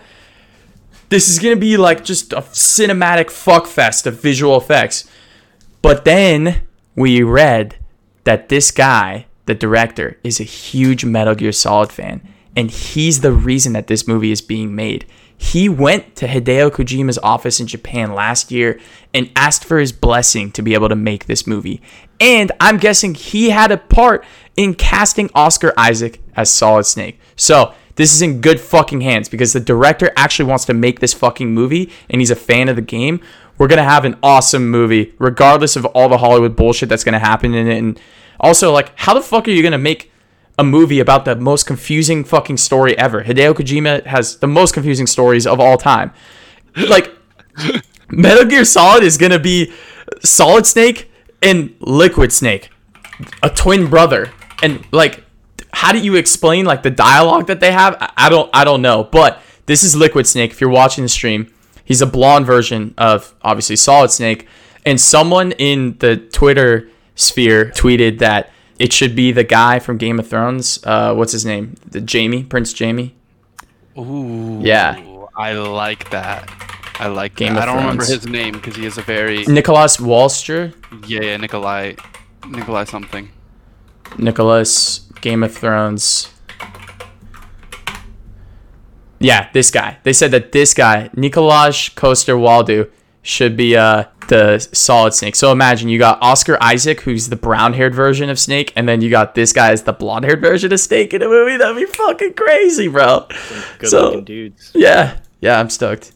This 1.09 1.29
is 1.29 1.39
gonna 1.39 1.55
be 1.55 1.77
like 1.77 2.03
just 2.03 2.33
a 2.33 2.41
cinematic 2.41 3.29
fuck 3.29 3.67
fest 3.67 4.07
of 4.07 4.19
visual 4.19 4.57
effects. 4.57 5.09
But 5.81 6.03
then 6.05 6.63
we 6.95 7.21
read 7.21 7.77
that 8.23 8.49
this 8.49 8.71
guy, 8.71 9.27
the 9.45 9.53
director, 9.53 10.17
is 10.23 10.39
a 10.39 10.43
huge 10.43 11.05
Metal 11.05 11.35
Gear 11.35 11.51
Solid 11.51 11.91
fan, 11.91 12.27
and 12.55 12.71
he's 12.71 13.21
the 13.21 13.31
reason 13.31 13.73
that 13.73 13.87
this 13.87 14.07
movie 14.07 14.31
is 14.31 14.41
being 14.41 14.75
made. 14.75 15.05
He 15.37 15.67
went 15.67 16.15
to 16.15 16.27
Hideo 16.27 16.71
Kojima's 16.71 17.19
office 17.19 17.59
in 17.59 17.67
Japan 17.67 18.13
last 18.13 18.51
year 18.51 18.79
and 19.13 19.29
asked 19.35 19.65
for 19.65 19.79
his 19.79 19.91
blessing 19.91 20.51
to 20.53 20.61
be 20.61 20.73
able 20.73 20.89
to 20.89 20.95
make 20.95 21.25
this 21.25 21.45
movie. 21.45 21.81
And 22.19 22.51
I'm 22.59 22.77
guessing 22.77 23.13
he 23.13 23.49
had 23.49 23.71
a 23.71 23.77
part 23.77 24.25
in 24.55 24.73
casting 24.73 25.29
Oscar 25.35 25.73
Isaac 25.77 26.21
as 26.35 26.49
Solid 26.49 26.85
Snake. 26.85 27.19
So, 27.35 27.73
this 27.95 28.13
is 28.13 28.21
in 28.21 28.41
good 28.41 28.59
fucking 28.59 29.01
hands 29.01 29.29
because 29.29 29.53
the 29.53 29.59
director 29.59 30.11
actually 30.15 30.45
wants 30.45 30.65
to 30.65 30.73
make 30.73 30.99
this 30.99 31.13
fucking 31.13 31.53
movie 31.53 31.91
and 32.09 32.21
he's 32.21 32.31
a 32.31 32.35
fan 32.35 32.69
of 32.69 32.75
the 32.75 32.81
game. 32.81 33.21
We're 33.57 33.67
going 33.67 33.77
to 33.77 33.83
have 33.83 34.03
an 34.03 34.17
awesome 34.21 34.69
movie, 34.69 35.13
regardless 35.17 35.75
of 35.75 35.85
all 35.85 36.09
the 36.09 36.17
Hollywood 36.17 36.55
bullshit 36.55 36.89
that's 36.89 37.05
going 37.05 37.13
to 37.13 37.19
happen 37.19 37.53
in 37.53 37.67
it. 37.67 37.77
And 37.77 37.99
also, 38.39 38.71
like, 38.73 38.91
how 38.99 39.13
the 39.13 39.21
fuck 39.21 39.47
are 39.47 39.51
you 39.51 39.61
going 39.61 39.71
to 39.71 39.77
make 39.77 40.11
a 40.59 40.63
movie 40.63 40.99
about 40.99 41.25
the 41.25 41.35
most 41.37 41.65
confusing 41.65 42.25
fucking 42.25 42.57
story 42.57 42.97
ever? 42.97 43.23
Hideo 43.23 43.53
Kojima 43.53 44.05
has 44.05 44.37
the 44.37 44.47
most 44.47 44.73
confusing 44.73 45.07
stories 45.07 45.47
of 45.47 45.61
all 45.61 45.77
time. 45.77 46.11
Like, 46.75 47.15
Metal 48.09 48.45
Gear 48.45 48.65
Solid 48.65 49.03
is 49.03 49.17
going 49.17 49.31
to 49.31 49.39
be 49.39 49.71
Solid 50.21 50.65
Snake 50.65 51.09
and 51.41 51.73
Liquid 51.79 52.33
Snake, 52.33 52.69
a 53.41 53.49
twin 53.49 53.89
brother. 53.89 54.31
And, 54.61 54.85
like, 54.91 55.24
how 55.75 55.91
do 55.91 55.99
you 55.99 56.15
explain 56.15 56.65
like 56.65 56.81
the 56.83 56.89
dialogue 56.91 57.47
that 57.47 57.59
they 57.59 57.71
have? 57.71 57.95
I- 57.99 58.11
I 58.25 58.29
don't 58.29 58.49
I 58.53 58.63
don't 58.63 58.81
know. 58.81 59.03
But 59.03 59.41
this 59.65 59.83
is 59.83 59.95
Liquid 59.95 60.25
Snake. 60.27 60.51
If 60.51 60.61
you're 60.61 60.69
watching 60.69 61.03
the 61.03 61.09
stream, 61.09 61.51
he's 61.83 62.01
a 62.01 62.05
blonde 62.05 62.45
version 62.45 62.93
of 62.97 63.33
obviously 63.41 63.75
Solid 63.75 64.09
Snake. 64.11 64.47
And 64.85 64.99
someone 65.01 65.51
in 65.53 65.97
the 65.99 66.15
Twitter 66.17 66.89
sphere 67.15 67.71
tweeted 67.71 68.19
that 68.19 68.51
it 68.77 68.93
should 68.93 69.15
be 69.15 69.31
the 69.31 69.43
guy 69.43 69.79
from 69.79 69.97
Game 69.97 70.19
of 70.19 70.27
Thrones. 70.27 70.79
Uh, 70.83 71.13
what's 71.15 71.31
his 71.31 71.45
name? 71.45 71.75
The 71.89 72.01
Jamie, 72.01 72.43
Prince 72.43 72.71
Jamie. 72.73 73.15
Ooh. 73.97 74.59
Yeah. 74.61 75.01
I 75.35 75.53
like 75.53 76.09
that. 76.11 76.49
I 76.99 77.07
like 77.07 77.35
Game 77.35 77.55
that. 77.55 77.63
I 77.63 77.65
don't 77.65 77.77
remember 77.81 78.05
his 78.05 78.25
name 78.27 78.53
because 78.53 78.75
he 78.75 78.85
is 78.85 78.97
a 78.97 79.01
very 79.01 79.43
Nicholas 79.45 79.97
Wallster. 79.97 80.73
yeah, 81.07 81.21
yeah 81.21 81.37
Nikolai 81.37 81.95
Nikolai 82.47 82.83
something. 82.85 83.29
Nicholas, 84.17 85.04
Game 85.21 85.43
of 85.43 85.53
Thrones. 85.55 86.29
Yeah, 89.19 89.49
this 89.53 89.71
guy. 89.71 89.97
They 90.03 90.13
said 90.13 90.31
that 90.31 90.51
this 90.51 90.73
guy, 90.73 91.09
Nikolaj 91.15 91.95
Coster-Waldau, 91.95 92.89
should 93.21 93.57
be 93.57 93.75
uh 93.75 94.03
the 94.27 94.59
solid 94.59 95.13
Snake. 95.13 95.35
So 95.35 95.51
imagine 95.51 95.87
you 95.89 95.97
got 95.99 96.17
Oscar 96.21 96.57
Isaac, 96.61 97.01
who's 97.01 97.29
the 97.29 97.35
brown-haired 97.35 97.93
version 97.93 98.29
of 98.29 98.39
Snake, 98.39 98.73
and 98.75 98.87
then 98.89 99.01
you 99.01 99.09
got 99.09 99.35
this 99.35 99.53
guy 99.53 99.71
as 99.71 99.83
the 99.83 99.93
blonde-haired 99.93 100.41
version 100.41 100.71
of 100.73 100.79
Snake 100.79 101.13
in 101.13 101.21
a 101.21 101.27
movie. 101.27 101.57
That'd 101.57 101.75
be 101.75 101.85
fucking 101.85 102.33
crazy, 102.33 102.87
bro. 102.87 103.27
Good 103.79 103.89
So- 103.89 104.05
looking 104.05 104.23
dudes. 104.25 104.71
Yeah, 104.75 105.17
yeah, 105.41 105.59
I'm 105.59 105.69
stoked. 105.69 106.11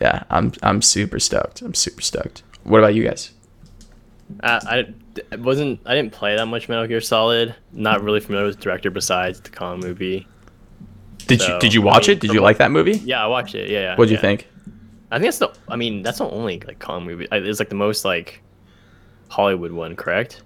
Yeah, 0.00 0.22
I'm 0.30 0.52
I'm 0.62 0.82
super 0.82 1.18
stoked. 1.20 1.62
I'm 1.62 1.74
super 1.74 2.00
stoked. 2.02 2.42
What 2.64 2.78
about 2.78 2.94
you 2.94 3.04
guys? 3.04 3.32
Uh, 4.42 4.60
I 4.64 4.86
wasn't. 5.38 5.80
I 5.86 5.94
didn't 5.94 6.12
play 6.12 6.36
that 6.36 6.46
much 6.46 6.68
Metal 6.68 6.86
Gear 6.86 7.00
Solid. 7.00 7.54
Not 7.72 8.02
really 8.02 8.20
familiar 8.20 8.46
with 8.46 8.56
the 8.56 8.62
director 8.62 8.90
besides 8.90 9.40
the 9.40 9.50
Kong 9.50 9.80
movie. 9.80 10.26
Did 11.26 11.42
you 11.46 11.58
did 11.58 11.74
you 11.74 11.82
I 11.82 11.84
watch 11.84 12.08
mean, 12.08 12.16
it? 12.16 12.20
Did 12.20 12.28
from 12.28 12.36
you 12.36 12.42
like 12.42 12.58
that 12.58 12.70
movie? 12.70 12.98
Yeah, 13.04 13.22
I 13.22 13.26
watched 13.26 13.54
it. 13.54 13.70
Yeah, 13.70 13.80
yeah. 13.80 13.96
What'd 13.96 14.10
you 14.10 14.18
think? 14.18 14.48
I 15.10 15.18
think 15.18 15.26
that's 15.26 15.38
the. 15.38 15.52
I 15.68 15.76
mean, 15.76 16.02
that's 16.02 16.18
the 16.18 16.28
only 16.28 16.60
like 16.60 16.78
Kong 16.78 17.04
movie. 17.04 17.26
It's 17.30 17.58
like 17.58 17.68
the 17.68 17.74
most 17.74 18.04
like 18.04 18.42
Hollywood 19.28 19.72
one, 19.72 19.96
correct? 19.96 20.42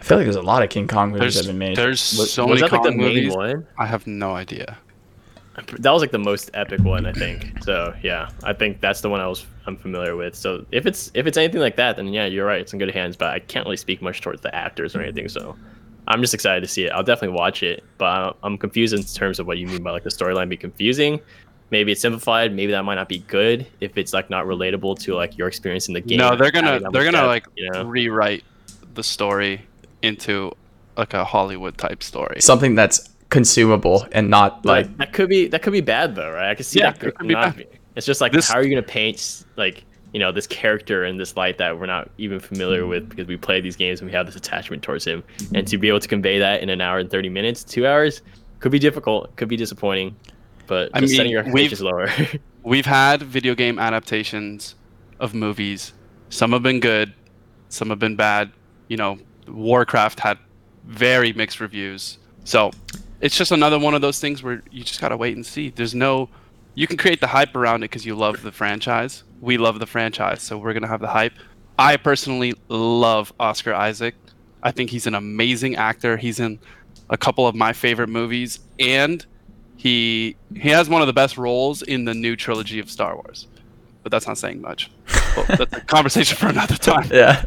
I 0.00 0.02
feel 0.02 0.16
like 0.16 0.24
there's 0.24 0.36
a 0.36 0.42
lot 0.42 0.62
of 0.62 0.70
King 0.70 0.88
Kong 0.88 1.10
movies 1.10 1.20
There's 1.20 1.34
that 1.34 1.44
have 1.44 1.58
been 1.58 1.58
made. 1.58 1.76
there's 1.76 2.16
Was, 2.18 2.32
so 2.32 2.46
was 2.46 2.60
many 2.60 2.70
that 2.70 2.72
like 2.72 2.82
the 2.82 2.88
Kong 2.88 2.98
main 2.98 3.14
movies. 3.14 3.34
one? 3.34 3.66
I 3.78 3.86
have 3.86 4.06
no 4.06 4.34
idea. 4.34 4.78
That 5.80 5.90
was 5.90 6.00
like 6.00 6.10
the 6.10 6.18
most 6.18 6.50
epic 6.54 6.80
one, 6.80 7.04
I 7.04 7.12
think. 7.12 7.62
So 7.64 7.94
yeah, 8.02 8.30
I 8.42 8.54
think 8.54 8.80
that's 8.80 9.02
the 9.02 9.10
one 9.10 9.20
I 9.20 9.26
was 9.26 9.44
I'm 9.70 9.76
familiar 9.76 10.16
with. 10.16 10.34
So 10.34 10.64
if 10.72 10.84
it's 10.86 11.10
if 11.14 11.26
it's 11.26 11.36
anything 11.38 11.60
like 11.60 11.76
that, 11.76 11.96
then 11.96 12.08
yeah, 12.08 12.26
you're 12.26 12.46
right. 12.46 12.60
It's 12.60 12.72
in 12.72 12.78
good 12.78 12.90
hands. 12.90 13.16
But 13.16 13.28
I 13.32 13.38
can't 13.38 13.64
really 13.66 13.76
speak 13.76 14.02
much 14.02 14.20
towards 14.20 14.40
the 14.42 14.54
actors 14.54 14.94
or 14.96 15.00
anything. 15.02 15.28
So 15.28 15.56
I'm 16.08 16.20
just 16.20 16.34
excited 16.34 16.60
to 16.62 16.68
see 16.68 16.84
it. 16.86 16.90
I'll 16.92 17.02
definitely 17.04 17.36
watch 17.36 17.62
it. 17.62 17.84
But 17.98 18.04
I'm- 18.06 18.34
I'm 18.42 18.58
confused 18.58 18.92
in 18.94 19.02
terms 19.02 19.38
of 19.38 19.46
what 19.46 19.58
you 19.58 19.66
mean 19.66 19.82
by 19.82 19.90
like 19.92 20.02
the 20.02 20.10
storyline 20.10 20.48
be 20.48 20.56
confusing. 20.56 21.20
Maybe 21.70 21.92
it's 21.92 22.00
simplified. 22.00 22.52
Maybe 22.52 22.72
that 22.72 22.82
might 22.84 22.96
not 22.96 23.08
be 23.08 23.20
good 23.20 23.64
if 23.80 23.96
it's 23.96 24.12
like 24.12 24.28
not 24.28 24.44
relatable 24.46 24.98
to 25.04 25.14
like 25.14 25.38
your 25.38 25.46
experience 25.46 25.86
in 25.88 25.94
the 25.94 26.00
game. 26.00 26.18
No, 26.18 26.34
they're 26.36 26.50
gonna 26.50 26.80
they're 26.92 27.04
gonna 27.04 27.18
depth, 27.18 27.26
like 27.28 27.46
you 27.54 27.70
know. 27.70 27.84
rewrite 27.84 28.42
the 28.94 29.04
story 29.04 29.60
into 30.02 30.50
like 30.96 31.14
a 31.14 31.24
Hollywood 31.24 31.78
type 31.78 32.02
story. 32.02 32.40
Something 32.40 32.74
that's 32.74 33.08
consumable 33.28 34.04
and 34.10 34.28
not 34.28 34.64
like 34.66 34.86
Like 34.86 34.96
that 34.96 35.12
could 35.12 35.28
be 35.28 35.46
that 35.46 35.62
could 35.62 35.72
be 35.72 35.80
bad 35.80 36.16
though, 36.16 36.32
right? 36.32 36.50
I 36.50 36.54
could 36.56 36.66
see 36.66 36.80
Yeah, 36.80 36.90
that 36.90 36.98
could 36.98 37.14
could 37.14 37.28
be 37.28 37.34
not 37.34 37.56
bad. 37.56 37.69
be. 37.69 37.69
It's 37.96 38.06
just 38.06 38.20
like 38.20 38.32
This- 38.32 38.48
how 38.48 38.56
are 38.58 38.62
you 38.62 38.70
gonna 38.70 38.82
paint 38.82 39.44
like 39.56 39.84
you 40.12 40.18
know 40.18 40.32
this 40.32 40.46
character 40.46 41.04
in 41.04 41.16
this 41.18 41.36
light 41.36 41.58
that 41.58 41.78
we're 41.78 41.86
not 41.86 42.10
even 42.18 42.40
familiar 42.40 42.86
with 42.86 43.08
because 43.08 43.26
we 43.28 43.36
play 43.36 43.60
these 43.60 43.76
games 43.76 44.00
and 44.00 44.08
we 44.10 44.12
have 44.12 44.26
this 44.26 44.36
attachment 44.36 44.82
towards 44.82 45.04
him, 45.04 45.22
and 45.54 45.66
to 45.68 45.78
be 45.78 45.88
able 45.88 46.00
to 46.00 46.08
convey 46.08 46.38
that 46.38 46.62
in 46.62 46.68
an 46.68 46.80
hour 46.80 46.98
and 46.98 47.10
thirty 47.10 47.28
minutes, 47.28 47.62
two 47.62 47.86
hours, 47.86 48.22
could 48.58 48.72
be 48.72 48.78
difficult, 48.78 49.34
could 49.36 49.48
be 49.48 49.56
disappointing, 49.56 50.16
but 50.66 50.90
I 50.94 51.00
just 51.00 51.10
mean, 51.12 51.16
setting 51.16 51.32
your 51.32 51.40
expectations 51.42 51.80
lower. 51.82 52.08
We've 52.64 52.86
had 52.86 53.22
video 53.22 53.54
game 53.54 53.78
adaptations 53.78 54.74
of 55.20 55.32
movies. 55.34 55.92
Some 56.28 56.52
have 56.52 56.62
been 56.62 56.80
good, 56.80 57.12
some 57.68 57.88
have 57.90 57.98
been 57.98 58.16
bad. 58.16 58.50
You 58.88 58.96
know, 58.96 59.18
Warcraft 59.48 60.20
had 60.20 60.38
very 60.86 61.32
mixed 61.32 61.60
reviews. 61.60 62.18
So 62.44 62.70
it's 63.20 63.36
just 63.36 63.52
another 63.52 63.78
one 63.78 63.94
of 63.94 64.00
those 64.00 64.18
things 64.18 64.42
where 64.42 64.62
you 64.70 64.82
just 64.82 65.00
gotta 65.00 65.16
wait 65.16 65.36
and 65.36 65.46
see. 65.46 65.70
There's 65.70 65.94
no, 65.94 66.28
you 66.74 66.86
can 66.86 66.96
create 66.96 67.20
the 67.20 67.26
hype 67.26 67.54
around 67.54 67.82
it 67.82 67.90
because 67.90 68.06
you 68.06 68.14
love 68.14 68.42
the 68.42 68.52
franchise. 68.52 69.24
We 69.40 69.58
love 69.58 69.78
the 69.78 69.86
franchise, 69.86 70.42
so 70.42 70.58
we're 70.58 70.72
gonna 70.72 70.88
have 70.88 71.00
the 71.00 71.08
hype. 71.08 71.32
I 71.78 71.96
personally 71.96 72.54
love 72.68 73.32
Oscar 73.40 73.74
Isaac. 73.74 74.14
I 74.62 74.70
think 74.70 74.90
he's 74.90 75.06
an 75.06 75.14
amazing 75.14 75.76
actor. 75.76 76.16
He's 76.16 76.40
in 76.40 76.58
a 77.08 77.16
couple 77.16 77.46
of 77.46 77.54
my 77.54 77.72
favorite 77.72 78.08
movies, 78.08 78.60
and 78.78 79.24
he 79.76 80.36
he 80.54 80.68
has 80.68 80.88
one 80.88 81.00
of 81.00 81.06
the 81.06 81.12
best 81.12 81.38
roles 81.38 81.82
in 81.82 82.04
the 82.04 82.14
new 82.14 82.36
trilogy 82.36 82.78
of 82.78 82.90
Star 82.90 83.14
Wars. 83.14 83.46
But 84.02 84.12
that's 84.12 84.26
not 84.26 84.38
saying 84.38 84.60
much. 84.60 84.90
Well, 85.36 85.46
that's 85.58 85.74
a 85.74 85.80
conversation 85.80 86.36
for 86.36 86.48
another 86.48 86.76
time. 86.76 87.08
yeah. 87.12 87.46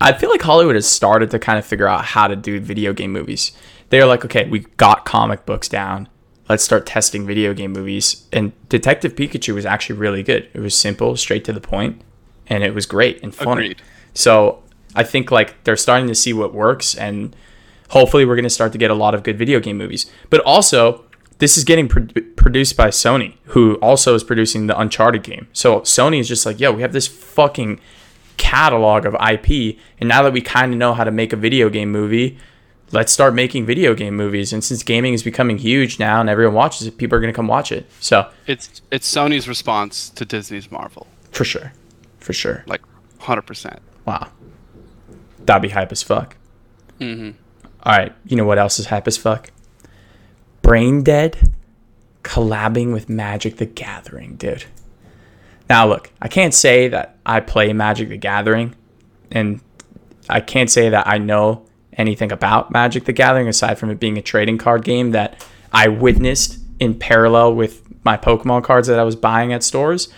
I 0.00 0.12
feel 0.12 0.30
like 0.30 0.42
Hollywood 0.42 0.74
has 0.74 0.88
started 0.88 1.30
to 1.30 1.38
kind 1.38 1.58
of 1.58 1.64
figure 1.64 1.86
out 1.86 2.04
how 2.04 2.26
to 2.26 2.34
do 2.34 2.60
video 2.60 2.92
game 2.92 3.12
movies. 3.12 3.52
They're 3.90 4.06
like, 4.06 4.24
okay, 4.24 4.48
we 4.48 4.60
got 4.60 5.04
comic 5.04 5.46
books 5.46 5.68
down. 5.68 6.08
Let's 6.48 6.64
start 6.64 6.86
testing 6.86 7.26
video 7.26 7.54
game 7.54 7.72
movies. 7.72 8.26
And 8.32 8.52
Detective 8.68 9.14
Pikachu 9.14 9.54
was 9.54 9.64
actually 9.64 9.98
really 9.98 10.22
good. 10.22 10.48
It 10.52 10.60
was 10.60 10.74
simple, 10.74 11.16
straight 11.16 11.44
to 11.44 11.52
the 11.52 11.60
point, 11.60 12.02
and 12.46 12.62
it 12.64 12.74
was 12.74 12.86
great 12.86 13.22
and 13.22 13.34
funny. 13.34 13.66
Agreed. 13.66 13.82
So 14.14 14.62
I 14.94 15.04
think 15.04 15.30
like 15.30 15.62
they're 15.64 15.76
starting 15.76 16.08
to 16.08 16.14
see 16.14 16.32
what 16.32 16.52
works, 16.52 16.94
and 16.94 17.34
hopefully 17.90 18.24
we're 18.24 18.36
going 18.36 18.44
to 18.44 18.50
start 18.50 18.72
to 18.72 18.78
get 18.78 18.90
a 18.90 18.94
lot 18.94 19.14
of 19.14 19.22
good 19.22 19.38
video 19.38 19.60
game 19.60 19.78
movies. 19.78 20.10
But 20.30 20.40
also, 20.40 21.04
this 21.38 21.56
is 21.56 21.64
getting 21.64 21.88
pro- 21.88 22.06
produced 22.36 22.76
by 22.76 22.88
Sony, 22.88 23.36
who 23.46 23.74
also 23.76 24.14
is 24.14 24.24
producing 24.24 24.66
the 24.66 24.78
Uncharted 24.78 25.22
game. 25.22 25.48
So 25.52 25.80
Sony 25.80 26.20
is 26.20 26.28
just 26.28 26.44
like, 26.44 26.60
yo, 26.60 26.72
we 26.72 26.82
have 26.82 26.92
this 26.92 27.06
fucking 27.06 27.80
catalog 28.36 29.06
of 29.06 29.14
IP, 29.14 29.78
and 29.98 30.08
now 30.08 30.22
that 30.22 30.32
we 30.32 30.40
kind 30.40 30.72
of 30.72 30.78
know 30.78 30.94
how 30.94 31.04
to 31.04 31.10
make 31.10 31.32
a 31.32 31.36
video 31.36 31.68
game 31.68 31.90
movie, 31.90 32.38
let's 32.92 33.12
start 33.12 33.34
making 33.34 33.66
video 33.66 33.94
game 33.94 34.14
movies. 34.14 34.52
And 34.52 34.62
since 34.62 34.82
gaming 34.82 35.14
is 35.14 35.22
becoming 35.22 35.58
huge 35.58 35.98
now 35.98 36.20
and 36.20 36.30
everyone 36.30 36.54
watches 36.54 36.86
it, 36.86 36.98
people 36.98 37.16
are 37.16 37.20
going 37.20 37.32
to 37.32 37.36
come 37.36 37.48
watch 37.48 37.72
it. 37.72 37.86
So 38.00 38.30
It's 38.46 38.82
it's 38.90 39.12
Sony's 39.12 39.48
response 39.48 40.10
to 40.10 40.24
Disney's 40.24 40.70
Marvel. 40.70 41.06
for 41.32 41.44
sure, 41.44 41.72
for 42.18 42.32
sure. 42.32 42.62
Like 42.66 42.82
100%. 43.20 43.78
Wow. 44.04 44.28
That'd 45.40 45.62
be 45.62 45.70
hype 45.70 45.90
as 45.92 46.02
fuck. 46.02 46.36
Mm-hmm. 47.00 47.30
All 47.84 47.92
right, 47.98 48.14
you 48.26 48.36
know 48.36 48.44
what 48.44 48.58
else 48.58 48.78
is 48.78 48.86
hype 48.86 49.08
as 49.08 49.16
fuck? 49.16 49.50
Brain 50.60 51.02
Dead 51.02 51.52
collabing 52.22 52.92
with 52.92 53.08
Magic 53.08 53.56
the 53.56 53.66
Gathering, 53.66 54.36
dude. 54.36 54.64
Now, 55.68 55.88
look, 55.88 56.12
I 56.20 56.28
can't 56.28 56.54
say 56.54 56.86
that 56.88 57.16
I 57.26 57.40
play 57.40 57.72
Magic 57.72 58.08
the 58.08 58.16
Gathering, 58.16 58.76
and 59.32 59.60
I 60.28 60.40
can't 60.40 60.70
say 60.70 60.90
that 60.90 61.08
I 61.08 61.18
know 61.18 61.64
anything 61.94 62.32
about 62.32 62.70
Magic 62.70 63.04
the 63.04 63.12
Gathering 63.12 63.48
aside 63.48 63.78
from 63.78 63.90
it 63.90 64.00
being 64.00 64.18
a 64.18 64.22
trading 64.22 64.58
card 64.58 64.84
game 64.84 65.10
that 65.12 65.44
I 65.72 65.88
witnessed 65.88 66.58
in 66.78 66.98
parallel 66.98 67.54
with 67.54 67.82
my 68.04 68.16
Pokemon 68.16 68.64
cards 68.64 68.88
that 68.88 68.98
I 68.98 69.04
was 69.04 69.16
buying 69.16 69.52
at 69.52 69.62
stores. 69.62 70.08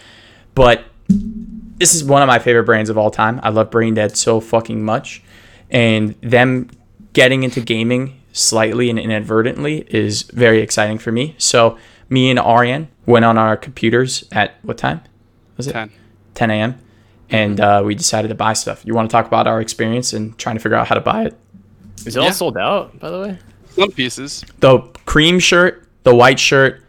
But 0.55 0.85
this 1.09 1.95
is 1.95 2.05
one 2.05 2.23
of 2.23 2.27
my 2.27 2.39
favorite 2.39 2.65
brands 2.65 2.91
of 2.91 2.97
all 2.99 3.11
time. 3.11 3.41
I 3.43 3.51
love 3.51 3.71
Brain 3.71 3.95
Dead 3.95 4.17
so 4.17 4.41
fucking 4.41 4.83
much. 4.85 5.23
And 5.71 6.15
them 6.21 6.71
getting 7.13 7.43
into 7.43 7.61
gaming 7.61 8.21
slightly 8.33 8.91
and 8.91 8.99
inadvertently 8.99 9.87
is 9.89 10.23
very 10.23 10.61
exciting 10.61 10.99
for 10.99 11.13
me. 11.13 11.35
So 11.39 11.79
me 12.09 12.31
and 12.31 12.39
Aryan 12.39 12.89
went 13.07 13.25
on 13.25 13.39
our 13.39 13.57
computers 13.57 14.25
at 14.33 14.55
what 14.63 14.79
time? 14.79 15.01
Was 15.57 15.67
it 15.67 15.73
10. 15.73 15.93
10 16.35 16.51
a.m. 16.51 16.79
And 17.31 17.61
uh, 17.61 17.83
we 17.85 17.95
decided 17.95 18.29
to 18.29 18.35
buy 18.35 18.53
stuff. 18.53 18.85
You 18.85 18.95
want 18.95 19.11
to 19.11 19.13
talk 19.13 19.27
about 19.27 19.47
our 19.47 19.61
experience 19.61 20.13
and 20.13 20.37
trying 20.39 20.57
to 20.57 20.61
figure 20.61 20.77
out 20.77 20.89
how 20.89 20.95
to 20.95 21.01
buy 21.01 21.25
it? 21.25 21.37
Is 22.07 22.17
it 22.17 22.21
all 22.21 22.33
sold 22.33 22.57
out, 22.57 22.99
by 22.99 23.11
the 23.11 23.21
way? 23.21 23.39
Some 23.71 23.91
pieces. 23.91 24.45
The 24.61 24.81
cream 25.07 25.39
shirt, 25.39 25.89
the 26.03 26.15
white 26.15 26.39
shirt 26.39 26.83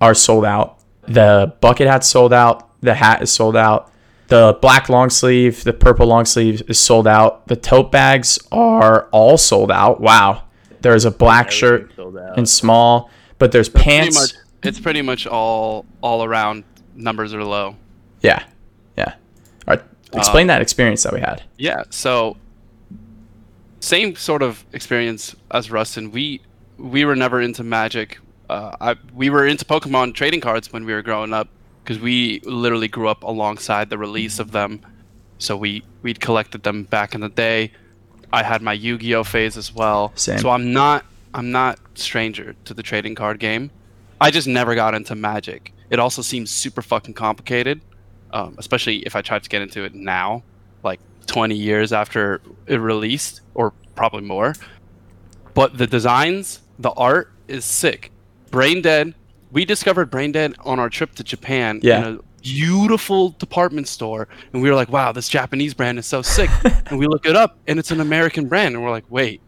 are 0.00 0.14
sold 0.14 0.44
out. 0.44 0.78
The 1.08 1.54
bucket 1.60 1.88
hat's 1.88 2.06
sold 2.06 2.32
out. 2.32 2.68
The 2.80 2.94
hat 2.94 3.22
is 3.22 3.30
sold 3.30 3.56
out. 3.56 3.90
The 4.28 4.58
black 4.62 4.88
long 4.88 5.10
sleeve, 5.10 5.62
the 5.64 5.72
purple 5.72 6.06
long 6.06 6.24
sleeve 6.24 6.62
is 6.68 6.78
sold 6.78 7.06
out. 7.06 7.46
The 7.48 7.56
tote 7.56 7.92
bags 7.92 8.38
are 8.50 9.08
all 9.10 9.36
sold 9.36 9.70
out. 9.70 10.00
Wow. 10.00 10.44
There's 10.80 11.04
a 11.04 11.10
black 11.10 11.50
shirt 11.50 11.92
Everything's 11.98 12.36
and 12.36 12.48
small, 12.48 13.10
but 13.38 13.52
there's 13.52 13.68
Pretty 13.68 13.84
pants. 13.84 14.16
much, 14.18 14.32
it's 14.62 14.80
pretty 14.80 15.02
much 15.02 15.26
all 15.26 15.84
all 16.00 16.24
around 16.24 16.64
numbers 16.94 17.34
are 17.34 17.44
low. 17.44 17.76
Yeah. 18.20 18.42
Yeah. 18.96 19.14
All 19.68 19.76
right. 19.76 19.82
Explain 20.12 20.48
uh, 20.48 20.54
that 20.54 20.62
experience 20.62 21.02
that 21.04 21.12
we 21.12 21.20
had. 21.20 21.42
Yeah, 21.58 21.84
so 21.90 22.36
same 23.82 24.14
sort 24.14 24.42
of 24.42 24.64
experience 24.72 25.34
as 25.50 25.70
Rustin. 25.70 26.12
We 26.12 26.40
we 26.78 27.04
were 27.04 27.16
never 27.16 27.40
into 27.40 27.62
Magic. 27.64 28.18
Uh, 28.48 28.76
I, 28.80 28.96
we 29.14 29.28
were 29.28 29.46
into 29.46 29.64
Pokemon 29.64 30.14
trading 30.14 30.40
cards 30.40 30.72
when 30.72 30.84
we 30.84 30.92
were 30.92 31.02
growing 31.02 31.32
up 31.32 31.48
because 31.82 31.98
we 31.98 32.40
literally 32.44 32.88
grew 32.88 33.08
up 33.08 33.22
alongside 33.24 33.90
the 33.90 33.98
release 33.98 34.38
of 34.38 34.52
them. 34.52 34.80
So 35.38 35.56
we 35.56 35.82
we'd 36.02 36.20
collected 36.20 36.62
them 36.62 36.84
back 36.84 37.14
in 37.14 37.20
the 37.20 37.28
day. 37.28 37.72
I 38.32 38.42
had 38.42 38.62
my 38.62 38.72
Yu-Gi-Oh 38.72 39.24
phase 39.24 39.56
as 39.56 39.74
well. 39.74 40.12
Same. 40.14 40.38
So 40.38 40.50
I'm 40.50 40.72
not 40.72 41.04
I'm 41.34 41.50
not 41.50 41.78
stranger 41.94 42.54
to 42.64 42.74
the 42.74 42.82
trading 42.82 43.14
card 43.14 43.40
game. 43.40 43.70
I 44.20 44.30
just 44.30 44.46
never 44.46 44.74
got 44.76 44.94
into 44.94 45.16
Magic. 45.16 45.74
It 45.90 45.98
also 45.98 46.22
seems 46.22 46.50
super 46.50 46.82
fucking 46.82 47.14
complicated, 47.14 47.80
um, 48.32 48.54
especially 48.58 48.98
if 48.98 49.16
I 49.16 49.22
tried 49.22 49.42
to 49.42 49.48
get 49.48 49.60
into 49.60 49.82
it 49.82 49.94
now, 49.94 50.44
like 50.84 51.00
20 51.26 51.54
years 51.54 51.92
after 51.92 52.40
it 52.66 52.76
released, 52.76 53.40
or 53.54 53.72
probably 53.94 54.22
more. 54.22 54.54
But 55.54 55.76
the 55.78 55.86
designs, 55.86 56.60
the 56.78 56.90
art 56.92 57.32
is 57.48 57.64
sick. 57.64 58.10
Brain 58.50 58.82
Dead, 58.82 59.14
we 59.50 59.64
discovered 59.64 60.10
Brain 60.10 60.32
Dead 60.32 60.54
on 60.60 60.78
our 60.78 60.88
trip 60.88 61.14
to 61.16 61.24
Japan 61.24 61.80
Yeah. 61.82 61.98
in 61.98 62.14
a 62.14 62.18
beautiful 62.42 63.30
department 63.30 63.86
store, 63.88 64.28
and 64.52 64.62
we 64.62 64.68
were 64.68 64.74
like, 64.74 64.88
"Wow, 64.90 65.12
this 65.12 65.28
Japanese 65.28 65.74
brand 65.74 65.98
is 65.98 66.06
so 66.06 66.22
sick." 66.22 66.50
and 66.86 66.98
we 66.98 67.06
look 67.06 67.26
it 67.26 67.36
up, 67.36 67.58
and 67.66 67.78
it's 67.78 67.90
an 67.90 68.00
American 68.00 68.46
brand, 68.48 68.74
and 68.74 68.82
we're 68.82 68.90
like, 68.90 69.04
"Wait, 69.10 69.40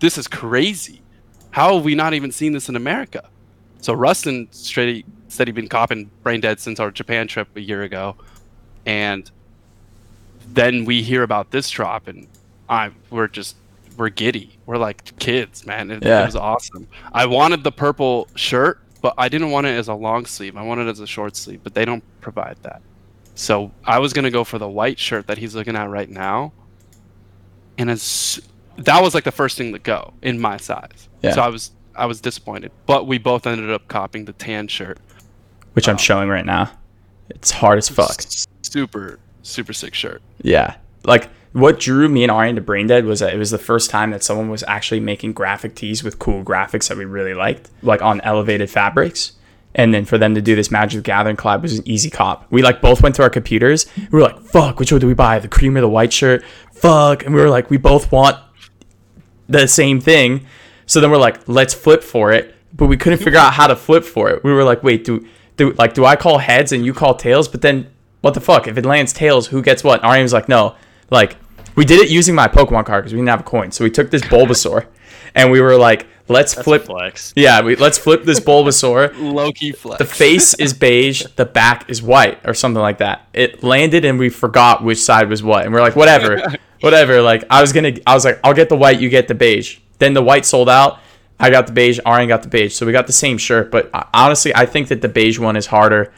this 0.00 0.18
is 0.18 0.26
crazy. 0.28 1.02
How 1.50 1.74
have 1.76 1.84
we 1.84 1.94
not 1.94 2.14
even 2.14 2.30
seen 2.32 2.52
this 2.52 2.68
in 2.68 2.76
America?" 2.76 3.28
So 3.80 3.92
Rustin 3.94 4.48
straight 4.50 5.06
said 5.28 5.48
he'd 5.48 5.54
been 5.54 5.68
copping 5.68 6.10
Brain 6.22 6.40
Dead 6.40 6.60
since 6.60 6.78
our 6.78 6.90
Japan 6.90 7.26
trip 7.28 7.48
a 7.56 7.60
year 7.60 7.82
ago, 7.82 8.16
and 8.84 9.30
then 10.48 10.84
we 10.84 11.02
hear 11.02 11.22
about 11.22 11.50
this 11.50 11.68
drop, 11.70 12.08
and 12.08 12.26
I 12.68 12.90
we're 13.10 13.28
just 13.28 13.56
we're 13.96 14.08
giddy. 14.08 14.58
We're 14.66 14.78
like 14.78 15.18
kids, 15.18 15.66
man. 15.66 15.90
It, 15.90 16.04
Yeah. 16.04 16.22
it 16.22 16.26
was 16.26 16.36
awesome. 16.36 16.88
I 17.12 17.26
wanted 17.26 17.62
the 17.64 17.72
purple 17.72 18.28
shirt, 18.34 18.80
but 19.02 19.14
I 19.18 19.28
didn't 19.28 19.50
want 19.50 19.66
it 19.66 19.70
as 19.76 19.88
a 19.88 19.94
long 19.94 20.24
sleeve. 20.26 20.56
I 20.56 20.62
wanted 20.62 20.86
it 20.86 20.90
as 20.90 21.00
a 21.00 21.06
short 21.06 21.36
sleeve, 21.36 21.60
but 21.62 21.74
they 21.74 21.84
don't 21.84 22.02
provide 22.20 22.56
that. 22.62 22.80
So 23.34 23.70
I 23.84 23.98
was 23.98 24.12
gonna 24.12 24.30
go 24.30 24.44
for 24.44 24.58
the 24.58 24.68
white 24.68 24.98
shirt 24.98 25.26
that 25.26 25.38
he's 25.38 25.54
looking 25.54 25.76
at 25.76 25.88
right 25.88 26.08
now, 26.10 26.52
and 27.78 27.90
as 27.90 28.40
that 28.78 29.02
was 29.02 29.14
like 29.14 29.24
the 29.24 29.32
first 29.32 29.58
thing 29.58 29.72
to 29.72 29.78
go 29.78 30.12
in 30.22 30.40
my 30.40 30.56
size. 30.56 31.08
Yeah. 31.22 31.32
So 31.32 31.42
I 31.42 31.48
was 31.48 31.70
I 31.94 32.06
was 32.06 32.20
disappointed, 32.20 32.72
but 32.86 33.06
we 33.06 33.18
both 33.18 33.46
ended 33.46 33.70
up 33.70 33.88
copying 33.88 34.24
the 34.24 34.32
tan 34.32 34.68
shirt. 34.68 34.98
which 35.74 35.88
I'm 35.88 35.94
um, 35.94 35.98
showing 35.98 36.28
right 36.28 36.44
now. 36.44 36.70
It's 37.30 37.50
hard 37.50 37.78
as 37.78 37.88
fuck. 37.88 38.20
Super 38.62 39.18
super 39.42 39.72
sick 39.72 39.94
shirt. 39.94 40.22
Yeah. 40.40 40.76
Like 41.04 41.30
what 41.52 41.78
drew 41.78 42.08
me 42.08 42.22
and 42.24 42.30
Aryan 42.30 42.56
to 42.56 42.62
Brain 42.62 42.86
Dead 42.86 43.04
was 43.04 43.20
that 43.20 43.34
it 43.34 43.38
was 43.38 43.50
the 43.50 43.58
first 43.58 43.90
time 43.90 44.10
that 44.10 44.22
someone 44.22 44.48
was 44.48 44.64
actually 44.66 45.00
making 45.00 45.32
graphic 45.34 45.74
tees 45.74 46.02
with 46.02 46.18
cool 46.18 46.42
graphics 46.42 46.88
that 46.88 46.96
we 46.96 47.04
really 47.04 47.34
liked, 47.34 47.70
like 47.82 48.00
on 48.02 48.20
elevated 48.22 48.70
fabrics. 48.70 49.32
And 49.74 49.92
then 49.92 50.04
for 50.04 50.18
them 50.18 50.34
to 50.34 50.42
do 50.42 50.54
this 50.54 50.70
Magic 50.70 51.02
Gathering 51.02 51.36
collab 51.36 51.62
was 51.62 51.78
an 51.78 51.88
easy 51.88 52.10
cop. 52.10 52.46
We 52.50 52.62
like 52.62 52.80
both 52.82 53.02
went 53.02 53.14
to 53.16 53.22
our 53.22 53.30
computers. 53.30 53.86
We 53.96 54.08
were 54.10 54.20
like, 54.20 54.38
fuck, 54.40 54.78
which 54.78 54.92
one 54.92 55.00
do 55.00 55.06
we 55.06 55.14
buy? 55.14 55.38
The 55.38 55.48
cream 55.48 55.76
or 55.76 55.80
the 55.80 55.88
white 55.88 56.12
shirt? 56.12 56.44
Fuck. 56.72 57.24
And 57.24 57.34
we 57.34 57.40
were 57.40 57.48
like, 57.48 57.70
we 57.70 57.78
both 57.78 58.12
want 58.12 58.36
the 59.48 59.66
same 59.66 60.00
thing. 60.00 60.46
So 60.86 61.00
then 61.00 61.10
we're 61.10 61.18
like, 61.18 61.48
let's 61.48 61.72
flip 61.72 62.02
for 62.02 62.32
it. 62.32 62.54
But 62.74 62.86
we 62.86 62.96
couldn't 62.96 63.18
figure 63.20 63.38
out 63.38 63.54
how 63.54 63.66
to 63.66 63.76
flip 63.76 64.04
for 64.04 64.30
it. 64.30 64.44
We 64.44 64.52
were 64.52 64.64
like, 64.64 64.82
wait, 64.82 65.04
do 65.04 65.26
do 65.56 65.72
like 65.72 65.94
do 65.94 66.04
I 66.04 66.16
call 66.16 66.38
heads 66.38 66.72
and 66.72 66.84
you 66.84 66.94
call 66.94 67.14
tails? 67.14 67.48
But 67.48 67.60
then 67.62 67.91
what 68.22 68.34
the 68.34 68.40
fuck? 68.40 68.66
If 68.66 68.78
it 68.78 68.86
lands 68.86 69.12
tails, 69.12 69.48
who 69.48 69.60
gets 69.62 69.84
what? 69.84 70.02
And 70.02 70.32
like, 70.32 70.48
no. 70.48 70.74
Like 71.10 71.36
we 71.76 71.84
did 71.84 72.00
it 72.00 72.08
using 72.10 72.34
my 72.34 72.48
Pokemon 72.48 72.86
card 72.86 73.04
because 73.04 73.12
we 73.12 73.18
didn't 73.18 73.28
have 73.28 73.40
a 73.40 73.44
coin. 73.44 73.70
So 73.70 73.84
we 73.84 73.90
took 73.90 74.10
this 74.10 74.22
Bulbasaur 74.22 74.86
and 75.34 75.50
we 75.50 75.60
were 75.60 75.76
like, 75.76 76.06
let's 76.28 76.54
That's 76.54 76.64
flip. 76.64 76.84
flex. 76.84 77.32
Yeah, 77.36 77.60
we 77.62 77.76
let's 77.76 77.98
flip 77.98 78.24
this 78.24 78.40
Bulbasaur. 78.48 79.12
Low 79.18 79.52
key 79.52 79.72
flex. 79.72 79.98
The 79.98 80.06
face 80.06 80.54
is 80.58 80.72
beige, 80.72 81.24
the 81.36 81.44
back 81.44 81.88
is 81.90 82.02
white, 82.02 82.38
or 82.44 82.54
something 82.54 82.80
like 82.80 82.98
that. 82.98 83.26
It 83.32 83.62
landed 83.62 84.04
and 84.04 84.18
we 84.18 84.28
forgot 84.28 84.82
which 84.82 84.98
side 84.98 85.28
was 85.28 85.42
what, 85.42 85.64
and 85.64 85.74
we're 85.74 85.80
like, 85.80 85.96
whatever, 85.96 86.42
whatever. 86.80 87.20
Like 87.20 87.44
I 87.50 87.60
was 87.60 87.72
gonna, 87.72 87.92
I 88.06 88.14
was 88.14 88.24
like, 88.24 88.40
I'll 88.44 88.54
get 88.54 88.68
the 88.68 88.76
white, 88.76 89.00
you 89.00 89.08
get 89.08 89.28
the 89.28 89.34
beige. 89.34 89.78
Then 89.98 90.14
the 90.14 90.22
white 90.22 90.46
sold 90.46 90.68
out. 90.68 90.98
I 91.40 91.50
got 91.50 91.66
the 91.66 91.72
beige. 91.72 91.98
Aryan 92.06 92.28
got 92.28 92.42
the 92.42 92.48
beige. 92.48 92.72
So 92.74 92.86
we 92.86 92.92
got 92.92 93.06
the 93.08 93.12
same 93.12 93.36
shirt, 93.36 93.70
but 93.72 93.90
uh, 93.92 94.04
honestly, 94.14 94.54
I 94.54 94.64
think 94.64 94.88
that 94.88 95.00
the 95.00 95.08
beige 95.08 95.38
one 95.40 95.56
is 95.56 95.66
harder. 95.66 96.12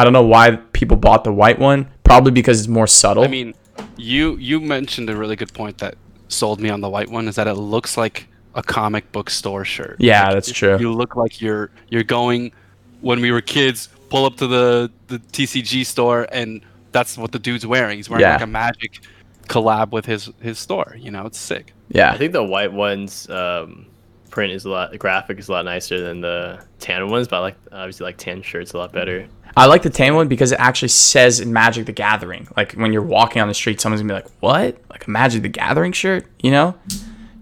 I 0.00 0.04
don't 0.04 0.12
know 0.12 0.24
why 0.24 0.56
people 0.72 0.96
bought 0.96 1.24
the 1.24 1.32
white 1.32 1.58
one. 1.58 1.88
Probably 2.04 2.32
because 2.32 2.58
it's 2.60 2.68
more 2.68 2.86
subtle. 2.86 3.22
I 3.22 3.28
mean, 3.28 3.54
you 3.96 4.36
you 4.36 4.60
mentioned 4.60 5.10
a 5.10 5.16
really 5.16 5.36
good 5.36 5.52
point 5.52 5.78
that 5.78 5.94
sold 6.28 6.60
me 6.60 6.70
on 6.70 6.80
the 6.80 6.88
white 6.88 7.10
one 7.10 7.28
is 7.28 7.36
that 7.36 7.46
it 7.46 7.54
looks 7.54 7.96
like 7.96 8.26
a 8.54 8.62
comic 8.62 9.12
book 9.12 9.30
store 9.30 9.64
shirt. 9.64 9.96
Yeah, 9.98 10.24
Like, 10.24 10.34
that's 10.34 10.52
true. 10.52 10.78
You 10.78 10.92
look 10.92 11.16
like 11.16 11.40
you're 11.40 11.70
you're 11.88 12.02
going 12.02 12.52
when 13.00 13.20
we 13.20 13.30
were 13.30 13.40
kids, 13.42 13.88
pull 14.08 14.24
up 14.24 14.36
to 14.36 14.46
the 14.46 14.90
the 15.08 15.18
TCG 15.18 15.84
store 15.86 16.26
and 16.32 16.62
that's 16.92 17.16
what 17.18 17.30
the 17.32 17.38
dude's 17.38 17.66
wearing. 17.66 17.96
He's 17.98 18.08
wearing 18.10 18.22
Yeah. 18.22 18.32
like 18.32 18.42
a 18.42 18.46
magic 18.46 19.00
collab 19.48 19.90
with 19.92 20.06
his 20.06 20.30
his 20.40 20.58
store. 20.58 20.96
You 20.98 21.10
know, 21.10 21.26
it's 21.26 21.38
sick. 21.38 21.72
yeah, 21.90 22.10
I 22.12 22.16
think 22.18 22.32
the 22.32 22.42
white 22.44 22.72
ones 22.72 23.28
um, 23.30 23.86
print 24.30 24.52
is 24.52 24.64
a 24.64 24.70
lot, 24.70 24.90
the 24.92 24.98
graphic 24.98 25.38
is 25.38 25.48
a 25.48 25.52
lot 25.52 25.64
nicer 25.64 26.00
than 26.00 26.20
the 26.20 26.64
tan 26.78 27.08
ones, 27.08 27.28
but 27.28 27.36
I 27.36 27.40
like 27.40 27.56
obviously 27.72 28.04
like 28.04 28.16
tan 28.16 28.42
shirts 28.42 28.72
a 28.72 28.78
lot 28.78 28.92
better. 28.92 29.26
I 29.60 29.66
like 29.66 29.82
the 29.82 29.90
tan 29.90 30.14
one 30.14 30.26
because 30.26 30.52
it 30.52 30.58
actually 30.58 30.88
says 30.88 31.38
in 31.38 31.52
Magic 31.52 31.84
the 31.84 31.92
Gathering. 31.92 32.48
Like 32.56 32.72
when 32.72 32.94
you're 32.94 33.02
walking 33.02 33.42
on 33.42 33.48
the 33.48 33.52
street, 33.54 33.78
someone's 33.78 34.00
gonna 34.00 34.14
be 34.14 34.22
like, 34.22 34.30
"What? 34.40 34.78
Like 34.88 35.06
a 35.06 35.10
Magic 35.10 35.42
the 35.42 35.48
Gathering 35.50 35.92
shirt?" 35.92 36.26
You 36.42 36.50
know? 36.50 36.74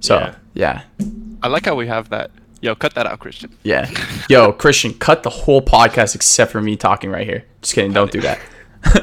So 0.01 0.17
Yeah. 0.19 0.35
yeah. 0.55 0.83
I 1.43 1.49
like 1.49 1.65
how 1.65 1.77
we 1.77 1.87
have 1.87 2.09
that. 2.09 2.33
Yo, 2.61 2.75
cut 2.75 2.95
that 2.97 3.07
out, 3.07 3.21
Christian. 3.21 3.57
Yeah. 3.63 3.89
Yo, 4.29 4.51
Christian, 4.53 4.95
cut 4.95 5.23
the 5.23 5.31
whole 5.31 5.63
podcast 5.63 6.17
except 6.17 6.51
for 6.51 6.61
me 6.61 6.75
talking 6.75 7.09
right 7.09 7.25
here. 7.25 7.45
Just 7.63 7.75
kidding. 7.75 7.93
Don't 7.93 8.11
do 8.11 8.21
that. 8.23 8.41
all 8.95 9.01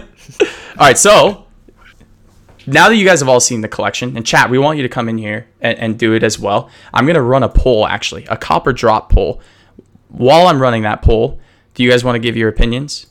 right. 0.78 0.98
So 0.98 1.46
now 2.68 2.90
that 2.90 2.98
you 2.98 3.06
guys 3.06 3.22
have 3.22 3.30
all 3.30 3.40
seen 3.40 3.62
the 3.62 3.70
collection, 3.70 4.18
and 4.18 4.26
chat, 4.26 4.50
we 4.50 4.58
want 4.58 4.76
you 4.76 4.84
to 4.84 4.90
come 4.90 5.08
in 5.08 5.18
here 5.18 5.48
and, 5.62 5.78
and 5.80 5.98
do 5.98 6.12
it 6.14 6.22
as 6.24 6.38
well. 6.38 6.70
I'm 6.94 7.06
going 7.06 7.16
to 7.16 7.22
run 7.22 7.44
a 7.44 7.50
poll, 7.50 7.88
actually, 7.88 8.26
a 8.26 8.36
copper 8.36 8.74
drop 8.74 9.10
poll. 9.10 9.40
While 10.10 10.48
I'm 10.48 10.62
running 10.62 10.82
that 10.82 11.02
poll, 11.02 11.40
do 11.76 11.84
you 11.84 11.90
guys 11.90 12.04
want 12.04 12.16
to 12.16 12.20
give 12.20 12.36
your 12.36 12.50
opinions 12.50 13.06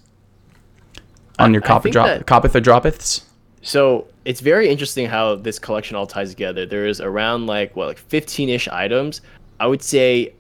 on 1.39 1.53
your 1.53 1.63
copper 1.63 1.91
drop, 1.91 2.07
that- 2.07 2.27
copper 2.27 2.49
droppeths? 2.49 3.23
So 3.63 4.09
it's 4.25 4.41
very 4.41 4.69
interesting 4.69 5.07
how 5.07 5.37
this 5.37 5.59
collection 5.59 5.97
all 5.97 6.07
ties 6.07 6.31
together. 6.31 6.67
There 6.67 6.87
is 6.87 7.01
around 7.01 7.47
like 7.47 7.77
what 7.77 7.89
like 7.89 8.09
15ish 8.09 8.71
items. 8.73 9.21
I 9.61 9.67
would 9.67 9.83
say 9.83 10.35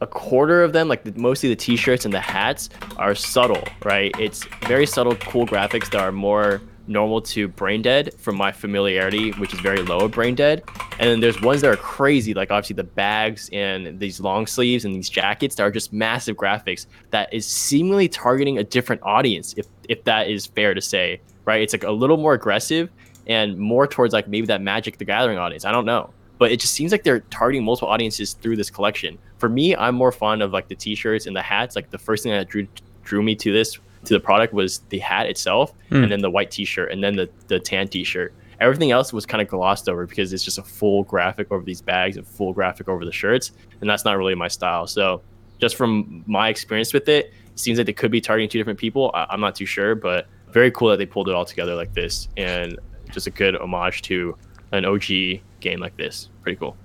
a 0.00 0.06
quarter 0.06 0.62
of 0.64 0.72
them, 0.72 0.88
like 0.88 1.04
the, 1.04 1.12
mostly 1.20 1.48
the 1.48 1.56
t-shirts 1.56 2.04
and 2.04 2.14
the 2.14 2.20
hats, 2.20 2.70
are 2.96 3.14
subtle. 3.14 3.62
Right? 3.84 4.14
It's 4.18 4.44
very 4.66 4.86
subtle, 4.86 5.16
cool 5.16 5.46
graphics 5.46 5.90
that 5.90 6.00
are 6.00 6.12
more 6.12 6.62
normal 6.86 7.20
to 7.22 7.48
Brain 7.48 7.82
Dead 7.82 8.14
from 8.18 8.36
my 8.36 8.52
familiarity, 8.52 9.30
which 9.32 9.52
is 9.54 9.60
very 9.60 9.82
low 9.82 10.00
of 10.00 10.12
Brain 10.12 10.34
Dead. 10.34 10.62
And 10.98 11.08
then 11.08 11.20
there's 11.20 11.40
ones 11.40 11.60
that 11.62 11.70
are 11.70 11.76
crazy, 11.76 12.34
like 12.34 12.50
obviously 12.50 12.74
the 12.74 12.84
bags 12.84 13.48
and 13.52 13.98
these 13.98 14.20
long 14.20 14.46
sleeves 14.46 14.84
and 14.84 14.94
these 14.94 15.08
jackets 15.08 15.54
that 15.56 15.62
are 15.62 15.70
just 15.70 15.92
massive 15.92 16.36
graphics 16.36 16.86
that 17.10 17.32
is 17.32 17.46
seemingly 17.46 18.08
targeting 18.08 18.58
a 18.58 18.64
different 18.64 19.02
audience, 19.02 19.54
if 19.56 19.66
if 19.88 20.04
that 20.04 20.28
is 20.28 20.46
fair 20.46 20.74
to 20.74 20.80
say 20.80 21.20
right? 21.44 21.62
It's 21.62 21.72
like 21.72 21.84
a 21.84 21.90
little 21.90 22.16
more 22.16 22.34
aggressive 22.34 22.90
and 23.26 23.58
more 23.58 23.86
towards 23.86 24.12
like 24.12 24.28
maybe 24.28 24.46
that 24.46 24.60
Magic 24.60 24.98
the 24.98 25.04
Gathering 25.04 25.38
audience. 25.38 25.64
I 25.64 25.72
don't 25.72 25.84
know. 25.84 26.10
But 26.38 26.50
it 26.50 26.60
just 26.60 26.74
seems 26.74 26.90
like 26.90 27.04
they're 27.04 27.20
targeting 27.20 27.64
multiple 27.64 27.88
audiences 27.88 28.32
through 28.32 28.56
this 28.56 28.70
collection. 28.70 29.18
For 29.38 29.48
me, 29.48 29.76
I'm 29.76 29.94
more 29.94 30.10
fond 30.10 30.42
of 30.42 30.52
like 30.52 30.68
the 30.68 30.74
t-shirts 30.74 31.26
and 31.26 31.36
the 31.36 31.42
hats. 31.42 31.76
Like 31.76 31.90
the 31.90 31.98
first 31.98 32.22
thing 32.22 32.32
that 32.32 32.48
drew 32.48 32.66
drew 33.04 33.22
me 33.22 33.34
to 33.36 33.52
this 33.52 33.78
to 34.04 34.14
the 34.14 34.20
product 34.20 34.52
was 34.52 34.78
the 34.88 34.98
hat 34.98 35.26
itself 35.26 35.72
Hmm. 35.90 36.02
and 36.02 36.12
then 36.12 36.20
the 36.20 36.30
white 36.30 36.50
t-shirt 36.50 36.90
and 36.90 37.02
then 37.02 37.14
the, 37.16 37.28
the 37.48 37.60
tan 37.60 37.88
t-shirt. 37.88 38.34
Everything 38.60 38.90
else 38.92 39.12
was 39.12 39.26
kind 39.26 39.42
of 39.42 39.48
glossed 39.48 39.88
over 39.88 40.06
because 40.06 40.32
it's 40.32 40.44
just 40.44 40.58
a 40.58 40.62
full 40.62 41.02
graphic 41.04 41.50
over 41.50 41.64
these 41.64 41.80
bags, 41.82 42.16
and 42.16 42.26
full 42.26 42.52
graphic 42.52 42.88
over 42.88 43.04
the 43.04 43.10
shirts, 43.12 43.52
and 43.80 43.90
that's 43.90 44.04
not 44.04 44.16
really 44.16 44.34
my 44.36 44.46
style. 44.48 44.86
So 44.86 45.20
just 45.60 45.74
from 45.76 46.22
my 46.26 46.48
experience 46.48 46.92
with 46.92 47.08
it, 47.08 47.26
it 47.52 47.58
seems 47.58 47.78
like 47.78 47.86
they 47.86 47.92
could 47.92 48.10
be 48.12 48.20
targeting 48.20 48.48
two 48.48 48.58
different 48.58 48.78
people. 48.78 49.10
I, 49.14 49.26
I'm 49.30 49.40
not 49.40 49.54
too 49.56 49.66
sure, 49.66 49.94
but 49.96 50.28
very 50.52 50.70
cool 50.70 50.90
that 50.90 50.98
they 50.98 51.06
pulled 51.06 51.28
it 51.28 51.34
all 51.34 51.44
together 51.44 51.74
like 51.74 51.92
this, 51.94 52.28
and 52.36 52.78
just 53.10 53.26
a 53.26 53.30
good 53.30 53.56
homage 53.56 54.02
to 54.02 54.36
an 54.72 54.84
OG 54.84 55.40
game 55.60 55.80
like 55.80 55.96
this. 55.96 56.28
Pretty 56.42 56.56
cool. 56.56 56.76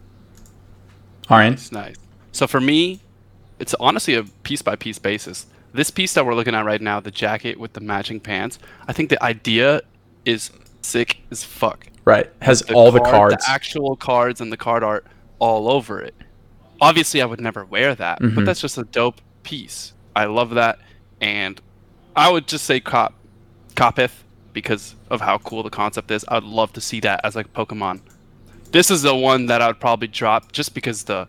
all 1.30 1.38
right 1.38 1.54
It's 1.54 1.72
nice. 1.72 1.96
So 2.32 2.48
for 2.48 2.60
me, 2.62 3.02
it's 3.60 3.74
honestly 3.80 4.16
a 4.16 4.24
piece 4.44 4.62
by 4.62 4.76
piece 4.76 5.00
basis. 5.00 5.46
This 5.74 5.92
piece 5.92 6.14
that 6.14 6.26
we're 6.26 6.34
looking 6.36 6.56
at 6.56 6.66
right 6.66 6.82
now, 6.82 7.00
the 7.00 7.12
jacket 7.12 7.60
with 7.60 7.74
the 7.74 7.82
matching 7.82 8.20
pants, 8.20 8.58
I 8.88 8.94
think 8.94 9.10
the 9.10 9.22
idea 9.24 9.82
is 10.26 10.52
sick 10.82 11.18
as 11.32 11.44
fuck. 11.44 11.88
Right. 12.06 12.32
Has 12.42 12.62
all 12.72 12.92
the 12.92 13.02
cards. 13.02 13.46
the 13.46 13.52
actual 13.52 13.96
cards 13.96 14.40
and 14.40 14.52
the 14.52 14.58
card 14.58 14.84
art 14.84 15.06
all 15.40 15.70
over 15.70 16.02
it. 16.02 16.16
Obviously, 16.80 17.22
I 17.22 17.26
would 17.26 17.42
never 17.42 17.66
wear 17.66 17.96
that, 17.96 18.22
Mhm. 18.22 18.36
but 18.36 18.46
that's 18.46 18.62
just 18.62 18.78
a 18.78 18.84
dope 18.84 19.20
piece. 19.44 19.94
I 20.16 20.26
love 20.26 20.52
that, 20.52 20.80
and 21.20 21.60
I 22.16 22.32
would 22.32 22.48
just 22.48 22.66
say 22.66 22.80
cop, 22.80 23.14
copith 23.76 24.24
because 24.54 24.96
of 25.10 25.22
how 25.22 25.38
cool 25.40 25.64
the 25.64 25.70
concept 25.70 26.10
is. 26.12 26.24
I'd 26.30 26.44
love 26.44 26.74
to 26.74 26.82
see 26.82 27.00
that 27.02 27.20
as 27.24 27.36
like 27.36 27.54
Pokemon. 27.54 28.00
This 28.72 28.90
is 28.90 29.02
the 29.02 29.16
one 29.16 29.46
that 29.48 29.62
I'd 29.62 29.80
probably 29.80 30.08
drop 30.08 30.52
just 30.52 30.74
because 30.74 31.04
the 31.04 31.28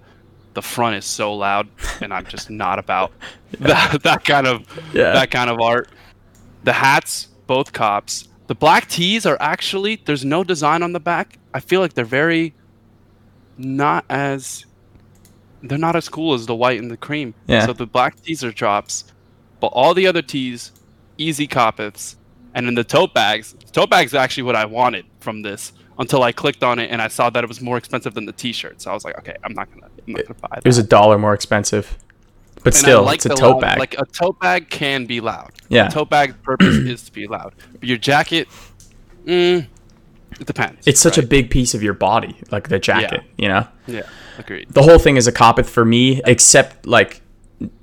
the 0.59 0.63
front 0.63 0.97
is 0.97 1.05
so 1.05 1.33
loud, 1.35 1.69
and 2.01 2.13
I'm 2.13 2.27
just 2.27 2.51
not 2.51 2.81
about 2.81 3.13
that 3.61 4.03
that 4.03 4.25
kind 4.25 4.45
of 4.45 4.67
Yeah. 4.93 5.13
that 5.13 5.31
kind 5.31 5.49
of 5.49 5.61
art. 5.61 5.89
The 6.65 6.73
hats, 6.73 7.29
both 7.47 7.73
cops. 7.73 8.27
The 8.49 8.57
black 8.57 8.89
tees 8.89 9.25
are 9.25 9.37
actually 9.39 10.03
there's 10.05 10.25
no 10.25 10.43
design 10.43 10.83
on 10.83 10.93
the 10.93 10.99
back. 10.99 11.39
I 11.55 11.61
feel 11.61 11.81
like 11.81 11.95
they're 11.95 12.05
very 12.05 12.55
not 13.57 14.05
as 14.11 14.67
they're 15.63 15.79
not 15.79 15.95
as 15.95 16.09
cool 16.09 16.35
as 16.35 16.47
the 16.47 16.57
white 16.57 16.81
and 16.81 16.91
the 16.91 16.97
cream. 16.97 17.35
Yeah. 17.47 17.65
So 17.67 17.73
the 17.73 17.87
black 17.87 18.21
tees 18.21 18.43
are 18.43 18.51
drops, 18.51 19.05
but 19.61 19.69
all 19.69 19.95
the 19.95 20.09
other 20.09 20.23
tees, 20.23 20.73
easy 21.19 21.47
copiths. 21.47 22.17
And 22.55 22.67
then 22.67 22.75
the 22.75 22.83
tote 22.83 23.15
bags, 23.15 23.55
tote 23.71 23.91
bags 23.91 24.11
is 24.11 24.15
actually 24.17 24.43
what 24.43 24.57
I 24.57 24.65
wanted 24.65 25.05
from 25.21 25.43
this 25.43 25.73
until 25.99 26.23
I 26.23 26.33
clicked 26.33 26.63
on 26.63 26.79
it 26.79 26.91
and 26.91 27.03
I 27.03 27.09
saw 27.09 27.29
that 27.31 27.43
it 27.45 27.49
was 27.49 27.61
more 27.61 27.77
expensive 27.77 28.15
than 28.15 28.25
the 28.27 28.33
t-shirt. 28.33 28.81
So 28.81 28.91
I 28.91 28.95
was 28.95 29.05
like, 29.05 29.19
okay, 29.19 29.37
I'm 29.45 29.53
not 29.55 29.69
gonna, 29.71 29.87
I'm 30.07 30.13
not 30.15 30.23
gonna 30.27 30.39
buy 30.41 30.49
that. 30.53 30.59
It 30.59 30.69
was 30.69 30.79
a 30.79 30.83
dollar 30.83 31.19
more 31.19 31.35
expensive. 31.35 31.99
But 32.65 32.67
And 32.67 32.75
still, 32.75 33.03
like 33.05 33.17
it's 33.17 33.27
a 33.27 33.31
tote 33.31 33.41
loud- 33.55 33.61
bag. 33.61 33.79
Like 33.79 33.95
a 33.99 34.05
tote 34.07 34.39
bag 34.41 34.69
can 34.71 35.07
be 35.07 35.21
loud. 35.21 35.53
Yeah. 35.69 35.87
A 35.87 35.91
tote 35.91 36.11
bag's 36.11 36.35
purpose 36.43 36.77
is 36.77 37.03
to 37.05 37.13
be 37.13 37.27
loud. 37.27 37.55
But 37.75 37.85
your 37.89 37.99
jacket, 37.99 38.49
mm, 39.25 39.67
it 40.41 40.47
depends. 40.47 40.87
it's 40.87 41.01
such 41.01 41.19
a 41.19 41.23
big 41.23 41.51
piece 41.51 41.75
of 41.75 41.83
your 41.83 41.95
body, 41.95 42.37
like 42.51 42.69
the 42.69 42.79
jacket, 42.79 43.23
Yeah. 43.37 43.43
you 43.43 43.49
know? 43.49 43.67
yeah. 43.99 44.03
Agreed. 44.39 44.69
the 44.71 44.83
whole 44.83 44.99
thing 45.01 45.17
is 45.17 45.27
a 45.27 45.33
copith 45.33 45.69
for 45.69 45.85
me, 45.85 46.21
except 46.25 46.87
like 46.87 47.23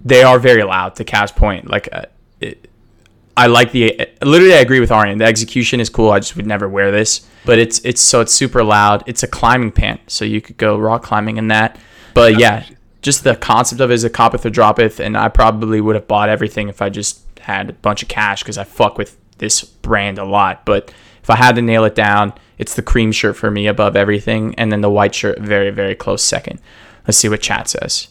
they 0.03 0.23
are 0.23 0.39
very 0.39 0.63
loud 0.63 0.95
to 0.95 1.03
Cash 1.03 1.35
point. 1.35 1.69
Like 1.69 1.89
uh, 1.91 2.03
it, 2.39 2.69
I 3.37 3.47
like 3.47 3.71
the 3.71 4.09
literally 4.21 4.53
I 4.53 4.59
agree 4.59 4.79
with 4.79 4.91
Aryan. 4.91 5.17
The 5.17 5.25
execution 5.25 5.79
is 5.79 5.89
cool. 5.89 6.11
I 6.11 6.19
just 6.19 6.35
would 6.35 6.47
never 6.47 6.69
wear 6.69 6.91
this. 6.91 7.27
But 7.45 7.59
it's 7.59 7.79
it's 7.79 8.01
so 8.01 8.21
it's 8.21 8.33
super 8.33 8.63
loud. 8.63 9.03
It's 9.07 9.23
a 9.23 9.27
climbing 9.27 9.71
pant, 9.71 10.01
so 10.07 10.25
you 10.25 10.41
could 10.41 10.57
go 10.57 10.77
rock 10.77 11.03
climbing 11.03 11.37
in 11.37 11.49
that. 11.49 11.77
But 12.13 12.39
yeah, 12.39 12.65
just 13.01 13.23
the 13.23 13.35
concept 13.35 13.81
of 13.81 13.91
it 13.91 13.93
is 13.93 14.03
a 14.03 14.09
copeth 14.09 14.45
or 14.45 14.49
dropeth, 14.49 14.99
and 14.99 15.17
I 15.17 15.27
probably 15.27 15.81
would 15.81 15.95
have 15.95 16.07
bought 16.07 16.29
everything 16.29 16.69
if 16.69 16.81
I 16.81 16.89
just 16.89 17.21
had 17.39 17.69
a 17.69 17.73
bunch 17.73 18.01
of 18.01 18.09
cash 18.09 18.41
because 18.41 18.57
I 18.57 18.63
fuck 18.63 18.97
with 18.97 19.17
this 19.37 19.63
brand 19.63 20.17
a 20.17 20.25
lot. 20.25 20.65
But 20.65 20.93
if 21.21 21.29
I 21.29 21.35
had 21.35 21.55
to 21.55 21.61
nail 21.61 21.83
it 21.83 21.93
down, 21.93 22.33
it's 22.57 22.73
the 22.73 22.81
cream 22.81 23.11
shirt 23.11 23.35
for 23.35 23.51
me 23.51 23.67
above 23.67 23.95
everything, 23.95 24.55
and 24.55 24.71
then 24.71 24.81
the 24.81 24.89
white 24.89 25.13
shirt 25.13 25.39
very 25.39 25.71
very 25.71 25.93
close 25.93 26.23
second. 26.23 26.61
Let's 27.05 27.17
see 27.17 27.29
what 27.29 27.41
chat 27.41 27.67
says. 27.67 28.07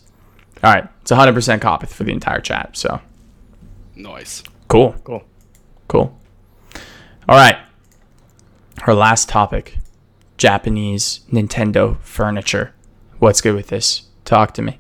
All 0.63 0.73
right, 0.73 0.89
it's 1.03 1.11
100% 1.11 1.61
copeth 1.61 1.93
for 1.93 2.05
the 2.05 2.13
entire 2.13 2.41
chat. 2.41 2.77
So 2.77 3.01
Nice. 3.97 4.43
Cool. 4.75 4.93
Cool. 5.05 5.23
Cool. 5.89 6.19
All 7.29 7.37
right. 7.37 7.57
Our 8.87 8.95
last 8.95 9.29
topic 9.29 9.79
Japanese 10.37 11.21
Nintendo 11.33 11.99
furniture. 12.01 12.75
What's 13.19 13.41
good 13.41 13.55
with 13.55 13.69
this? 13.69 14.09
Talk 14.25 14.53
to 14.55 14.63
me. 14.63 14.79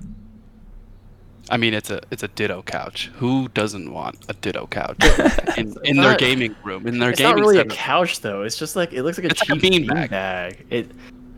I 1.50 1.58
mean, 1.58 1.74
it's 1.74 1.90
a 1.90 2.00
it's 2.10 2.22
a 2.22 2.28
Ditto 2.28 2.62
couch. 2.62 3.10
Who 3.16 3.48
doesn't 3.48 3.92
want 3.92 4.24
a 4.28 4.34
Ditto 4.34 4.66
couch 4.66 4.96
in, 5.58 5.76
in 5.84 5.96
their 5.98 6.16
gaming 6.16 6.56
room? 6.64 6.86
In 6.86 6.98
their 6.98 7.10
It's 7.10 7.20
not 7.20 7.36
gaming 7.36 7.44
really 7.44 7.58
a 7.58 7.66
couch 7.66 8.20
though. 8.20 8.42
It's 8.42 8.56
just 8.56 8.76
like 8.76 8.92
it 8.92 9.02
looks 9.02 9.18
like 9.18 9.26
a 9.26 9.30
It's 9.30 9.40
like 9.48 9.60
cheap 9.60 9.70
a 9.70 9.70
bean 9.70 9.86
bag. 9.86 10.10
bag. 10.10 10.66
It. 10.70 10.90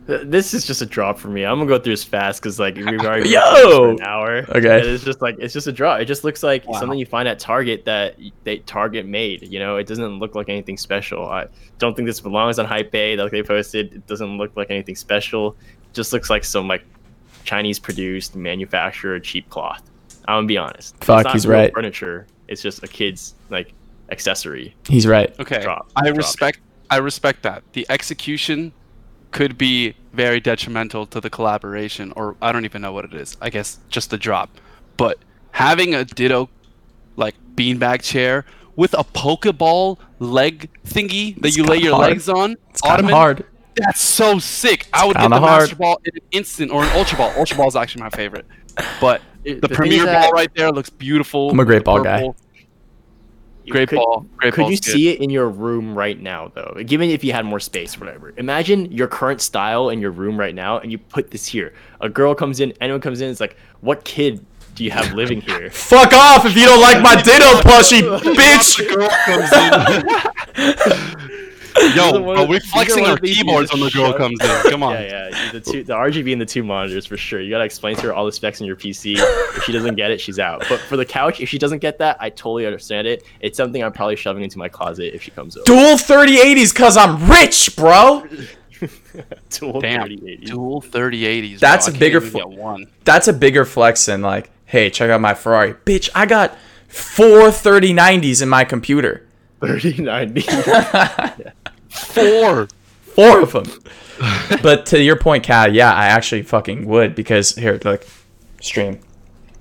Th- 0.06 0.22
This 0.24 0.54
is 0.54 0.64
just 0.66 0.82
a 0.82 0.86
drop 0.86 1.18
for 1.18 1.28
me. 1.28 1.44
I'm 1.44 1.58
gonna 1.58 1.68
go 1.68 1.78
through 1.78 1.92
this 1.92 2.04
fast 2.04 2.40
because 2.42 2.58
like 2.58 2.76
we've 2.76 2.86
already 3.00 3.28
Yo! 3.30 3.40
been 3.40 3.70
for 3.72 3.90
an 3.90 4.02
hour. 4.02 4.38
Okay. 4.48 4.80
And 4.80 4.88
it's 4.88 5.04
just 5.04 5.20
like 5.22 5.36
it's 5.38 5.52
just 5.54 5.66
a 5.66 5.72
drop. 5.72 6.00
It 6.00 6.04
just 6.06 6.24
looks 6.24 6.42
like 6.42 6.66
Wow. 6.66 6.78
something 6.80 6.98
you 6.98 7.06
find 7.06 7.28
at 7.28 7.38
Target 7.38 7.84
that 7.84 8.16
they 8.44 8.58
Target 8.58 9.06
made. 9.06 9.42
You 9.52 9.58
know, 9.58 9.76
it 9.76 9.86
doesn't 9.86 10.18
look 10.18 10.34
like 10.34 10.48
anything 10.48 10.76
special. 10.76 11.26
I 11.28 11.46
don't 11.78 11.94
think 11.94 12.06
this 12.06 12.20
belongs 12.20 12.58
on 12.58 12.66
Hypebeast. 12.66 13.18
Like 13.18 13.32
they 13.32 13.42
posted, 13.42 13.92
it 13.94 14.06
doesn't 14.06 14.38
look 14.38 14.56
like 14.56 14.70
anything 14.70 14.96
special. 14.96 15.52
It 15.52 15.92
just 15.94 16.12
looks 16.12 16.30
like 16.30 16.44
some 16.44 16.68
like 16.68 16.84
Chinese 17.44 17.78
produced 17.78 18.34
manufactured 18.36 19.22
cheap 19.24 19.48
cloth. 19.50 19.82
I'm 20.28 20.38
gonna 20.38 20.46
be 20.48 20.58
honest. 20.58 20.94
It's 20.96 21.06
Fuck, 21.06 21.24
not 21.24 21.32
he's 21.34 21.46
real 21.46 21.58
right. 21.60 21.72
Furniture. 21.72 22.26
It's 22.48 22.60
just 22.62 22.82
a 22.82 22.88
kid's 22.88 23.34
like 23.50 23.72
accessory. 24.10 24.74
He's 24.88 25.06
right. 25.06 25.34
Okay, 25.40 25.60
Drop. 25.62 25.90
I 25.96 26.04
Drop. 26.06 26.16
respect 26.16 26.60
I 26.90 26.98
respect 26.98 27.42
that. 27.42 27.62
The 27.72 27.84
execution 27.88 28.72
could 29.30 29.58
be 29.58 29.94
very 30.12 30.40
detrimental 30.40 31.06
to 31.06 31.20
the 31.20 31.28
collaboration, 31.30 32.12
or 32.16 32.36
I 32.40 32.52
don't 32.52 32.64
even 32.64 32.82
know 32.82 32.92
what 32.92 33.04
it 33.04 33.14
is. 33.14 33.36
I 33.40 33.50
guess 33.50 33.78
just 33.88 34.10
the 34.10 34.16
drop. 34.18 34.50
But 34.96 35.18
having 35.52 35.94
a 35.94 36.04
Ditto 36.04 36.48
like 37.16 37.34
beanbag 37.54 38.02
chair 38.02 38.44
with 38.76 38.94
a 38.94 39.04
Pokeball 39.04 39.98
leg 40.18 40.70
thingy 40.86 41.34
that 41.40 41.48
It's 41.48 41.56
you 41.56 41.64
lay 41.64 41.78
your 41.78 41.96
hard. 41.96 42.10
legs 42.10 42.28
on, 42.28 42.56
It's 42.70 42.80
kind 42.80 42.94
of 43.00 43.04
ottoman, 43.06 43.14
hard. 43.14 43.44
That's 43.76 44.00
so 44.00 44.38
sick. 44.38 44.86
I 44.92 45.06
would 45.06 45.16
get 45.16 45.28
the 45.28 45.38
hard. 45.38 45.60
Master 45.62 45.76
Ball 45.76 45.98
in 46.04 46.12
an 46.14 46.22
instant, 46.32 46.70
or 46.70 46.82
an 46.84 46.90
Ultra 46.96 47.18
Ball. 47.18 47.32
Ultra 47.36 47.56
Ball 47.58 47.68
is 47.68 47.76
actually 47.76 48.02
my 48.02 48.10
favorite. 48.10 48.46
But 49.00 49.20
It- 49.44 49.60
the, 49.60 49.68
thing 49.68 49.76
Premier 49.76 50.04
Ball 50.06 50.30
right 50.32 50.50
there 50.54 50.70
looks 50.72 50.88
beautiful. 50.90 51.50
I'm 51.50 51.60
a 51.60 51.64
great 51.64 51.78
The 51.78 51.84
ball 51.84 52.02
guy. 52.02 52.30
Purple. 53.66 53.72
Great 53.72 53.88
could, 53.88 53.96
ball. 53.96 54.26
Great 54.36 54.54
could 54.54 54.66
you 54.66 54.76
good. 54.76 54.84
see 54.84 55.08
it 55.08 55.20
in 55.20 55.30
your 55.30 55.48
room 55.48 55.96
right 55.96 56.20
now 56.20 56.50
though 56.54 56.76
given 56.84 57.10
if 57.10 57.24
you 57.24 57.32
had 57.32 57.44
more 57.44 57.60
space 57.60 57.98
whatever 57.98 58.32
imagine 58.36 58.90
your 58.92 59.06
current 59.06 59.40
style 59.40 59.90
in 59.90 60.00
your 60.00 60.10
room 60.10 60.38
right 60.38 60.54
now 60.54 60.78
and 60.78 60.92
you 60.92 60.98
put 60.98 61.30
this 61.30 61.46
here 61.46 61.74
a 62.00 62.08
girl 62.08 62.34
comes 62.34 62.60
in 62.60 62.72
anyone 62.80 63.00
comes 63.00 63.20
in 63.20 63.30
it's 63.30 63.40
like 63.40 63.56
what 63.80 64.04
kid 64.04 64.44
do 64.74 64.84
you 64.84 64.90
have 64.90 65.12
living 65.14 65.40
here 65.40 65.70
Fuck 65.86 66.12
off 66.12 66.44
if 66.44 66.54
you 66.56 66.66
don't 66.66 66.80
like 66.80 67.02
my 67.02 67.20
Ditto 67.20 67.60
plushie, 67.62 68.02
bitch! 68.36 68.76
Yo, 71.94 72.08
Either 72.08 72.22
one 72.22 72.38
are 72.38 72.46
we 72.46 72.58
flexing 72.60 73.04
our 73.06 73.14
of 73.14 73.20
these 73.20 73.38
you 73.38 73.44
keyboards 73.44 73.72
when 73.72 73.80
the 73.82 73.90
girl 73.90 74.06
shut- 74.12 74.16
comes 74.18 74.38
in? 74.40 74.70
Come 74.70 74.82
on. 74.82 74.94
yeah 74.94 75.28
yeah 75.30 75.52
the 75.52 75.60
two 75.60 75.82
the 75.84 75.92
rgb 75.92 76.32
and 76.32 76.40
the 76.40 76.46
two 76.46 76.62
monitors 76.62 77.04
for 77.06 77.16
sure 77.16 77.40
you 77.40 77.50
gotta 77.50 77.64
explain 77.64 77.96
to 77.96 78.02
her 78.02 78.14
all 78.14 78.24
the 78.24 78.32
specs 78.32 78.60
in 78.60 78.66
your 78.66 78.76
pc 78.76 79.16
if 79.56 79.62
she 79.64 79.72
doesn't 79.72 79.94
get 79.94 80.10
it 80.10 80.20
she's 80.20 80.38
out 80.38 80.64
but 80.68 80.80
for 80.80 80.96
the 80.96 81.04
couch 81.04 81.40
if 81.40 81.48
she 81.48 81.58
doesn't 81.58 81.78
get 81.80 81.98
that 81.98 82.16
i 82.20 82.30
totally 82.30 82.64
understand 82.66 83.06
it 83.06 83.24
it's 83.40 83.56
something 83.56 83.82
i'm 83.84 83.92
probably 83.92 84.16
shoving 84.16 84.42
into 84.42 84.58
my 84.58 84.68
closet 84.68 85.14
if 85.14 85.22
she 85.22 85.30
comes 85.30 85.56
over 85.56 85.64
Dual 85.66 85.96
3080s 85.96 86.72
because 86.72 86.96
I'm 86.96 87.30
rich, 87.30 87.74
bro. 87.76 88.24
Dual 89.50 89.80
Damn. 89.80 90.02
3080. 90.06 90.46
Dual 90.46 90.82
3080s. 90.82 91.58
That's 91.58 91.86
bro. 91.86 91.92
a 91.92 91.96
I 91.96 91.98
can't 91.98 92.00
bigger 92.00 92.18
even 92.18 92.30
fl- 92.30 92.48
one. 92.50 92.86
That's 93.04 93.28
a 93.28 93.32
bigger 93.32 93.64
flex 93.64 94.04
than 94.06 94.22
like, 94.22 94.50
hey, 94.66 94.90
check 94.90 95.10
out 95.10 95.20
my 95.20 95.34
Ferrari. 95.34 95.74
Bitch, 95.74 96.08
I 96.14 96.26
got 96.26 96.56
four 96.88 97.48
3090s 97.48 98.42
in 98.42 98.48
my 98.48 98.64
computer. 98.64 99.26
3090 99.60 100.42
Four. 101.90 102.68
Four 103.02 103.40
of 103.40 103.52
them. 103.52 103.64
but 104.62 104.86
to 104.86 105.02
your 105.02 105.16
point, 105.16 105.44
Kat, 105.44 105.72
yeah, 105.72 105.92
I 105.92 106.06
actually 106.06 106.42
fucking 106.42 106.86
would 106.86 107.14
because 107.14 107.54
here, 107.54 107.78
look, 107.84 108.06
stream. 108.60 109.00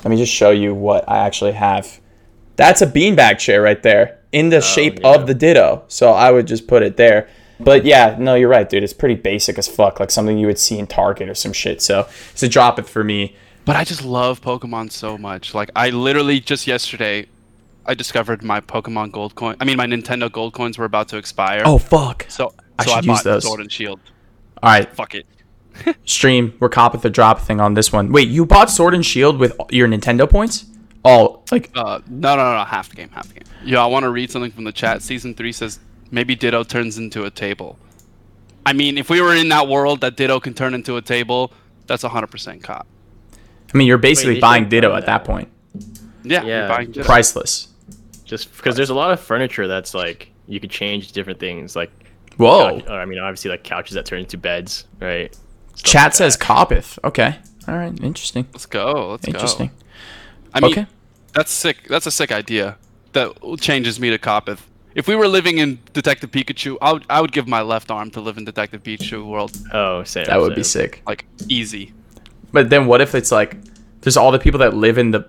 Let 0.03 0.11
me 0.11 0.17
just 0.17 0.31
show 0.31 0.51
you 0.51 0.73
what 0.73 1.07
I 1.09 1.17
actually 1.19 1.53
have. 1.53 1.99
That's 2.55 2.81
a 2.81 2.87
beanbag 2.87 3.39
chair 3.39 3.61
right 3.61 3.81
there 3.81 4.19
in 4.31 4.49
the 4.49 4.57
oh, 4.57 4.61
shape 4.61 4.99
yeah. 5.01 5.15
of 5.15 5.27
the 5.27 5.33
Ditto. 5.33 5.83
So 5.87 6.11
I 6.11 6.31
would 6.31 6.47
just 6.47 6.67
put 6.67 6.83
it 6.83 6.97
there. 6.97 7.27
But 7.59 7.85
yeah, 7.85 8.15
no, 8.19 8.35
you're 8.35 8.49
right, 8.49 8.69
dude. 8.69 8.83
It's 8.83 8.93
pretty 8.93 9.15
basic 9.15 9.57
as 9.57 9.67
fuck, 9.67 9.99
like 9.99 10.11
something 10.11 10.37
you 10.37 10.47
would 10.47 10.59
see 10.59 10.77
in 10.77 10.87
Target 10.87 11.29
or 11.29 11.35
some 11.35 11.53
shit. 11.53 11.81
So 11.81 12.07
it's 12.31 12.43
a 12.43 12.49
drop 12.49 12.79
it 12.79 12.87
for 12.87 13.03
me. 13.03 13.35
But 13.63 13.75
I 13.75 13.83
just 13.83 14.03
love 14.03 14.41
Pokemon 14.41 14.91
so 14.91 15.17
much. 15.17 15.53
Like 15.53 15.71
I 15.75 15.89
literally 15.89 16.39
just 16.39 16.67
yesterday, 16.67 17.27
I 17.85 17.93
discovered 17.93 18.43
my 18.43 18.61
Pokemon 18.61 19.11
Gold 19.11 19.35
coin. 19.35 19.55
I 19.59 19.65
mean, 19.65 19.77
my 19.77 19.85
Nintendo 19.85 20.31
Gold 20.31 20.53
coins 20.53 20.77
were 20.77 20.85
about 20.85 21.07
to 21.09 21.17
expire. 21.17 21.61
Oh 21.65 21.77
fuck! 21.77 22.25
so 22.29 22.53
I 22.79 22.85
so 22.85 22.91
I, 22.91 22.95
should 22.95 23.05
use 23.05 23.17
bought 23.17 23.23
those. 23.23 23.43
Sword 23.43 23.59
and 23.59 23.71
Shield. 23.71 23.99
All 24.63 24.71
right, 24.71 24.91
Fuck 24.95 25.15
it. 25.15 25.27
stream. 26.05 26.53
We're 26.59 26.69
cop 26.69 26.93
with 26.93 27.01
the 27.01 27.09
drop 27.09 27.41
thing 27.41 27.59
on 27.59 27.73
this 27.73 27.91
one. 27.91 28.11
Wait, 28.11 28.29
you 28.29 28.45
bought 28.45 28.69
Sword 28.69 28.93
and 28.93 29.05
Shield 29.05 29.37
with 29.37 29.55
your 29.69 29.87
Nintendo 29.87 30.29
points? 30.29 30.65
All 31.03 31.43
like 31.51 31.69
Uh, 31.75 31.99
no, 32.09 32.35
no, 32.35 32.43
no, 32.43 32.57
no, 32.57 32.63
half 32.63 32.89
the 32.89 32.95
game, 32.95 33.09
half 33.09 33.27
the 33.27 33.35
game. 33.35 33.43
Yeah, 33.63 33.83
I 33.83 33.85
want 33.85 34.03
to 34.03 34.09
read 34.09 34.31
something 34.31 34.51
from 34.51 34.63
the 34.63 34.71
chat. 34.71 35.01
Season 35.01 35.35
three 35.35 35.51
says 35.51 35.79
maybe 36.09 36.33
Ditto 36.35 36.63
turns 36.63 36.97
into 36.97 37.25
a 37.25 37.29
table. 37.29 37.77
I 38.65 38.73
mean, 38.73 38.97
if 38.97 39.09
we 39.09 39.21
were 39.21 39.35
in 39.35 39.49
that 39.49 39.67
world 39.67 40.01
that 40.01 40.17
Ditto 40.17 40.39
can 40.39 40.53
turn 40.55 40.73
into 40.73 40.97
a 40.97 41.01
table, 41.01 41.51
that's 41.85 42.01
hundred 42.03 42.27
percent 42.27 42.63
cop. 42.63 42.87
I 43.73 43.77
mean, 43.77 43.87
you're 43.87 43.97
basically 43.97 44.35
they 44.35 44.39
buying 44.39 44.69
Ditto 44.69 44.95
at 44.95 45.05
that 45.05 45.23
that. 45.23 45.25
point. 45.25 45.49
Yeah, 46.23 46.43
Yeah, 46.43 46.59
you're 46.59 46.67
buying 46.69 46.91
Ditto. 46.91 47.05
Priceless. 47.05 47.67
Just 48.25 48.55
because 48.57 48.75
there's 48.75 48.89
a 48.89 48.95
lot 48.95 49.11
of 49.11 49.19
furniture 49.19 49.67
that's 49.67 49.93
like 49.93 50.31
you 50.47 50.59
could 50.59 50.71
change 50.71 51.11
different 51.13 51.39
things 51.39 51.75
like 51.75 51.91
Whoa. 52.37 52.81
couch- 52.81 52.89
i 52.89 53.05
mean 53.05 53.19
obviously 53.19 53.49
like 53.49 53.63
couches 53.63 53.93
that 53.93 54.05
turn 54.05 54.19
into 54.19 54.37
beds 54.37 54.85
right 54.99 55.35
Stuff 55.75 55.91
Chat 55.91 56.03
like 56.03 56.13
says 56.13 56.37
that. 56.37 56.45
Copith. 56.45 56.99
Okay. 57.03 57.35
All 57.67 57.75
right. 57.75 57.91
Interesting. 58.01 58.47
Let's 58.53 58.65
go. 58.65 59.09
Let's 59.11 59.27
Interesting. 59.27 59.67
go. 59.67 59.73
I 60.53 60.59
mean, 60.61 60.71
okay. 60.71 60.87
that's 61.33 61.51
sick. 61.51 61.87
That's 61.89 62.05
a 62.05 62.11
sick 62.11 62.31
idea. 62.31 62.77
That 63.11 63.33
changes 63.59 63.99
me 63.99 64.09
to 64.09 64.17
Copith. 64.17 64.59
If 64.93 65.09
we 65.09 65.15
were 65.15 65.27
living 65.27 65.57
in 65.57 65.79
Detective 65.91 66.31
Pikachu, 66.31 66.77
I 66.81 66.93
would 66.93 67.05
I 67.09 67.19
would 67.19 67.33
give 67.33 67.47
my 67.47 67.61
left 67.61 67.91
arm 67.91 68.09
to 68.11 68.21
live 68.21 68.37
in 68.37 68.45
Detective 68.45 68.83
Pikachu 68.83 69.25
world. 69.25 69.51
oh 69.73 70.03
same 70.03 70.25
That 70.25 70.39
would 70.39 70.55
be 70.55 70.63
sick. 70.63 71.01
Like 71.05 71.25
easy. 71.49 71.93
But 72.53 72.69
then 72.69 72.85
what 72.87 73.01
if 73.01 73.13
it's 73.13 73.31
like 73.31 73.57
there's 74.01 74.15
all 74.15 74.31
the 74.31 74.39
people 74.39 74.59
that 74.59 74.73
live 74.73 74.97
in 74.97 75.11
the 75.11 75.27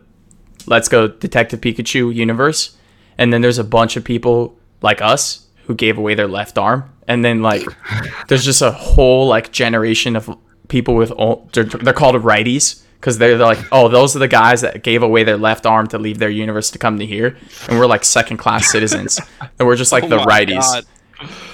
Let's 0.67 0.89
Go 0.89 1.09
Detective 1.09 1.61
Pikachu 1.61 2.15
universe, 2.15 2.77
and 3.19 3.33
then 3.33 3.41
there's 3.43 3.59
a 3.59 3.65
bunch 3.65 3.97
of 3.97 4.05
people 4.05 4.57
like 4.83 5.01
us 5.01 5.47
who 5.67 5.75
gave 5.75 5.99
away 5.99 6.15
their 6.15 6.29
left 6.29 6.59
arm, 6.59 6.91
and 7.09 7.25
then 7.25 7.43
like 7.43 7.63
there's 8.29 8.45
just 8.45 8.63
a 8.63 8.71
whole 8.71 9.27
like 9.29 9.53
generation 9.53 10.17
of 10.17 10.31
people 10.69 10.95
with 10.95 11.11
all, 11.13 11.49
they're, 11.53 11.65
they're 11.65 11.93
called 11.93 12.17
righties 12.17 12.83
because 13.01 13.19
they're 13.19 13.37
like 13.37 13.59
oh 13.71 13.89
those 13.89 14.17
are 14.17 14.19
the 14.19 14.27
guys 14.29 14.63
that 14.63 14.83
gave 14.83 15.03
away 15.03 15.23
their 15.23 15.37
left 15.37 15.65
arm 15.67 15.87
to 15.87 15.99
leave 15.99 16.19
their 16.19 16.31
universe 16.31 16.71
to 16.73 16.79
come 16.79 16.99
to 16.99 17.07
here, 17.07 17.37
and 17.69 17.79
we're 17.79 17.87
like 17.87 18.05
second 18.05 18.37
class 18.39 18.71
citizens, 18.73 19.21
and 19.59 19.67
we're 19.69 19.77
just 19.77 19.93
like 19.93 20.05
Oh 20.05 20.09
the 20.09 20.19
righties. 20.19 20.61
God. 20.61 20.85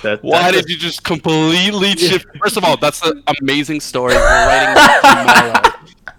that, 0.03 0.23
Why 0.25 0.51
that's 0.51 0.67
did 0.67 0.71
you 0.71 0.77
just 0.77 1.05
completely 1.05 1.93
shift? 1.97 2.27
First 2.41 2.57
of 2.57 2.65
all, 2.65 2.77
that's 2.77 3.01
an 3.07 3.23
amazing 3.41 3.81
story. 3.81 4.15
We're 4.15 4.47
writing 4.47 4.83
tomorrow. 5.03 5.79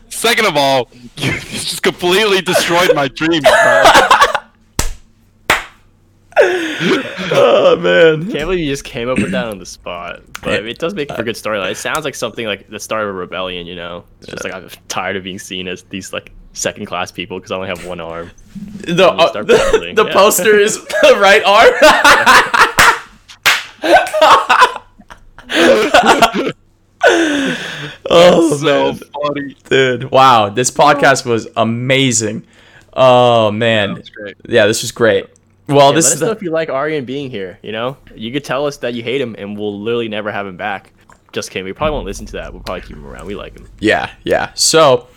Second 0.09 0.45
of 0.45 0.55
all, 0.55 0.89
you 1.17 1.31
just 1.39 1.83
completely 1.83 2.41
destroyed 2.41 2.95
my 2.95 3.07
dreams, 3.09 3.41
bro. 3.43 3.83
Oh 7.35 7.77
man. 7.79 8.23
can't 8.31 8.45
believe 8.45 8.59
you 8.59 8.69
just 8.69 8.83
came 8.83 9.09
up 9.09 9.17
with 9.17 9.31
that 9.31 9.45
on 9.47 9.57
the 9.59 9.65
spot 9.65 10.21
but 10.41 10.65
it 10.65 10.77
does 10.79 10.93
make 10.93 11.09
for 11.09 11.21
a 11.21 11.23
good 11.23 11.35
storyline 11.35 11.71
it 11.71 11.77
sounds 11.77 12.05
like 12.05 12.15
something 12.15 12.45
like 12.45 12.67
the 12.69 12.79
start 12.79 13.03
of 13.03 13.09
a 13.09 13.13
rebellion 13.13 13.65
you 13.65 13.75
know 13.75 14.03
it's 14.19 14.29
just 14.29 14.43
like 14.43 14.53
i'm 14.53 14.67
tired 14.87 15.15
of 15.15 15.23
being 15.23 15.39
seen 15.39 15.67
as 15.67 15.83
these 15.83 16.11
like 16.13 16.31
second 16.53 16.85
class 16.85 17.11
people 17.11 17.37
because 17.39 17.51
i 17.51 17.55
only 17.55 17.67
have 17.67 17.85
one 17.85 17.99
arm 17.99 18.29
The, 18.81 19.07
uh, 19.09 19.31
the, 19.31 19.43
the 19.95 20.05
yeah. 20.05 20.13
poster 20.13 20.57
is 20.59 20.83
the 21.01 21.15
right 21.19 21.43
arm. 21.43 21.73
oh 28.09 28.57
so 28.57 28.93
man, 28.93 28.99
funny. 29.23 29.55
dude! 29.69 30.11
Wow, 30.11 30.49
this 30.49 30.71
podcast 30.71 31.25
was 31.25 31.47
amazing. 31.55 32.45
Oh 32.93 33.51
man, 33.51 33.95
That's 33.95 34.09
great. 34.09 34.35
yeah, 34.47 34.67
this 34.67 34.81
was 34.81 34.91
great. 34.91 35.27
Well, 35.67 35.89
Yeah, 35.89 35.95
this 35.95 36.05
let 36.05 36.15
is 36.15 36.21
us 36.21 36.25
know 36.27 36.31
if 36.31 36.41
you 36.41 36.51
like 36.51 36.69
Aryan 36.69 37.05
being 37.05 37.29
here. 37.29 37.59
You 37.61 37.71
know, 37.71 37.97
you 38.15 38.31
could 38.31 38.43
tell 38.43 38.65
us 38.65 38.77
that 38.77 38.93
you 38.93 39.03
hate 39.03 39.21
him, 39.21 39.35
and 39.37 39.57
we'll 39.57 39.79
literally 39.79 40.09
never 40.09 40.31
have 40.31 40.45
him 40.45 40.57
back. 40.57 40.93
Just 41.31 41.51
kidding. 41.51 41.65
We 41.65 41.73
probably 41.73 41.93
won't 41.93 42.05
listen 42.05 42.25
to 42.27 42.33
that. 42.33 42.53
We'll 42.53 42.61
probably 42.61 42.81
keep 42.81 42.95
him 42.97 43.05
around. 43.05 43.25
We 43.25 43.35
like 43.35 43.57
him. 43.57 43.67
yeah, 43.79 44.11
yeah. 44.23 44.51
So 44.53 45.07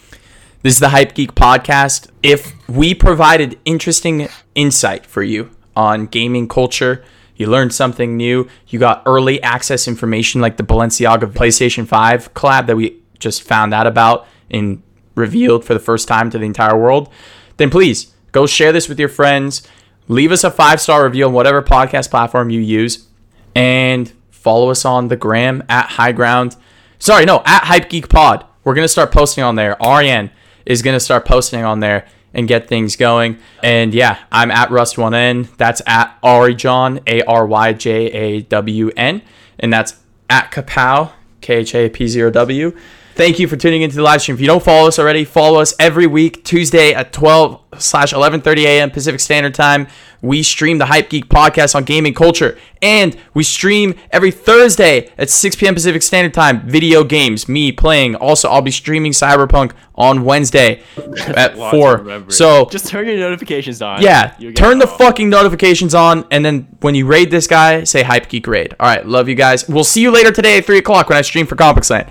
this 0.63 0.75
is 0.75 0.81
the 0.81 0.89
Hype 0.91 1.15
Geek 1.15 1.35
podcast. 1.35 2.09
If 2.23 2.53
we 2.69 2.95
provided 2.95 3.59
interesting 3.65 4.29
insight 4.55 5.05
for 5.05 5.23
you 5.23 5.51
on 5.75 6.07
gaming 6.07 6.49
culture, 6.49 7.05
you 7.37 7.49
learned 7.49 7.75
something 7.75 8.17
new, 8.17 8.49
you 8.69 8.79
got 8.79 9.03
early 9.05 9.43
access 9.43 9.87
information 9.87 10.41
like 10.41 10.57
the 10.57 10.63
Balenciaga 10.63 11.31
PlayStation 11.33 11.87
5 11.87 12.33
collab 12.33 12.67
that 12.67 12.77
we 12.77 13.03
just 13.19 13.43
found 13.43 13.75
out 13.75 13.87
about 13.87 14.27
and 14.51 14.83
revealed 15.17 15.65
for 15.65 15.75
the 15.75 15.81
first 15.81 16.09
time 16.09 16.31
to 16.31 16.39
the 16.39 16.47
entire 16.47 16.79
world, 16.79 17.11
then 17.59 17.69
please 17.69 18.15
go 18.33 18.47
share 18.47 18.73
this 18.73 18.89
with 18.89 18.99
your 18.99 19.09
friends. 19.11 19.67
Leave 20.09 20.33
us 20.33 20.45
a 20.45 20.51
five 20.51 20.81
star 20.81 21.05
review 21.05 21.27
on 21.27 21.33
whatever 21.33 21.63
podcast 21.63 22.11
platform 22.11 22.51
you 22.51 22.61
use, 22.61 23.07
and 23.55 24.13
follow 24.31 24.71
us 24.71 24.85
on 24.85 25.09
the 25.09 25.17
gram 25.17 25.63
at 25.69 25.87
High 25.87 26.13
Ground. 26.13 26.57
Sorry, 26.99 27.25
no, 27.25 27.43
at 27.45 27.65
Hype 27.65 27.89
Geek 27.89 28.09
Pod. 28.09 28.45
We're 28.65 28.75
gonna 28.75 28.89
start 28.89 29.13
posting 29.13 29.43
on 29.45 29.57
there. 29.57 29.81
Aryan 29.83 30.31
is 30.65 30.83
gonna 30.83 31.01
start 31.01 31.25
posting 31.25 31.65
on 31.65 31.81
there 31.81 32.07
and 32.33 32.47
get 32.47 32.69
things 32.69 32.97
going. 32.97 33.39
And 33.63 33.95
yeah, 33.95 34.19
I'm 34.31 34.51
at 34.51 34.69
Rust1N. 34.69 35.57
That's 35.57 35.83
at 35.87 36.17
Ari 36.23 36.55
John, 36.55 37.01
A 37.07 37.23
R 37.23 37.47
Y 37.47 37.73
J 37.73 38.07
A 38.07 38.41
W 38.43 38.91
N, 38.97 39.23
and 39.59 39.73
that's 39.73 39.97
at 40.31 40.53
Kapow, 40.53 41.13
K 41.41 41.57
H 41.57 41.75
A 41.75 41.89
P 41.89 42.07
0 42.07 42.31
W. 42.31 42.77
Thank 43.17 43.39
you 43.39 43.49
for 43.49 43.57
tuning 43.57 43.81
into 43.81 43.97
the 43.97 44.03
live 44.03 44.21
stream. 44.21 44.35
If 44.35 44.43
you 44.43 44.47
don't 44.47 44.63
follow 44.63 44.89
us 44.89 44.99
already, 44.99 45.25
follow 45.25 45.59
us 45.59 45.75
every 45.81 46.07
week, 46.07 46.45
Tuesday 46.45 46.93
at 46.93 47.15
12 47.15 47.63
slash 47.79 48.13
11.30 48.13 48.65
a.m. 48.65 48.91
Pacific 48.91 49.21
Standard 49.21 49.55
Time. 49.55 49.87
We 50.21 50.43
stream 50.43 50.77
the 50.77 50.85
Hype 50.87 51.09
Geek 51.09 51.27
podcast 51.31 51.75
on 51.75 51.85
gaming 51.85 52.13
culture. 52.13 52.59
And 52.83 53.17
we 53.33 53.43
stream 53.43 53.95
every 54.11 54.31
Thursday 54.31 55.11
at 55.17 55.31
6 55.31 55.57
p.m. 55.57 55.73
Pacific 55.75 56.03
Standard 56.03 56.35
Time, 56.35 56.69
video 56.69 57.05
games, 57.05 57.49
me 57.49 57.73
playing. 57.73 58.17
Also, 58.17 58.51
I'll 58.51 58.61
be 58.61 58.71
streaming 58.71 59.13
Cyberpunk 59.13 59.73
on 59.95 60.23
Wednesday 60.25 60.83
at 61.29 61.55
4. 61.57 62.31
So, 62.31 62.67
just 62.67 62.89
turn 62.89 63.07
your 63.07 63.17
notifications 63.17 63.81
on. 63.81 64.03
yeah, 64.03 64.37
turn 64.55 64.79
the 64.79 64.85
it 64.85 64.91
all. 64.91 64.99
fucking 64.99 65.31
notifications 65.31 65.95
on. 65.95 66.27
And 66.31 66.45
then 66.45 66.69
when 66.81 66.95
you 66.95 67.07
raid 67.07 67.31
this 67.31 67.47
guy, 67.47 67.85
say 67.85 68.03
Hype 68.03 68.29
Geek 68.29 68.47
Raid. 68.47 68.75
All 68.79 68.87
right, 68.87 69.07
love 69.07 69.27
you 69.27 69.35
guys. 69.35 69.67
We'll 69.69 69.85
see 69.85 70.03
you 70.03 70.11
later 70.11 70.33
today 70.33 70.59
at 70.59 70.67
3 70.67 70.77
o'clock 70.79 71.09
when 71.09 71.17
I 71.17 71.23
stream 71.23 71.47
for 71.47 71.57
Complex 71.57 71.89
Land. 71.89 72.11